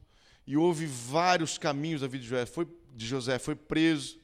E 0.48 0.56
houve 0.56 0.86
vários 0.86 1.58
caminhos 1.58 2.00
da 2.00 2.08
vida 2.08 2.24
de 2.24 2.30
José. 2.30 2.46
Foi, 2.46 2.66
de 2.94 3.06
José, 3.06 3.38
foi 3.38 3.56
preso. 3.56 4.18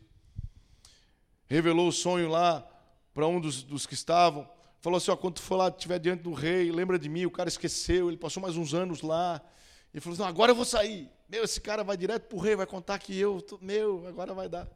Revelou 1.45 1.89
o 1.89 1.91
sonho 1.91 2.29
lá 2.29 2.65
para 3.13 3.27
um 3.27 3.41
dos, 3.41 3.63
dos, 3.63 3.85
que 3.85 3.95
estavam. 3.95 4.49
Falou 4.79 4.95
assim: 4.95 5.11
ó, 5.11 5.17
quando 5.17 5.33
tu 5.35 5.41
for 5.41 5.57
lá, 5.57 5.67
estiver 5.67 5.99
diante 5.99 6.23
do 6.23 6.31
rei, 6.31 6.71
lembra 6.71 6.97
de 6.97 7.09
mim. 7.09 7.25
O 7.25 7.31
cara 7.31 7.49
esqueceu, 7.49 8.07
ele 8.07 8.15
passou 8.15 8.41
mais 8.41 8.55
uns 8.55 8.73
anos 8.73 9.01
lá. 9.01 9.41
E 9.93 9.99
falou 9.99 10.13
assim: 10.13 10.21
não, 10.21 10.29
agora 10.29 10.53
eu 10.53 10.55
vou 10.55 10.63
sair. 10.63 11.11
Meu, 11.27 11.43
esse 11.43 11.59
cara 11.59 11.83
vai 11.83 11.97
direto 11.97 12.29
pro 12.29 12.37
rei, 12.37 12.55
vai 12.55 12.65
contar 12.65 12.97
que 12.97 13.13
eu, 13.13 13.41
tô, 13.41 13.59
meu, 13.61 14.07
agora 14.07 14.33
vai 14.33 14.47
dar. 14.47 14.69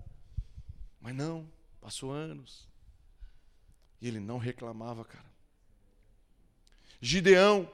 Mas 1.00 1.16
não, 1.16 1.50
passou 1.80 2.12
anos. 2.12 2.68
E 4.02 4.10
ele 4.10 4.20
não 4.20 4.38
reclamava, 4.38 5.06
cara. 5.06 5.33
Gideão. 7.06 7.70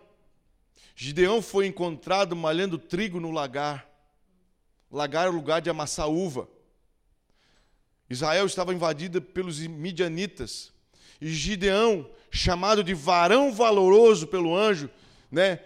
Gideão 0.95 1.39
foi 1.39 1.67
encontrado 1.67 2.35
malhando 2.35 2.79
trigo 2.79 3.19
no 3.19 3.29
lagar. 3.29 3.87
Lagar 4.91 5.27
é 5.27 5.29
o 5.29 5.33
lugar 5.33 5.61
de 5.61 5.69
amassar 5.69 6.09
uva. 6.09 6.49
Israel 8.09 8.47
estava 8.47 8.73
invadida 8.73 9.21
pelos 9.21 9.59
midianitas. 9.59 10.73
E 11.21 11.29
Gideão, 11.29 12.09
chamado 12.31 12.83
de 12.83 12.95
varão 12.95 13.53
valoroso 13.53 14.25
pelo 14.25 14.57
anjo, 14.57 14.89
né? 15.31 15.59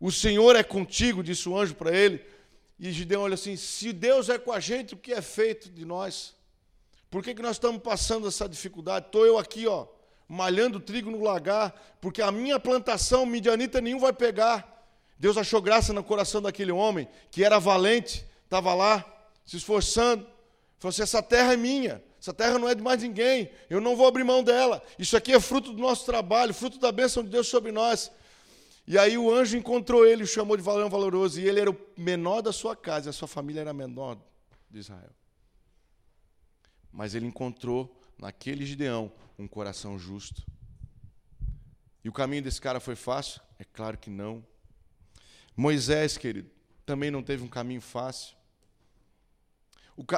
O 0.00 0.10
Senhor 0.10 0.56
é 0.56 0.62
contigo, 0.62 1.22
disse 1.22 1.50
o 1.50 1.58
anjo 1.58 1.74
para 1.74 1.94
ele. 1.94 2.24
E 2.78 2.90
Gideão 2.90 3.24
olha 3.24 3.34
assim: 3.34 3.56
se 3.56 3.92
Deus 3.92 4.30
é 4.30 4.38
com 4.38 4.52
a 4.52 4.58
gente, 4.58 4.94
o 4.94 4.96
que 4.96 5.12
é 5.12 5.20
feito 5.20 5.68
de 5.68 5.84
nós? 5.84 6.34
Por 7.10 7.22
que, 7.22 7.34
que 7.34 7.42
nós 7.42 7.56
estamos 7.56 7.82
passando 7.82 8.26
essa 8.26 8.48
dificuldade? 8.48 9.04
Estou 9.04 9.26
eu 9.26 9.36
aqui, 9.36 9.66
ó, 9.66 9.86
malhando 10.28 10.80
trigo 10.80 11.10
no 11.10 11.22
lagar, 11.22 11.74
porque 12.00 12.20
a 12.20 12.32
minha 12.32 12.58
plantação 12.58 13.24
midianita 13.24 13.80
nenhum 13.80 13.98
vai 13.98 14.12
pegar. 14.12 14.74
Deus 15.18 15.36
achou 15.36 15.62
graça 15.62 15.92
no 15.92 16.04
coração 16.04 16.42
daquele 16.42 16.72
homem, 16.72 17.08
que 17.30 17.44
era 17.44 17.58
valente, 17.58 18.24
estava 18.44 18.74
lá, 18.74 19.04
se 19.44 19.56
esforçando. 19.56 20.26
Falou 20.78 20.90
assim: 20.90 21.02
essa 21.02 21.22
terra 21.22 21.54
é 21.54 21.56
minha, 21.56 22.02
essa 22.20 22.34
terra 22.34 22.58
não 22.58 22.68
é 22.68 22.74
de 22.74 22.82
mais 22.82 23.02
ninguém, 23.02 23.50
eu 23.70 23.80
não 23.80 23.96
vou 23.96 24.06
abrir 24.06 24.24
mão 24.24 24.42
dela. 24.42 24.82
Isso 24.98 25.16
aqui 25.16 25.32
é 25.32 25.40
fruto 25.40 25.72
do 25.72 25.80
nosso 25.80 26.04
trabalho, 26.04 26.52
fruto 26.52 26.78
da 26.78 26.92
bênção 26.92 27.22
de 27.22 27.30
Deus 27.30 27.48
sobre 27.48 27.72
nós. 27.72 28.10
E 28.86 28.96
aí 28.98 29.18
o 29.18 29.32
anjo 29.32 29.56
encontrou 29.56 30.06
ele, 30.06 30.22
o 30.22 30.26
chamou 30.26 30.56
de 30.56 30.62
valor 30.62 30.88
valoroso, 30.88 31.40
e 31.40 31.48
ele 31.48 31.60
era 31.60 31.70
o 31.70 31.76
menor 31.96 32.40
da 32.40 32.52
sua 32.52 32.76
casa, 32.76 33.08
e 33.08 33.10
a 33.10 33.12
sua 33.12 33.26
família 33.26 33.60
era 33.60 33.70
a 33.70 33.74
menor 33.74 34.16
de 34.70 34.78
Israel. 34.78 35.10
Mas 36.92 37.14
ele 37.14 37.26
encontrou 37.26 37.95
naquele 38.18 38.64
Gideão 38.64 39.12
um 39.38 39.46
coração 39.46 39.98
justo. 39.98 40.44
E 42.04 42.08
o 42.08 42.12
caminho 42.12 42.42
desse 42.42 42.60
cara 42.60 42.80
foi 42.80 42.96
fácil? 42.96 43.40
É 43.58 43.64
claro 43.64 43.98
que 43.98 44.08
não. 44.10 44.44
Moisés, 45.56 46.16
querido, 46.16 46.50
também 46.84 47.10
não 47.10 47.22
teve 47.22 47.42
um 47.42 47.48
caminho 47.48 47.80
fácil. 47.80 48.36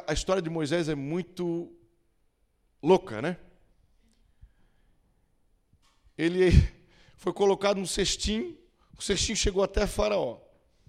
a 0.06 0.12
história 0.12 0.42
de 0.42 0.50
Moisés 0.50 0.88
é 0.88 0.94
muito 0.94 1.72
louca, 2.82 3.22
né? 3.22 3.38
Ele 6.16 6.50
foi 7.16 7.32
colocado 7.32 7.78
no 7.78 7.86
cestinho, 7.86 8.58
o 8.98 9.02
cestinho 9.02 9.36
chegou 9.36 9.62
até 9.62 9.86
Faraó. 9.86 10.40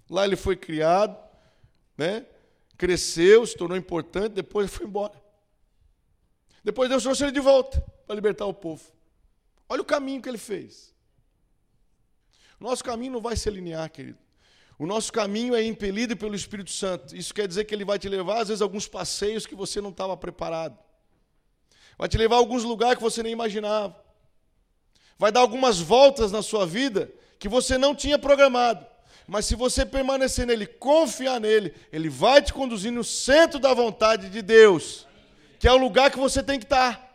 Lá 0.08 0.24
ele 0.24 0.36
foi 0.36 0.56
criado, 0.56 1.16
né? 1.96 2.26
cresceu, 2.80 3.46
se 3.46 3.54
tornou 3.54 3.76
importante, 3.76 4.32
depois 4.32 4.70
foi 4.70 4.86
embora. 4.86 5.12
Depois 6.62 6.88
Deus 6.88 7.02
trouxe 7.02 7.24
ele 7.24 7.32
de 7.32 7.40
volta 7.40 7.80
para 8.06 8.14
libertar 8.14 8.46
o 8.46 8.54
povo. 8.54 8.82
Olha 9.68 9.82
o 9.82 9.84
caminho 9.84 10.20
que 10.20 10.28
ele 10.28 10.38
fez. 10.38 10.94
Nosso 12.58 12.84
caminho 12.84 13.12
não 13.12 13.20
vai 13.20 13.36
ser 13.36 13.52
linear, 13.52 13.90
querido. 13.90 14.18
O 14.78 14.86
nosso 14.86 15.12
caminho 15.12 15.54
é 15.54 15.62
impelido 15.62 16.16
pelo 16.16 16.34
Espírito 16.34 16.70
Santo. 16.70 17.16
Isso 17.16 17.32
quer 17.32 17.46
dizer 17.46 17.64
que 17.64 17.74
ele 17.74 17.84
vai 17.84 17.98
te 17.98 18.08
levar, 18.08 18.40
às 18.40 18.48
vezes, 18.48 18.62
a 18.62 18.64
alguns 18.64 18.86
passeios 18.88 19.46
que 19.46 19.54
você 19.54 19.80
não 19.80 19.90
estava 19.90 20.16
preparado. 20.16 20.78
Vai 21.96 22.08
te 22.08 22.16
levar 22.16 22.36
a 22.36 22.38
alguns 22.38 22.64
lugares 22.64 22.96
que 22.96 23.02
você 23.02 23.22
nem 23.22 23.32
imaginava 23.32 24.10
vai 25.20 25.30
dar 25.30 25.40
algumas 25.40 25.78
voltas 25.78 26.32
na 26.32 26.40
sua 26.40 26.64
vida 26.64 27.12
que 27.38 27.46
você 27.46 27.76
não 27.76 27.94
tinha 27.94 28.18
programado. 28.18 28.86
Mas 29.26 29.44
se 29.44 29.54
você 29.54 29.84
permanecer 29.84 30.46
nele, 30.46 30.66
confiar 30.66 31.38
nele, 31.38 31.74
ele 31.92 32.08
vai 32.08 32.40
te 32.40 32.54
conduzir 32.54 32.90
no 32.90 33.04
centro 33.04 33.60
da 33.60 33.74
vontade 33.74 34.30
de 34.30 34.40
Deus, 34.40 35.06
que 35.60 35.68
é 35.68 35.72
o 35.72 35.76
lugar 35.76 36.10
que 36.10 36.18
você 36.18 36.42
tem 36.42 36.58
que 36.58 36.64
estar. 36.64 37.06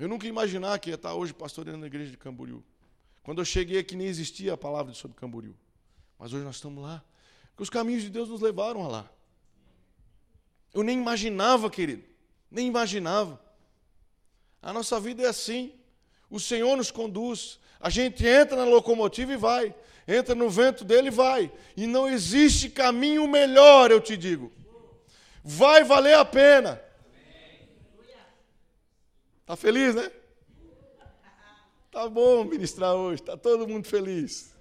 Eu 0.00 0.08
nunca 0.08 0.26
ia 0.26 0.30
imaginar 0.30 0.76
que 0.80 0.90
ia 0.90 0.96
estar 0.96 1.14
hoje 1.14 1.32
pastoreando 1.32 1.78
na 1.78 1.86
igreja 1.86 2.10
de 2.10 2.16
Camboriú. 2.16 2.60
Quando 3.22 3.40
eu 3.40 3.44
cheguei 3.44 3.78
aqui 3.78 3.94
nem 3.94 4.08
existia 4.08 4.54
a 4.54 4.56
palavra 4.56 4.92
sobre 4.94 5.16
Camboriú. 5.16 5.54
Mas 6.18 6.32
hoje 6.32 6.44
nós 6.44 6.56
estamos 6.56 6.82
lá. 6.82 7.04
Porque 7.50 7.62
os 7.62 7.70
caminhos 7.70 8.02
de 8.02 8.10
Deus 8.10 8.28
nos 8.28 8.40
levaram 8.40 8.82
a 8.82 8.88
lá. 8.88 9.10
Eu 10.74 10.82
nem 10.82 10.98
imaginava, 10.98 11.70
querido. 11.70 12.02
Nem 12.50 12.66
imaginava. 12.66 13.40
A 14.60 14.72
nossa 14.72 14.98
vida 14.98 15.22
é 15.22 15.28
assim. 15.28 15.72
O 16.28 16.40
Senhor 16.40 16.76
nos 16.76 16.90
conduz. 16.90 17.60
A 17.78 17.90
gente 17.90 18.26
entra 18.26 18.56
na 18.56 18.64
locomotiva 18.64 19.32
e 19.32 19.36
vai. 19.36 19.72
Entra 20.08 20.34
no 20.34 20.50
vento 20.50 20.84
dele 20.84 21.08
e 21.08 21.12
vai. 21.12 21.52
E 21.76 21.86
não 21.86 22.08
existe 22.08 22.68
caminho 22.68 23.28
melhor, 23.28 23.92
eu 23.92 24.00
te 24.00 24.16
digo. 24.16 24.52
Vai 25.48 25.84
valer 25.84 26.14
a 26.14 26.24
pena. 26.24 26.82
Tá 29.46 29.54
feliz, 29.54 29.94
né? 29.94 30.10
Tá 31.88 32.08
bom 32.08 32.42
ministrar 32.42 32.96
hoje, 32.96 33.22
tá 33.22 33.36
todo 33.36 33.68
mundo 33.68 33.86
feliz. 33.86 34.52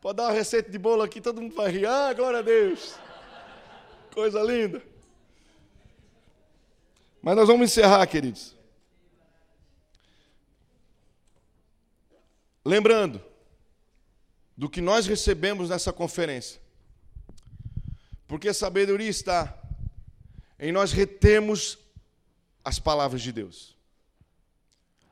Pode 0.00 0.16
dar 0.16 0.24
uma 0.24 0.32
receita 0.32 0.68
de 0.68 0.76
bolo 0.76 1.02
aqui, 1.02 1.20
todo 1.20 1.40
mundo 1.40 1.54
vai 1.54 1.70
rir. 1.70 1.86
Ah, 1.86 2.12
glória 2.12 2.40
a 2.40 2.42
Deus. 2.42 2.96
Coisa 4.12 4.42
linda. 4.42 4.82
Mas 7.22 7.36
nós 7.36 7.46
vamos 7.46 7.70
encerrar, 7.70 8.04
queridos. 8.08 8.56
Lembrando 12.64 13.22
do 14.56 14.68
que 14.68 14.80
nós 14.80 15.06
recebemos 15.06 15.68
nessa 15.68 15.92
conferência. 15.92 16.63
Porque 18.26 18.48
a 18.48 18.54
sabedoria 18.54 19.08
está 19.08 19.60
em 20.58 20.72
nós 20.72 20.92
retemos 20.92 21.78
as 22.64 22.78
palavras 22.78 23.20
de 23.22 23.32
Deus. 23.32 23.76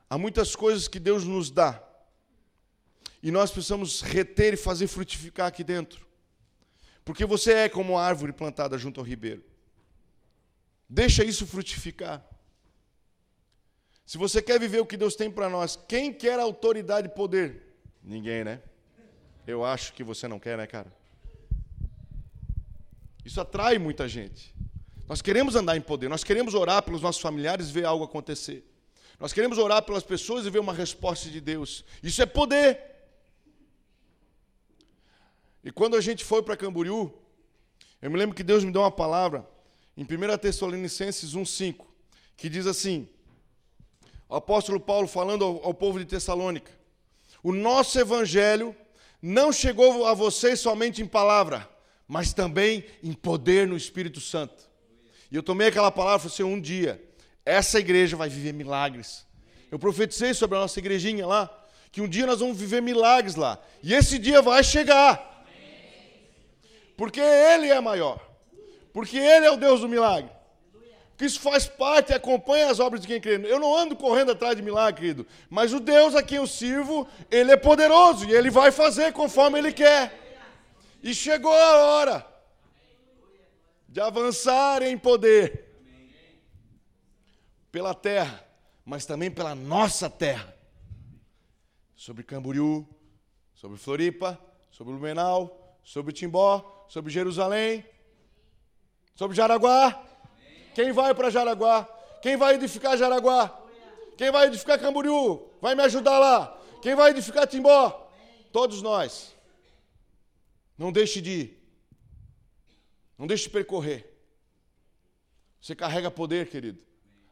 Há 0.09 0.17
muitas 0.17 0.55
coisas 0.55 0.87
que 0.87 0.99
Deus 0.99 1.23
nos 1.23 1.51
dá 1.51 1.81
e 3.21 3.31
nós 3.31 3.51
precisamos 3.51 4.01
reter 4.01 4.53
e 4.53 4.57
fazer 4.57 4.87
frutificar 4.87 5.47
aqui 5.47 5.63
dentro. 5.63 6.05
Porque 7.05 7.25
você 7.25 7.53
é 7.53 7.69
como 7.69 7.93
uma 7.93 8.01
árvore 8.01 8.33
plantada 8.33 8.77
junto 8.77 8.99
ao 8.99 9.05
ribeiro. 9.05 9.43
Deixa 10.89 11.23
isso 11.23 11.45
frutificar. 11.45 12.25
Se 14.05 14.17
você 14.17 14.41
quer 14.41 14.59
viver 14.59 14.79
o 14.79 14.85
que 14.85 14.97
Deus 14.97 15.15
tem 15.15 15.31
para 15.31 15.49
nós, 15.49 15.79
quem 15.87 16.13
quer 16.13 16.39
autoridade 16.39 17.07
e 17.07 17.11
poder? 17.11 17.75
Ninguém, 18.03 18.43
né? 18.43 18.61
Eu 19.47 19.63
acho 19.63 19.93
que 19.93 20.03
você 20.03 20.27
não 20.27 20.39
quer, 20.39 20.57
né, 20.57 20.67
cara? 20.67 21.02
Isso 23.23 23.39
atrai 23.39 23.77
muita 23.77 24.07
gente. 24.07 24.53
Nós 25.07 25.21
queremos 25.21 25.55
andar 25.55 25.75
em 25.75 25.81
poder, 25.81 26.09
nós 26.09 26.23
queremos 26.23 26.53
orar 26.53 26.83
pelos 26.83 27.01
nossos 27.01 27.21
familiares 27.21 27.69
e 27.69 27.71
ver 27.71 27.85
algo 27.85 28.03
acontecer. 28.03 28.63
Nós 29.19 29.31
queremos 29.31 29.57
orar 29.57 29.83
pelas 29.83 30.03
pessoas 30.03 30.45
e 30.45 30.49
ver 30.49 30.59
uma 30.59 30.73
resposta 30.73 31.29
de 31.29 31.39
Deus. 31.39 31.85
Isso 32.01 32.21
é 32.21 32.25
poder. 32.25 32.79
E 35.63 35.71
quando 35.71 35.95
a 35.95 36.01
gente 36.01 36.25
foi 36.25 36.43
para 36.43 36.57
Camboriú, 36.57 37.13
eu 38.01 38.11
me 38.11 38.17
lembro 38.17 38.35
que 38.35 38.43
Deus 38.43 38.63
me 38.63 38.71
deu 38.71 38.81
uma 38.81 38.91
palavra 38.91 39.47
em 39.95 40.03
1 40.03 40.37
Tessalonicenses 40.37 41.33
1,5, 41.33 41.85
que 42.35 42.49
diz 42.49 42.67
assim: 42.67 43.07
o 44.27 44.35
apóstolo 44.35 44.79
Paulo 44.79 45.07
falando 45.07 45.45
ao, 45.45 45.65
ao 45.67 45.73
povo 45.73 45.99
de 45.99 46.05
Tessalônica: 46.05 46.71
O 47.43 47.53
nosso 47.53 47.99
evangelho 47.99 48.75
não 49.21 49.51
chegou 49.51 50.05
a 50.05 50.13
vocês 50.13 50.59
somente 50.59 51.01
em 51.01 51.07
palavra, 51.07 51.69
mas 52.13 52.31
também 52.31 52.85
em 53.01 53.11
poder 53.11 53.67
no 53.67 53.75
Espírito 53.75 54.21
Santo. 54.21 54.69
E 55.31 55.35
eu 55.35 55.41
tomei 55.41 55.69
aquela 55.69 55.89
palavra 55.89 56.17
e 56.17 56.29
falei 56.29 56.33
assim: 56.33 56.43
um 56.43 56.61
dia, 56.61 57.03
essa 57.43 57.79
igreja 57.79 58.15
vai 58.15 58.29
viver 58.29 58.53
milagres. 58.53 59.25
Eu 59.71 59.79
profetizei 59.79 60.31
sobre 60.35 60.55
a 60.55 60.61
nossa 60.61 60.77
igrejinha 60.77 61.25
lá, 61.25 61.49
que 61.91 62.01
um 62.01 62.07
dia 62.07 62.27
nós 62.27 62.39
vamos 62.39 62.55
viver 62.55 62.83
milagres 62.83 63.33
lá. 63.33 63.59
E 63.81 63.95
esse 63.95 64.19
dia 64.19 64.43
vai 64.43 64.63
chegar. 64.63 65.43
Porque 66.95 67.19
Ele 67.19 67.69
é 67.69 67.81
maior. 67.81 68.19
Porque 68.93 69.17
Ele 69.17 69.47
é 69.47 69.51
o 69.51 69.57
Deus 69.57 69.81
do 69.81 69.89
milagre 69.89 70.29
que 71.15 71.25
isso 71.25 71.39
faz 71.39 71.67
parte 71.67 72.11
e 72.11 72.15
acompanha 72.15 72.69
as 72.69 72.79
obras 72.79 72.99
de 72.99 73.07
quem 73.07 73.21
crê. 73.21 73.39
Eu 73.45 73.59
não 73.59 73.77
ando 73.77 73.95
correndo 73.95 74.31
atrás 74.31 74.55
de 74.55 74.63
milagre, 74.63 74.99
querido, 74.99 75.27
mas 75.49 75.71
o 75.71 75.79
Deus 75.79 76.15
a 76.15 76.23
quem 76.23 76.37
eu 76.37 76.47
sirvo, 76.47 77.07
ele 77.29 77.51
é 77.51 77.55
poderoso 77.55 78.25
e 78.27 78.33
ele 78.33 78.49
vai 78.49 78.71
fazer 78.71 79.13
conforme 79.13 79.59
ele 79.59 79.71
quer. 79.71 80.22
E 81.03 81.13
chegou 81.13 81.53
a 81.53 81.77
hora 81.77 82.25
de 83.87 83.99
avançar 83.99 84.81
em 84.81 84.97
poder 84.97 85.69
pela 87.71 87.93
terra, 87.93 88.43
mas 88.85 89.05
também 89.05 89.29
pela 89.29 89.53
nossa 89.53 90.09
terra. 90.09 90.55
Sobre 91.95 92.23
Camboriú, 92.23 92.87
sobre 93.53 93.77
Floripa, 93.77 94.39
sobre 94.71 94.93
Lumenau, 94.93 95.77
sobre 95.83 96.13
Timbó, 96.13 96.85
sobre 96.87 97.11
Jerusalém, 97.11 97.85
sobre 99.13 99.35
Jaraguá, 99.35 100.03
quem 100.73 100.91
vai 100.91 101.13
para 101.13 101.29
Jaraguá? 101.29 101.87
Quem 102.21 102.35
vai 102.35 102.55
edificar 102.55 102.97
Jaraguá? 102.97 103.59
Quem 104.17 104.31
vai 104.31 104.47
edificar 104.47 104.79
Camboriú? 104.79 105.49
Vai 105.61 105.75
me 105.75 105.83
ajudar 105.83 106.17
lá. 106.17 106.57
Quem 106.81 106.95
vai 106.95 107.11
edificar 107.11 107.45
Timbó? 107.45 108.03
todos 108.53 108.83
nós, 108.83 109.32
não 110.77 110.91
deixe 110.91 111.21
de 111.21 111.31
ir. 111.31 111.63
Não 113.17 113.27
deixe 113.27 113.43
de 113.43 113.49
percorrer. 113.49 114.13
Você 115.61 115.75
carrega 115.75 116.11
poder, 116.11 116.49
querido. 116.49 116.83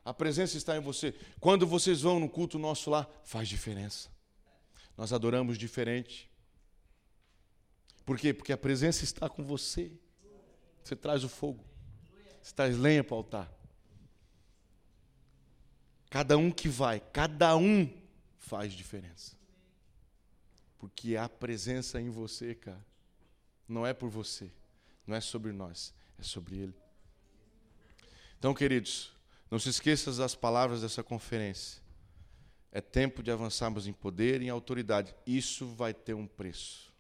A 0.03 0.13
presença 0.13 0.57
está 0.57 0.75
em 0.75 0.79
você. 0.79 1.13
Quando 1.39 1.67
vocês 1.67 2.01
vão 2.01 2.19
no 2.19 2.29
culto 2.29 2.57
nosso 2.57 2.89
lá, 2.89 3.07
faz 3.23 3.47
diferença. 3.47 4.09
Nós 4.97 5.13
adoramos 5.13 5.57
diferente. 5.57 6.29
Por 8.05 8.17
quê? 8.17 8.33
Porque 8.33 8.53
a 8.53 8.57
presença 8.57 9.03
está 9.03 9.29
com 9.29 9.43
você. 9.43 9.91
Você 10.83 10.95
traz 10.95 11.23
o 11.23 11.29
fogo. 11.29 11.63
Você 12.41 12.53
traz 12.53 12.77
lenha 12.77 13.03
para 13.03 13.13
o 13.13 13.17
altar. 13.17 13.51
Cada 16.09 16.37
um 16.37 16.51
que 16.51 16.67
vai, 16.67 16.99
cada 16.99 17.55
um 17.55 17.89
faz 18.37 18.73
diferença. 18.73 19.37
Porque 20.77 21.15
a 21.15 21.29
presença 21.29 22.01
em 22.01 22.09
você, 22.09 22.55
cara, 22.55 22.83
não 23.67 23.85
é 23.85 23.93
por 23.93 24.09
você, 24.09 24.51
não 25.05 25.15
é 25.15 25.21
sobre 25.21 25.51
nós, 25.51 25.93
é 26.17 26.23
sobre 26.23 26.57
Ele. 26.57 26.75
Então, 28.37 28.53
queridos, 28.53 29.13
não 29.49 29.59
se 29.59 29.69
esqueça 29.69 30.11
das 30.13 30.33
palavras 30.33 30.81
dessa 30.81 31.03
conferência. 31.03 31.81
É 32.71 32.79
tempo 32.79 33.21
de 33.21 33.29
avançarmos 33.29 33.85
em 33.85 33.93
poder 33.93 34.41
e 34.41 34.45
em 34.45 34.49
autoridade. 34.49 35.13
Isso 35.27 35.67
vai 35.67 35.93
ter 35.93 36.13
um 36.13 36.25
preço. 36.25 36.91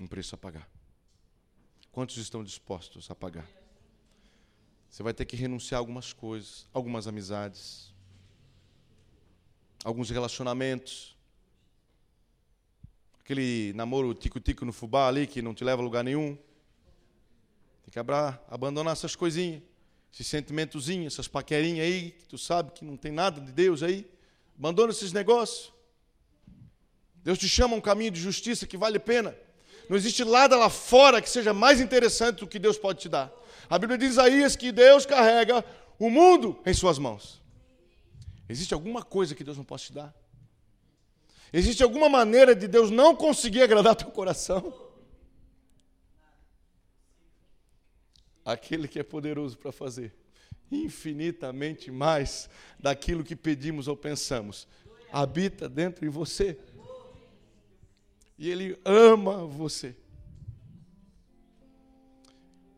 Um 0.00 0.06
preço 0.06 0.34
a 0.34 0.38
pagar. 0.38 0.70
Quantos 1.90 2.16
estão 2.16 2.44
dispostos 2.44 3.10
a 3.10 3.14
pagar? 3.14 3.46
Você 4.88 5.02
vai 5.02 5.12
ter 5.12 5.24
que 5.24 5.36
renunciar 5.36 5.78
a 5.78 5.80
algumas 5.80 6.12
coisas, 6.12 6.66
algumas 6.72 7.06
amizades, 7.06 7.92
alguns 9.84 10.10
relacionamentos. 10.10 11.16
Aquele 13.20 13.72
namoro 13.74 14.14
tico-tico 14.14 14.64
no 14.64 14.72
fubá 14.72 15.08
ali 15.08 15.26
que 15.26 15.40
não 15.40 15.54
te 15.54 15.64
leva 15.64 15.80
a 15.80 15.84
lugar 15.84 16.02
nenhum. 16.02 16.36
Tem 17.84 17.92
que 17.92 17.98
abrar, 17.98 18.42
abandonar 18.48 18.92
essas 18.92 19.14
coisinhas, 19.14 19.62
esses 20.12 20.26
sentimentozinhos, 20.26 21.14
essas 21.14 21.28
paquerinhas 21.28 21.86
aí, 21.86 22.10
que 22.12 22.26
tu 22.26 22.36
sabe 22.36 22.72
que 22.72 22.84
não 22.84 22.96
tem 22.96 23.12
nada 23.12 23.40
de 23.40 23.52
Deus 23.52 23.82
aí. 23.82 24.08
Abandona 24.58 24.92
esses 24.92 25.12
negócios. 25.12 25.72
Deus 27.22 27.38
te 27.38 27.48
chama 27.48 27.74
a 27.74 27.78
um 27.78 27.80
caminho 27.80 28.10
de 28.10 28.20
justiça 28.20 28.66
que 28.66 28.76
vale 28.76 28.96
a 28.96 29.00
pena. 29.00 29.34
Não 29.88 29.96
existe 29.96 30.24
nada 30.24 30.56
lá 30.56 30.70
fora 30.70 31.20
que 31.20 31.28
seja 31.28 31.52
mais 31.52 31.80
interessante 31.80 32.40
do 32.40 32.46
que 32.46 32.58
Deus 32.58 32.78
pode 32.78 33.00
te 33.00 33.08
dar. 33.08 33.32
A 33.68 33.78
Bíblia 33.78 33.98
diz 33.98 34.12
Isaías 34.12 34.56
que 34.56 34.72
Deus 34.72 35.04
carrega 35.04 35.64
o 35.98 36.08
mundo 36.08 36.58
em 36.64 36.72
suas 36.72 36.98
mãos. 36.98 37.40
Existe 38.48 38.74
alguma 38.74 39.02
coisa 39.02 39.34
que 39.34 39.44
Deus 39.44 39.56
não 39.56 39.64
possa 39.64 39.86
te 39.86 39.92
dar? 39.92 40.19
Existe 41.52 41.82
alguma 41.82 42.08
maneira 42.08 42.54
de 42.54 42.68
Deus 42.68 42.90
não 42.90 43.14
conseguir 43.14 43.62
agradar 43.62 43.96
teu 43.96 44.10
coração? 44.10 44.72
Aquele 48.44 48.86
que 48.88 48.98
é 48.98 49.02
poderoso 49.02 49.58
para 49.58 49.72
fazer 49.72 50.14
infinitamente 50.70 51.90
mais 51.90 52.48
daquilo 52.78 53.24
que 53.24 53.34
pedimos 53.34 53.88
ou 53.88 53.96
pensamos, 53.96 54.68
habita 55.12 55.68
dentro 55.68 56.02
de 56.02 56.08
você. 56.08 56.58
E 58.38 58.48
Ele 58.48 58.78
ama 58.84 59.44
você. 59.44 59.96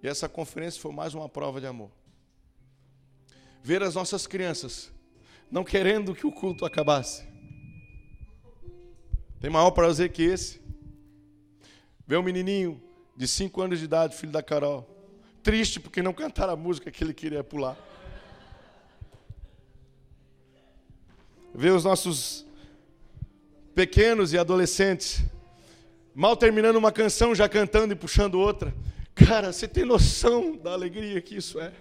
E 0.03 0.09
essa 0.09 0.29
conferência 0.29 0.81
foi 0.81 0.93
mais 0.93 1.15
uma 1.15 1.29
prova 1.29 1.61
de 1.61 1.67
amor. 1.67 1.91
Ver 3.63 3.83
as 3.83 3.95
nossas 3.95 4.27
crianças 4.27 4.91
não 5.51 5.63
querendo 5.63 6.15
que 6.15 6.27
o 6.27 6.33
culto 6.33 6.65
acabasse. 6.65 7.32
Tem 9.43 9.51
maior 9.51 9.73
prazer 9.73 10.13
que 10.13 10.23
esse. 10.23 10.63
Ver 12.07 12.17
um 12.17 12.23
menininho 12.23 12.81
de 13.17 13.27
5 13.27 13.61
anos 13.61 13.81
de 13.81 13.87
idade, 13.87 14.15
filho 14.15 14.31
da 14.31 14.41
Carol, 14.41 14.89
triste 15.43 15.81
porque 15.81 16.01
não 16.01 16.13
cantaram 16.13 16.53
a 16.53 16.57
música 16.57 16.93
que 16.93 17.03
ele 17.03 17.13
queria 17.13 17.43
pular. 17.43 17.77
Ver 21.53 21.73
os 21.73 21.83
nossos 21.83 22.47
pequenos 23.75 24.33
e 24.33 24.39
adolescentes 24.39 25.25
mal 26.15 26.37
terminando 26.37 26.77
uma 26.77 26.93
canção, 26.93 27.35
já 27.35 27.49
cantando 27.49 27.93
e 27.95 27.97
puxando 27.97 28.37
outra. 28.37 28.73
Cara, 29.13 29.53
você 29.53 29.67
tem 29.67 29.85
noção 29.85 30.57
da 30.57 30.71
alegria 30.73 31.21
que 31.21 31.35
isso 31.35 31.59
é? 31.59 31.73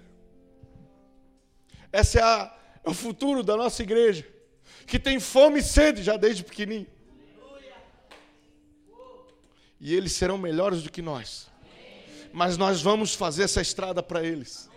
Essa 1.91 2.19
é, 2.19 2.23
a, 2.23 2.57
é 2.85 2.89
o 2.89 2.93
futuro 2.95 3.43
da 3.43 3.55
nossa 3.55 3.83
igreja, 3.83 4.27
que 4.87 4.97
tem 4.97 5.19
fome 5.19 5.59
e 5.59 5.63
sede 5.63 6.01
já 6.01 6.17
desde 6.17 6.43
pequenininho. 6.43 6.87
E 9.81 9.93
eles 9.93 10.13
serão 10.13 10.37
melhores 10.37 10.83
do 10.83 10.89
que 10.89 11.01
nós. 11.01 11.49
Mas 12.31 12.55
nós 12.55 12.81
vamos 12.81 13.13
fazer 13.13 13.43
essa 13.43 13.61
estrada 13.61 14.01
para 14.01 14.23
eles. 14.23 14.69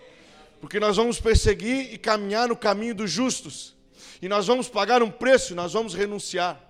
Porque 0.61 0.81
nós 0.81 0.97
vamos 0.97 1.21
perseguir 1.21 1.95
e 1.95 1.99
caminhar 1.99 2.49
no 2.49 2.57
caminho 2.57 2.97
dos 2.97 3.11
justos. 3.11 3.77
E 4.21 4.29
nós 4.29 4.49
vamos 4.49 4.69
pagar 4.69 5.01
um 5.03 5.11
preço, 5.11 5.53
e 5.53 5.55
nós 5.55 5.73
vamos 5.73 5.95
renunciar 5.95 6.61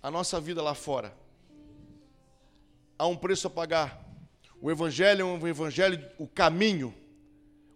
a 0.00 0.10
nossa 0.10 0.40
vida 0.40 0.62
lá 0.62 0.74
fora. 0.74 1.12
Há 2.96 3.06
um 3.06 3.16
preço 3.16 3.48
a 3.48 3.50
pagar 3.50 4.04
o 4.64 4.70
Evangelho 4.70 5.20
é 5.20 5.24
um 5.26 5.46
Evangelho, 5.46 6.02
o 6.18 6.26
caminho, 6.26 6.94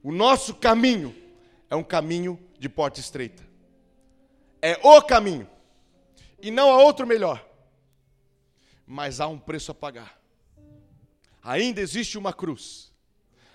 o 0.03 0.11
nosso 0.11 0.55
caminho 0.55 1.15
é 1.69 1.77
um 1.77 1.83
caminho 1.83 2.41
de 2.59 2.67
porta 2.67 2.99
estreita. 2.99 3.43
É 4.63 4.81
o 4.83 5.03
caminho. 5.03 5.47
E 6.41 6.51
não 6.51 6.73
há 6.73 6.83
outro 6.83 7.07
melhor. 7.07 7.47
Mas 8.91 9.21
há 9.21 9.29
um 9.29 9.39
preço 9.39 9.71
a 9.71 9.75
pagar. 9.75 10.19
Ainda 11.43 11.83
existe 11.83 12.17
uma 12.17 12.33
cruz. 12.33 12.91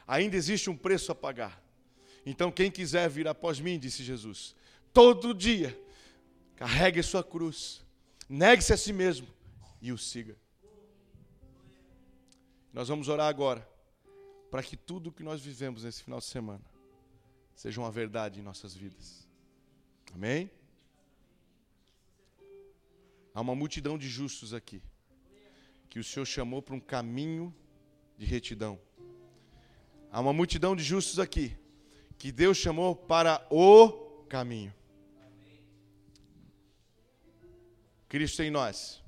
Ainda 0.07 0.35
existe 0.35 0.69
um 0.69 0.77
preço 0.77 1.11
a 1.11 1.15
pagar. 1.15 1.59
Então, 2.23 2.51
quem 2.51 2.69
quiser 2.69 3.09
vir 3.09 3.27
após 3.27 3.59
mim, 3.59 3.79
disse 3.79 4.03
Jesus, 4.03 4.55
todo 4.93 5.33
dia, 5.33 5.77
carregue 6.55 7.01
sua 7.01 7.23
cruz, 7.23 7.83
negue-se 8.29 8.71
a 8.73 8.77
si 8.77 8.93
mesmo 8.93 9.27
e 9.81 9.91
o 9.91 9.97
siga. 9.97 10.37
Nós 12.71 12.87
vamos 12.87 13.07
orar 13.07 13.27
agora 13.27 13.67
para 14.51 14.61
que 14.61 14.77
tudo 14.77 15.11
que 15.11 15.23
nós 15.23 15.41
vivemos 15.41 15.83
nesse 15.83 16.03
final 16.03 16.19
de 16.19 16.25
semana 16.25 16.63
seja 17.55 17.81
uma 17.81 17.91
verdade 17.91 18.39
em 18.39 18.43
nossas 18.43 18.75
vidas. 18.75 19.27
Amém? 20.13 20.49
Há 23.33 23.41
uma 23.41 23.55
multidão 23.55 23.97
de 23.97 24.07
justos 24.07 24.53
aqui 24.53 24.79
que 25.93 25.99
o 25.99 26.03
Senhor 26.03 26.25
chamou 26.25 26.59
para 26.59 26.73
um 26.73 26.79
caminho 26.79 27.53
de 28.17 28.25
retidão. 28.25 28.81
Há 30.11 30.19
uma 30.19 30.33
multidão 30.33 30.75
de 30.75 30.83
justos 30.83 31.19
aqui 31.19 31.55
que 32.17 32.31
Deus 32.31 32.57
chamou 32.57 32.95
para 32.95 33.45
o 33.51 34.25
caminho. 34.27 34.73
Cristo 38.09 38.41
em 38.41 38.49
nós, 38.49 39.03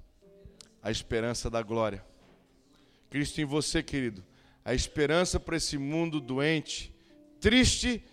a 0.79 0.91
esperança 0.91 1.49
da 1.49 1.63
glória. 1.63 2.05
Cristo 3.09 3.41
em 3.41 3.45
você, 3.45 3.81
querido. 3.81 4.23
A 4.63 4.75
esperança 4.75 5.39
para 5.39 5.57
esse 5.57 5.79
mundo 5.79 6.21
doente, 6.21 6.93
triste 7.39 8.05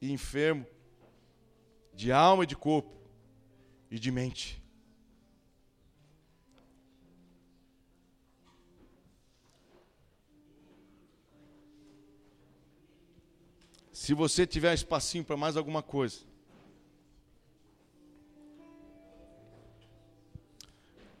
e 0.00 0.10
enfermo, 0.10 0.66
de 1.92 2.10
alma 2.10 2.42
e 2.42 2.46
de 2.48 2.56
corpo 2.56 2.92
e 3.88 4.00
de 4.00 4.10
mente. 4.10 4.63
Se 14.04 14.12
você 14.12 14.46
tiver 14.46 14.74
espacinho 14.74 15.24
para 15.24 15.34
mais 15.34 15.56
alguma 15.56 15.82
coisa, 15.82 16.18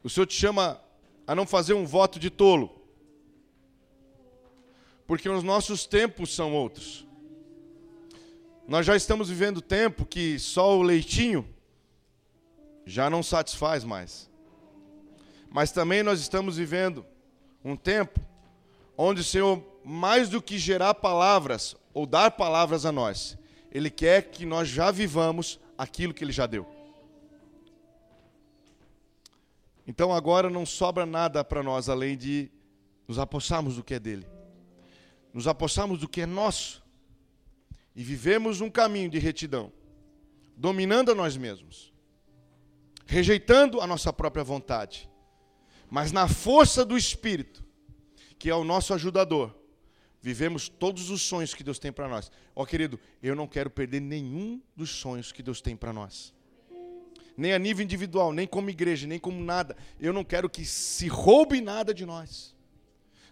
o 0.02 0.10
Senhor 0.10 0.26
te 0.26 0.34
chama 0.34 0.78
a 1.26 1.34
não 1.34 1.46
fazer 1.46 1.72
um 1.72 1.86
voto 1.86 2.18
de 2.18 2.28
tolo. 2.28 2.78
Porque 5.06 5.30
os 5.30 5.42
nossos 5.42 5.86
tempos 5.86 6.34
são 6.34 6.52
outros. 6.52 7.06
Nós 8.68 8.84
já 8.84 8.94
estamos 8.94 9.30
vivendo 9.30 9.62
tempo 9.62 10.04
que 10.04 10.38
só 10.38 10.76
o 10.76 10.82
leitinho 10.82 11.48
já 12.84 13.08
não 13.08 13.22
satisfaz 13.22 13.82
mais. 13.82 14.30
Mas 15.48 15.72
também 15.72 16.02
nós 16.02 16.20
estamos 16.20 16.58
vivendo 16.58 17.02
um 17.64 17.76
tempo 17.76 18.20
onde 18.94 19.22
o 19.22 19.24
Senhor, 19.24 19.64
mais 19.82 20.28
do 20.28 20.42
que 20.42 20.58
gerar 20.58 20.92
palavras 20.92 21.74
ou 21.94 22.04
dar 22.04 22.32
palavras 22.32 22.84
a 22.84 22.92
nós, 22.92 23.38
Ele 23.70 23.88
quer 23.88 24.30
que 24.30 24.44
nós 24.44 24.68
já 24.68 24.90
vivamos 24.90 25.58
aquilo 25.78 26.12
que 26.12 26.22
Ele 26.22 26.32
já 26.32 26.46
deu. 26.46 26.66
Então 29.86 30.12
agora 30.12 30.50
não 30.50 30.66
sobra 30.66 31.06
nada 31.06 31.44
para 31.44 31.62
nós 31.62 31.88
além 31.88 32.16
de 32.16 32.50
nos 33.06 33.18
apossarmos 33.18 33.76
do 33.76 33.84
que 33.84 33.94
é 33.94 34.00
dele, 34.00 34.26
nos 35.32 35.46
apossarmos 35.46 36.00
do 36.00 36.08
que 36.08 36.22
é 36.22 36.26
nosso 36.26 36.82
e 37.94 38.02
vivemos 38.02 38.60
um 38.60 38.70
caminho 38.70 39.08
de 39.08 39.18
retidão, 39.18 39.72
dominando 40.56 41.12
a 41.12 41.14
nós 41.14 41.36
mesmos. 41.36 41.92
rejeitando 43.06 43.80
a 43.80 43.86
nossa 43.86 44.12
própria 44.12 44.42
vontade, 44.42 45.08
mas 45.90 46.10
na 46.10 46.26
força 46.26 46.84
do 46.84 46.96
Espírito, 46.96 47.62
que 48.38 48.50
é 48.50 48.54
o 48.54 48.64
nosso 48.64 48.94
ajudador, 48.94 49.54
vivemos 50.24 50.70
todos 50.70 51.10
os 51.10 51.20
sonhos 51.20 51.52
que 51.52 51.62
Deus 51.62 51.78
tem 51.78 51.92
para 51.92 52.08
nós. 52.08 52.32
Ó 52.56 52.62
oh, 52.62 52.66
querido, 52.66 52.98
eu 53.22 53.36
não 53.36 53.46
quero 53.46 53.68
perder 53.68 54.00
nenhum 54.00 54.58
dos 54.74 54.88
sonhos 54.88 55.30
que 55.30 55.42
Deus 55.42 55.60
tem 55.60 55.76
para 55.76 55.92
nós. 55.92 56.32
Nem 57.36 57.52
a 57.52 57.58
nível 57.58 57.84
individual, 57.84 58.32
nem 58.32 58.46
como 58.46 58.70
igreja, 58.70 59.06
nem 59.06 59.18
como 59.18 59.44
nada. 59.44 59.76
Eu 60.00 60.14
não 60.14 60.24
quero 60.24 60.48
que 60.48 60.64
se 60.64 61.08
roube 61.08 61.60
nada 61.60 61.92
de 61.92 62.06
nós. 62.06 62.56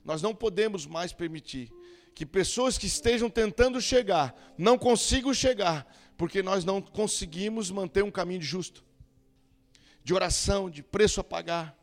Nós 0.05 0.21
não 0.21 0.35
podemos 0.35 0.85
mais 0.85 1.15
permitir 1.15 1.73
que 2.15 2.27
pessoas 2.27 2.77
que 2.77 2.87
estejam 2.87 3.31
tentando 3.31 3.81
chegar 3.81 4.53
não 4.59 4.77
consigam 4.77 5.33
chegar, 5.33 5.91
porque 6.19 6.43
nós 6.43 6.63
não 6.63 6.83
conseguimos 6.83 7.71
manter 7.71 8.05
um 8.05 8.11
caminho 8.11 8.43
justo, 8.43 8.85
de 10.05 10.13
oração, 10.13 10.69
de 10.69 10.83
preço 10.83 11.23
a 11.23 11.25
pagar. 11.25 11.75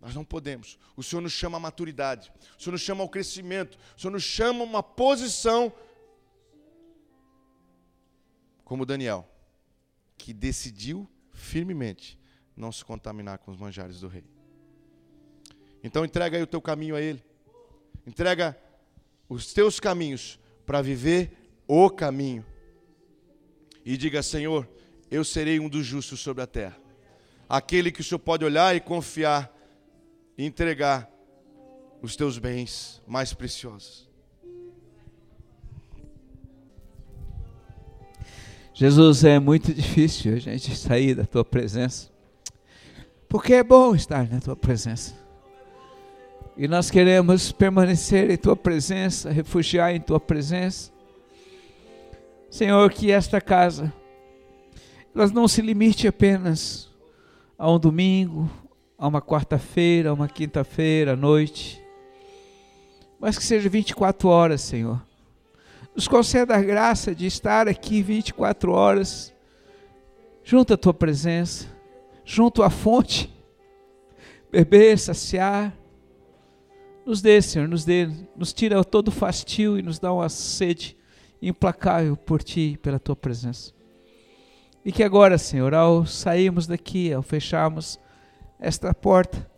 Nós 0.00 0.14
não 0.14 0.24
podemos. 0.24 0.78
O 0.96 1.02
Senhor 1.02 1.20
nos 1.20 1.32
chama 1.32 1.58
à 1.58 1.60
maturidade, 1.60 2.32
o 2.58 2.62
Senhor 2.62 2.72
nos 2.72 2.80
chama 2.80 3.02
ao 3.02 3.08
crescimento, 3.08 3.78
o 3.96 4.00
Senhor 4.00 4.12
nos 4.12 4.22
chama 4.22 4.60
a 4.60 4.64
uma 4.64 4.82
posição 4.82 5.72
como 8.64 8.86
Daniel, 8.86 9.28
que 10.16 10.32
decidiu 10.32 11.08
firmemente 11.32 12.18
não 12.56 12.70
se 12.70 12.84
contaminar 12.84 13.38
com 13.38 13.50
os 13.50 13.56
manjares 13.56 14.00
do 14.00 14.08
rei. 14.08 14.24
Então 15.82 16.04
entrega 16.04 16.36
aí 16.36 16.42
o 16.42 16.46
teu 16.46 16.60
caminho 16.60 16.94
a 16.94 17.00
ele. 17.00 17.24
Entrega 18.06 18.56
os 19.28 19.52
teus 19.52 19.80
caminhos 19.80 20.38
para 20.64 20.82
viver 20.82 21.32
o 21.66 21.90
caminho. 21.90 22.44
E 23.84 23.96
diga, 23.96 24.22
Senhor, 24.22 24.68
eu 25.10 25.24
serei 25.24 25.58
um 25.58 25.68
dos 25.68 25.84
justos 25.86 26.20
sobre 26.20 26.42
a 26.42 26.46
terra. 26.46 26.78
Aquele 27.48 27.90
que 27.90 28.00
o 28.00 28.04
Senhor 28.04 28.18
pode 28.18 28.44
olhar 28.44 28.76
e 28.76 28.80
confiar 28.80 29.52
e 30.40 30.46
entregar 30.46 31.06
os 32.00 32.16
teus 32.16 32.38
bens 32.38 33.02
mais 33.06 33.34
preciosos. 33.34 34.08
Jesus, 38.72 39.22
é 39.22 39.38
muito 39.38 39.74
difícil 39.74 40.32
a 40.32 40.38
gente 40.38 40.74
sair 40.74 41.14
da 41.14 41.26
tua 41.26 41.44
presença, 41.44 42.08
porque 43.28 43.52
é 43.52 43.62
bom 43.62 43.94
estar 43.94 44.26
na 44.30 44.40
tua 44.40 44.56
presença. 44.56 45.14
E 46.56 46.66
nós 46.66 46.90
queremos 46.90 47.52
permanecer 47.52 48.30
em 48.30 48.38
tua 48.38 48.56
presença, 48.56 49.30
refugiar 49.30 49.94
em 49.94 50.00
tua 50.00 50.18
presença. 50.18 50.90
Senhor, 52.50 52.90
que 52.90 53.10
esta 53.10 53.42
casa 53.42 53.92
elas 55.14 55.32
não 55.32 55.46
se 55.46 55.60
limite 55.60 56.08
apenas 56.08 56.88
a 57.58 57.70
um 57.70 57.78
domingo, 57.78 58.50
a 59.00 59.08
uma 59.08 59.22
quarta-feira, 59.22 60.10
a 60.10 60.12
uma 60.12 60.28
quinta-feira 60.28 61.14
à 61.14 61.16
noite, 61.16 61.82
mas 63.18 63.38
que 63.38 63.42
seja 63.42 63.66
24 63.66 64.28
horas, 64.28 64.60
Senhor. 64.60 65.02
Nos 65.96 66.06
conceda 66.06 66.54
a 66.54 66.60
graça 66.60 67.14
de 67.14 67.24
estar 67.24 67.66
aqui 67.66 68.02
24 68.02 68.70
horas, 68.70 69.34
junto 70.44 70.74
à 70.74 70.76
tua 70.76 70.92
presença, 70.92 71.66
junto 72.26 72.62
à 72.62 72.68
fonte, 72.68 73.34
beber, 74.52 74.98
saciar, 74.98 75.74
nos 77.06 77.22
dê, 77.22 77.40
Senhor, 77.40 77.66
nos 77.66 77.86
dê, 77.86 78.06
nos 78.36 78.52
tira 78.52 78.84
todo 78.84 79.08
o 79.08 79.12
fastio 79.12 79.78
e 79.78 79.82
nos 79.82 79.98
dá 79.98 80.12
uma 80.12 80.28
sede 80.28 80.94
implacável 81.40 82.18
por 82.18 82.42
Ti, 82.42 82.78
pela 82.82 82.98
Tua 82.98 83.16
presença. 83.16 83.72
E 84.84 84.92
que 84.92 85.02
agora, 85.02 85.38
Senhor, 85.38 85.74
ao 85.74 86.04
sairmos 86.04 86.66
daqui, 86.66 87.10
ao 87.10 87.22
fecharmos 87.22 87.98
esta 88.60 88.92
porta, 88.92 89.48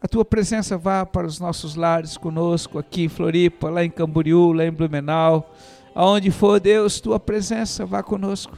a 0.00 0.06
Tua 0.06 0.24
presença 0.24 0.78
vá 0.78 1.04
para 1.04 1.26
os 1.26 1.40
nossos 1.40 1.74
lares 1.74 2.16
conosco, 2.16 2.78
aqui 2.78 3.02
em 3.02 3.08
Floripa, 3.08 3.68
lá 3.68 3.84
em 3.84 3.90
Camboriú, 3.90 4.52
lá 4.52 4.64
em 4.64 4.70
Blumenau, 4.70 5.52
aonde 5.92 6.30
for, 6.30 6.60
Deus, 6.60 7.00
Tua 7.00 7.18
presença 7.18 7.84
vá 7.84 8.00
conosco, 8.00 8.56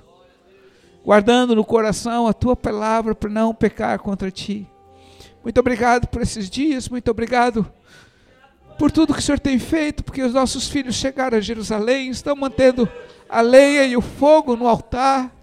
guardando 1.02 1.56
no 1.56 1.64
coração 1.64 2.26
a 2.26 2.34
Tua 2.34 2.54
palavra 2.54 3.14
para 3.14 3.30
não 3.30 3.54
pecar 3.54 3.98
contra 4.00 4.30
Ti. 4.30 4.68
Muito 5.42 5.58
obrigado 5.58 6.06
por 6.08 6.20
esses 6.20 6.50
dias, 6.50 6.90
muito 6.90 7.10
obrigado 7.10 7.66
por 8.78 8.90
tudo 8.90 9.14
que 9.14 9.20
o 9.20 9.22
Senhor 9.22 9.40
tem 9.40 9.58
feito, 9.58 10.04
porque 10.04 10.22
os 10.22 10.34
nossos 10.34 10.68
filhos 10.68 10.94
chegaram 10.94 11.38
a 11.38 11.40
Jerusalém, 11.40 12.10
estão 12.10 12.36
mantendo 12.36 12.86
a 13.26 13.40
lenha 13.40 13.84
e 13.84 13.96
o 13.96 14.02
fogo 14.02 14.56
no 14.56 14.68
altar. 14.68 15.34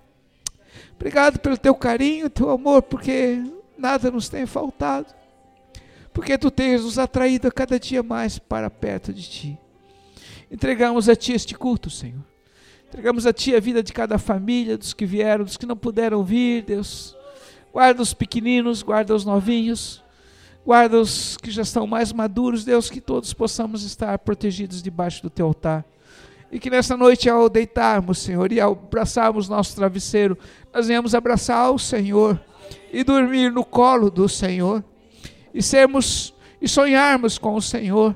Obrigado 0.95 1.39
pelo 1.39 1.57
teu 1.57 1.73
carinho, 1.73 2.29
teu 2.29 2.51
amor, 2.51 2.83
porque 2.83 3.43
nada 3.77 4.11
nos 4.11 4.29
tem 4.29 4.45
faltado. 4.45 5.13
Porque 6.13 6.37
tu 6.37 6.49
tens 6.49 6.83
nos 6.83 6.97
atraído 6.97 7.47
a 7.47 7.51
cada 7.51 7.79
dia 7.79 8.01
mais 8.01 8.39
para 8.39 8.69
perto 8.69 9.13
de 9.13 9.29
ti. 9.29 9.59
Entregamos 10.49 11.07
a 11.07 11.15
ti 11.15 11.33
este 11.33 11.53
culto, 11.53 11.89
Senhor. 11.89 12.23
Entregamos 12.87 13.27
a 13.27 13.33
ti 13.33 13.53
a 13.55 13.59
vida 13.59 13.83
de 13.83 13.93
cada 13.93 14.17
família, 14.17 14.77
dos 14.77 14.93
que 14.93 15.05
vieram, 15.05 15.43
dos 15.43 15.57
que 15.57 15.65
não 15.65 15.75
puderam 15.75 16.23
vir, 16.23 16.63
Deus. 16.63 17.15
Guarda 17.71 18.01
os 18.01 18.13
pequeninos, 18.13 18.81
guarda 18.81 19.13
os 19.13 19.25
novinhos. 19.25 20.03
Guarda 20.65 20.99
os 20.99 21.37
que 21.37 21.51
já 21.51 21.61
estão 21.61 21.85
mais 21.85 22.11
maduros, 22.11 22.65
Deus, 22.65 22.89
que 22.89 22.99
todos 22.99 23.33
possamos 23.33 23.83
estar 23.83 24.17
protegidos 24.19 24.81
debaixo 24.81 25.21
do 25.21 25.29
teu 25.29 25.45
altar. 25.45 25.85
E 26.51 26.59
que 26.59 26.69
nessa 26.69 26.97
noite, 26.97 27.29
ao 27.29 27.49
deitarmos, 27.49 28.19
Senhor, 28.19 28.51
e 28.51 28.59
ao 28.59 28.71
abraçarmos 28.71 29.47
nosso 29.47 29.75
travesseiro, 29.75 30.37
nós 30.73 30.87
venhamos 30.87 31.13
abraçar 31.13 31.71
o 31.71 31.77
Senhor 31.77 32.41
e 32.91 33.03
dormir 33.03 33.51
no 33.51 33.63
colo 33.65 34.09
do 34.09 34.27
Senhor, 34.27 34.83
e 35.53 35.61
sermos 35.61 36.33
e 36.61 36.67
sonharmos 36.67 37.37
com 37.37 37.55
o 37.55 37.61
Senhor, 37.61 38.15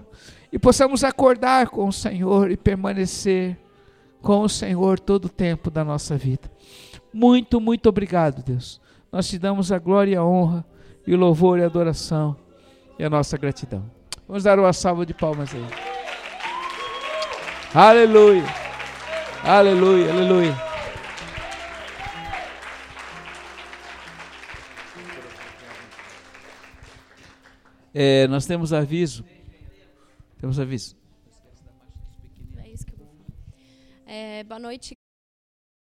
e 0.51 0.59
possamos 0.59 1.03
acordar 1.03 1.69
com 1.69 1.87
o 1.87 1.93
Senhor 1.93 2.51
e 2.51 2.57
permanecer 2.57 3.57
com 4.21 4.41
o 4.41 4.49
Senhor 4.49 4.99
todo 4.99 5.25
o 5.25 5.29
tempo 5.29 5.69
da 5.69 5.83
nossa 5.83 6.17
vida. 6.17 6.51
Muito, 7.13 7.59
muito 7.59 7.89
obrigado, 7.89 8.43
Deus. 8.43 8.79
Nós 9.11 9.27
te 9.27 9.37
damos 9.37 9.71
a 9.71 9.79
glória 9.79 10.13
e 10.13 10.15
a 10.15 10.23
honra 10.23 10.65
e 11.05 11.13
o 11.13 11.17
louvor 11.17 11.59
e 11.59 11.63
a 11.63 11.65
adoração 11.65 12.35
e 12.97 13.03
a 13.03 13.09
nossa 13.09 13.37
gratidão. 13.37 13.83
Vamos 14.27 14.43
dar 14.43 14.59
uma 14.59 14.73
salva 14.73 15.05
de 15.05 15.13
palmas 15.13 15.53
aí. 15.53 15.65
Aleluia. 17.73 18.45
Aleluia, 19.43 20.11
aleluia. 20.11 20.70
É, 27.93 28.27
nós 28.27 28.45
temos 28.45 28.71
aviso. 28.71 29.25
Temos 30.39 30.59
aviso. 30.59 30.95
É. 34.07 34.39
É, 34.39 34.43
boa 34.43 34.59
noite. 34.59 34.95